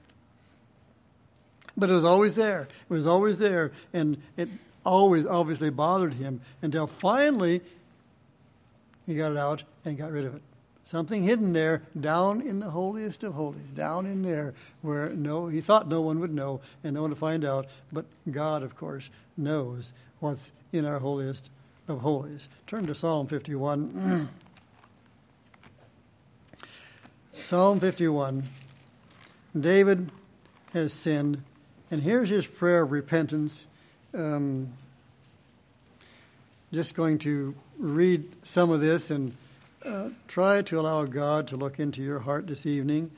But 1.77 1.91
it 1.91 1.95
was 1.95 2.05
always 2.05 2.35
there. 2.35 2.63
It 2.63 2.93
was 2.93 3.07
always 3.07 3.39
there, 3.39 3.73
and 3.93 4.21
it 4.37 4.49
always 4.85 5.27
obviously 5.27 5.71
bothered 5.71 6.15
him 6.15 6.41
until 6.63 6.87
finally 6.87 7.61
he 9.07 9.15
got 9.15 9.33
it 9.33 9.39
out 9.39 9.63
and 9.85 9.97
got 9.97 10.11
rid 10.11 10.25
of 10.25 10.35
it. 10.35 10.43
Something 10.89 11.25
hidden 11.25 11.53
there, 11.53 11.83
down 12.01 12.41
in 12.41 12.61
the 12.61 12.71
holiest 12.71 13.23
of 13.23 13.35
holies, 13.35 13.71
down 13.75 14.07
in 14.07 14.23
there 14.23 14.55
where 14.81 15.11
no, 15.11 15.49
he 15.49 15.61
thought 15.61 15.87
no 15.87 16.01
one 16.01 16.19
would 16.19 16.33
know 16.33 16.63
and 16.83 16.95
no 16.95 17.03
one 17.03 17.11
would 17.11 17.19
find 17.19 17.45
out. 17.45 17.67
But 17.93 18.07
God, 18.31 18.63
of 18.63 18.75
course, 18.75 19.11
knows 19.37 19.93
what's 20.21 20.51
in 20.73 20.87
our 20.87 20.99
holiest 20.99 21.51
of 21.89 22.01
holies. 22.01 22.49
Turn 22.67 22.87
to 22.87 22.95
Psalm 22.95 23.27
51. 23.27 24.31
Psalm 27.35 27.81
51. 27.81 28.45
David 29.61 30.11
has 30.73 30.95
sinned, 30.95 31.43
and 31.91 32.03
here's 32.03 32.31
his 32.31 32.47
prayer 32.47 32.81
of 32.81 32.93
repentance. 32.93 33.67
Um, 34.15 34.73
just 36.73 36.95
going 36.95 37.19
to 37.19 37.55
read 37.79 38.25
some 38.43 38.71
of 38.71 38.81
this 38.81 39.11
and 39.11 39.37
uh, 39.85 40.11
try 40.27 40.63
to 40.63 40.81
allow 40.81 41.05
God 41.05 41.47
to 41.49 41.57
look 41.57 41.79
into 41.79 42.03
your 42.03 42.21
heart 42.21 42.47
this 42.47 42.67
evening. 42.67 43.11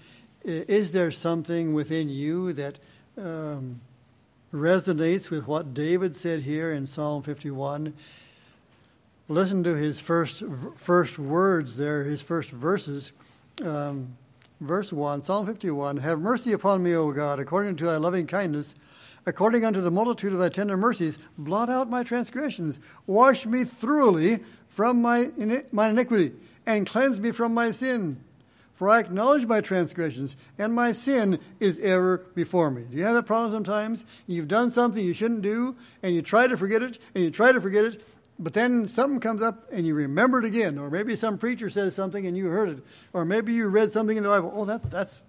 Is 0.43 0.93
there 0.93 1.11
something 1.11 1.75
within 1.75 2.09
you 2.09 2.53
that 2.55 2.79
um, 3.17 3.81
resonates 4.53 5.31
with 5.31 5.47
what 5.47 5.75
David 5.75 6.17
said 6.17 6.43
here 6.43 6.73
in 6.73 6.87
Psalm 6.87 7.23
51? 7.23 7.95
Listen 9.29 9.63
to 9.65 9.75
his 9.75 10.01
first 10.01 10.43
first 10.77 11.19
words 11.19 11.77
there, 11.77 12.05
his 12.05 12.21
first 12.21 12.51
verses. 12.51 13.13
Um, 13.63 14.17
verse 14.61 14.93
1, 14.93 15.23
Psalm 15.23 15.47
51 15.47 15.99
Have 15.99 16.21
mercy 16.21 16.53
upon 16.53 16.83
me, 16.83 16.95
O 16.95 17.13
God, 17.13 17.39
according 17.39 17.77
to 17.77 17.85
thy 17.87 17.97
loving 17.97 18.27
kindness. 18.27 18.75
According 19.27 19.67
unto 19.67 19.83
the 19.83 19.91
multitude 19.91 20.33
of 20.33 20.39
thy 20.39 20.49
tender 20.49 20.79
mercies, 20.79 21.19
blot 21.37 21.69
out 21.69 21.91
my 21.91 22.03
transgressions. 22.03 22.79
Wash 23.07 23.45
me 23.45 23.65
thoroughly 23.65 24.41
from 24.69 25.03
my, 25.03 25.31
my 25.71 25.91
iniquity 25.91 26.33
and 26.77 26.87
cleanse 26.87 27.21
me 27.21 27.33
from 27.33 27.55
my 27.55 27.71
sin. 27.71 28.23
For 28.75 28.89
I 28.89 29.01
acknowledge 29.01 29.45
my 29.45 29.61
transgressions, 29.61 30.37
and 30.59 30.73
my 30.73 30.93
sin 30.93 31.39
is 31.59 31.79
ever 31.81 32.19
before 32.35 32.71
me. 32.71 32.85
Do 32.91 32.97
you 32.97 33.05
have 33.05 33.15
that 33.15 33.27
problem 33.27 33.53
sometimes? 33.53 34.07
You've 34.27 34.49
done 34.49 34.71
something 34.71 35.05
you 35.05 35.13
shouldn't 35.13 35.43
do, 35.43 35.77
and 36.03 36.15
you 36.15 36.23
try 36.23 36.47
to 36.47 36.57
forget 36.57 36.83
it, 36.83 36.99
and 37.15 37.23
you 37.23 37.31
try 37.31 37.53
to 37.53 37.61
forget 37.61 37.85
it, 37.85 38.03
but 38.41 38.55
then 38.55 38.89
something 38.89 39.21
comes 39.21 39.43
up 39.43 39.71
and 39.71 39.87
you 39.87 39.95
remember 39.95 40.39
it 40.39 40.47
again. 40.47 40.79
Or 40.79 40.89
maybe 40.89 41.15
some 41.15 41.37
preacher 41.37 41.69
says 41.69 41.95
something 41.95 42.27
and 42.27 42.35
you 42.37 42.47
heard 42.47 42.71
it. 42.71 42.79
Or 43.13 43.27
maybe 43.27 43.53
you 43.53 43.69
read 43.69 43.93
something 43.93 44.17
in 44.17 44.23
the 44.23 44.31
Bible. 44.31 44.51
Oh, 44.55 44.65
that's, 44.65 44.89
that's, 44.89 45.21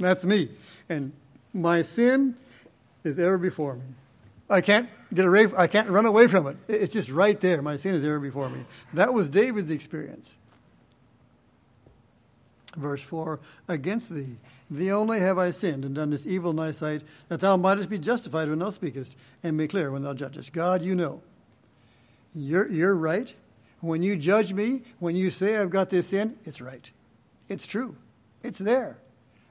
that's 0.00 0.24
me. 0.24 0.48
And 0.88 1.12
my 1.52 1.82
sin 1.82 2.34
is 3.04 3.18
ever 3.18 3.36
before 3.36 3.74
me. 3.74 3.82
I 4.50 4.60
can't 4.60 4.88
get 5.12 5.26
away. 5.26 5.48
I 5.56 5.66
can't 5.66 5.88
run 5.88 6.06
away 6.06 6.26
from 6.26 6.46
it. 6.46 6.56
It's 6.68 6.92
just 6.92 7.10
right 7.10 7.38
there. 7.40 7.60
My 7.60 7.76
sin 7.76 7.94
is 7.94 8.04
ever 8.04 8.18
before 8.18 8.48
me. 8.48 8.64
That 8.94 9.12
was 9.12 9.28
David's 9.28 9.70
experience. 9.70 10.32
Verse 12.76 13.02
four: 13.02 13.40
Against 13.66 14.10
thee, 14.10 14.36
thee 14.70 14.90
only 14.90 15.20
have 15.20 15.38
I 15.38 15.50
sinned 15.50 15.84
and 15.84 15.94
done 15.94 16.10
this 16.10 16.26
evil 16.26 16.50
in 16.50 16.56
thy 16.56 16.70
sight, 16.70 17.02
that 17.28 17.40
thou 17.40 17.56
mightest 17.56 17.90
be 17.90 17.98
justified 17.98 18.48
when 18.48 18.58
thou 18.58 18.70
speakest, 18.70 19.16
and 19.42 19.58
be 19.58 19.68
clear 19.68 19.90
when 19.90 20.02
thou 20.02 20.14
judgest. 20.14 20.52
God, 20.52 20.82
you 20.82 20.94
know. 20.94 21.22
You're 22.34 22.70
you're 22.70 22.94
right. 22.94 23.34
When 23.80 24.02
you 24.02 24.16
judge 24.16 24.52
me, 24.52 24.82
when 24.98 25.14
you 25.14 25.30
say 25.30 25.56
I've 25.56 25.70
got 25.70 25.90
this 25.90 26.08
sin, 26.08 26.36
it's 26.44 26.60
right. 26.60 26.90
It's 27.48 27.66
true. 27.66 27.96
It's 28.42 28.58
there. 28.58 28.98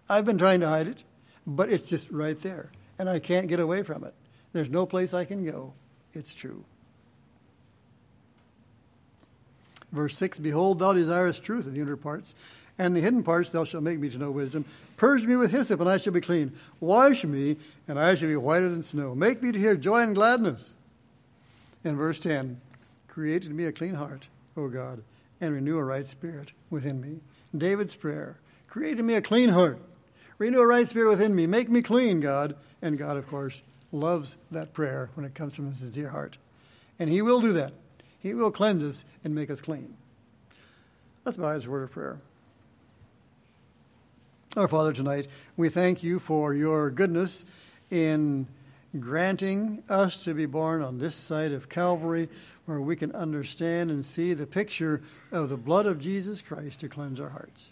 I've 0.09 0.25
been 0.25 0.37
trying 0.37 0.59
to 0.61 0.67
hide 0.67 0.87
it, 0.87 1.03
but 1.45 1.69
it's 1.69 1.87
just 1.87 2.09
right 2.11 2.39
there, 2.41 2.71
and 2.97 3.09
I 3.09 3.19
can't 3.19 3.47
get 3.47 3.59
away 3.59 3.83
from 3.83 4.03
it. 4.03 4.13
There's 4.53 4.69
no 4.69 4.85
place 4.85 5.13
I 5.13 5.25
can 5.25 5.45
go. 5.45 5.73
It's 6.13 6.33
true. 6.33 6.63
Verse 9.91 10.17
6 10.17 10.39
Behold, 10.39 10.79
thou 10.79 10.93
desirest 10.93 11.43
truth 11.43 11.67
in 11.67 11.73
the 11.73 11.81
inner 11.81 11.95
parts, 11.95 12.33
and 12.77 12.95
the 12.95 13.01
hidden 13.01 13.23
parts 13.23 13.49
thou 13.49 13.63
shalt 13.63 13.83
make 13.83 13.99
me 13.99 14.09
to 14.09 14.17
know 14.17 14.31
wisdom. 14.31 14.65
Purge 14.97 15.23
me 15.23 15.35
with 15.35 15.51
hyssop, 15.51 15.79
and 15.79 15.89
I 15.89 15.97
shall 15.97 16.13
be 16.13 16.21
clean. 16.21 16.53
Wash 16.79 17.23
me, 17.23 17.57
and 17.87 17.99
I 17.99 18.15
shall 18.15 18.29
be 18.29 18.35
whiter 18.35 18.69
than 18.69 18.83
snow. 18.83 19.13
Make 19.13 19.43
me 19.43 19.51
to 19.51 19.59
hear 19.59 19.75
joy 19.75 20.01
and 20.01 20.15
gladness. 20.15 20.73
And 21.83 21.97
verse 21.97 22.19
10 22.19 22.59
Create 23.07 23.45
in 23.45 23.55
me 23.55 23.65
a 23.65 23.71
clean 23.71 23.95
heart, 23.95 24.27
O 24.55 24.67
God, 24.67 25.03
and 25.39 25.53
renew 25.53 25.77
a 25.77 25.83
right 25.83 26.07
spirit 26.07 26.51
within 26.69 26.99
me. 26.99 27.19
David's 27.55 27.95
prayer 27.95 28.37
Create 28.67 28.99
in 28.99 29.05
me 29.05 29.15
a 29.15 29.21
clean 29.21 29.49
heart. 29.49 29.79
Renew 30.37 30.59
a 30.59 30.67
right 30.67 30.87
spirit 30.87 31.09
within 31.09 31.33
me. 31.33 31.47
Make 31.47 31.69
me 31.69 31.81
clean, 31.81 32.19
God. 32.19 32.55
And 32.81 32.97
God, 32.97 33.17
of 33.17 33.27
course, 33.27 33.61
loves 33.91 34.38
that 34.51 34.73
prayer 34.73 35.09
when 35.13 35.25
it 35.25 35.35
comes 35.35 35.55
from 35.55 35.69
a 35.69 35.75
sincere 35.75 36.09
heart. 36.09 36.38
And 36.99 37.09
He 37.09 37.21
will 37.21 37.41
do 37.41 37.53
that. 37.53 37.73
He 38.19 38.33
will 38.33 38.51
cleanse 38.51 38.83
us 38.83 39.05
and 39.23 39.33
make 39.33 39.49
us 39.49 39.61
clean. 39.61 39.95
Let's 41.25 41.38
bow 41.38 41.53
His 41.53 41.67
word 41.67 41.83
of 41.83 41.91
prayer. 41.91 42.19
Our 44.55 44.67
Father, 44.67 44.91
tonight, 44.91 45.27
we 45.55 45.69
thank 45.69 46.01
you 46.01 46.19
for 46.19 46.53
your 46.53 46.89
goodness 46.89 47.45
in 47.91 48.47
granting 48.99 49.83
us 49.88 50.23
to 50.23 50.33
be 50.33 50.45
born 50.45 50.81
on 50.81 50.97
this 50.97 51.15
side 51.15 51.51
of 51.51 51.69
Calvary, 51.69 52.27
where 52.65 52.81
we 52.81 52.95
can 52.95 53.11
understand 53.11 53.91
and 53.91 54.05
see 54.05 54.33
the 54.33 54.47
picture 54.47 55.01
of 55.31 55.49
the 55.49 55.57
blood 55.57 55.85
of 55.85 55.99
Jesus 55.99 56.41
Christ 56.41 56.79
to 56.79 56.89
cleanse 56.89 57.19
our 57.19 57.29
hearts. 57.29 57.69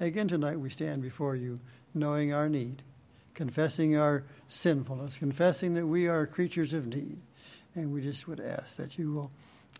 Again, 0.00 0.28
tonight, 0.28 0.58
we 0.58 0.70
stand 0.70 1.02
before 1.02 1.36
you 1.36 1.60
knowing 1.94 2.32
our 2.32 2.48
need 2.48 2.82
confessing 3.36 3.96
our 3.96 4.24
sinfulness, 4.48 5.18
confessing 5.18 5.74
that 5.74 5.86
we 5.86 6.08
are 6.08 6.26
creatures 6.26 6.72
of 6.72 6.86
need. 6.86 7.18
And 7.74 7.92
we 7.92 8.00
just 8.00 8.26
would 8.26 8.40
ask 8.40 8.76
that 8.76 8.98
you 8.98 9.12
will, 9.12 9.30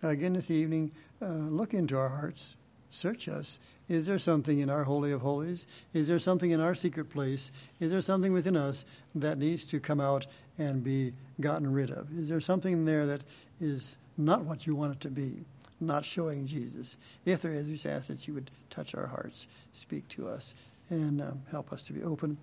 again 0.02 0.34
this 0.34 0.50
evening, 0.50 0.92
uh, 1.20 1.26
look 1.26 1.72
into 1.72 1.96
our 1.98 2.10
hearts, 2.10 2.54
search 2.90 3.28
us. 3.28 3.58
Is 3.88 4.04
there 4.04 4.18
something 4.18 4.58
in 4.58 4.68
our 4.68 4.84
Holy 4.84 5.10
of 5.10 5.22
Holies? 5.22 5.66
Is 5.94 6.06
there 6.06 6.18
something 6.18 6.50
in 6.50 6.60
our 6.60 6.74
secret 6.74 7.08
place? 7.08 7.50
Is 7.80 7.90
there 7.90 8.02
something 8.02 8.32
within 8.32 8.56
us 8.56 8.84
that 9.14 9.38
needs 9.38 9.64
to 9.66 9.80
come 9.80 10.00
out 10.00 10.26
and 10.58 10.84
be 10.84 11.14
gotten 11.40 11.72
rid 11.72 11.90
of? 11.90 12.08
Is 12.18 12.28
there 12.28 12.40
something 12.40 12.84
there 12.84 13.06
that 13.06 13.22
is 13.58 13.96
not 14.18 14.44
what 14.44 14.66
you 14.66 14.74
want 14.74 14.92
it 14.92 15.00
to 15.00 15.10
be, 15.10 15.44
not 15.80 16.04
showing 16.04 16.46
Jesus? 16.46 16.96
If 17.24 17.40
there 17.40 17.52
is, 17.52 17.68
we 17.68 17.90
ask 17.90 18.08
that 18.08 18.28
you 18.28 18.34
would 18.34 18.50
touch 18.68 18.94
our 18.94 19.06
hearts, 19.06 19.46
speak 19.72 20.08
to 20.08 20.28
us, 20.28 20.52
and 20.90 21.22
um, 21.22 21.42
help 21.50 21.72
us 21.72 21.82
to 21.84 21.94
be 21.94 22.02
open 22.02 22.36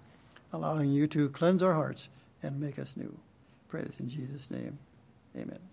allowing 0.53 0.91
you 0.91 1.07
to 1.07 1.29
cleanse 1.29 1.61
our 1.63 1.73
hearts 1.73 2.09
and 2.41 2.59
make 2.59 2.79
us 2.79 2.95
new. 2.95 3.17
Pray 3.67 3.81
this 3.81 3.99
in 3.99 4.07
Jesus' 4.07 4.51
name. 4.51 4.77
Amen. 5.35 5.72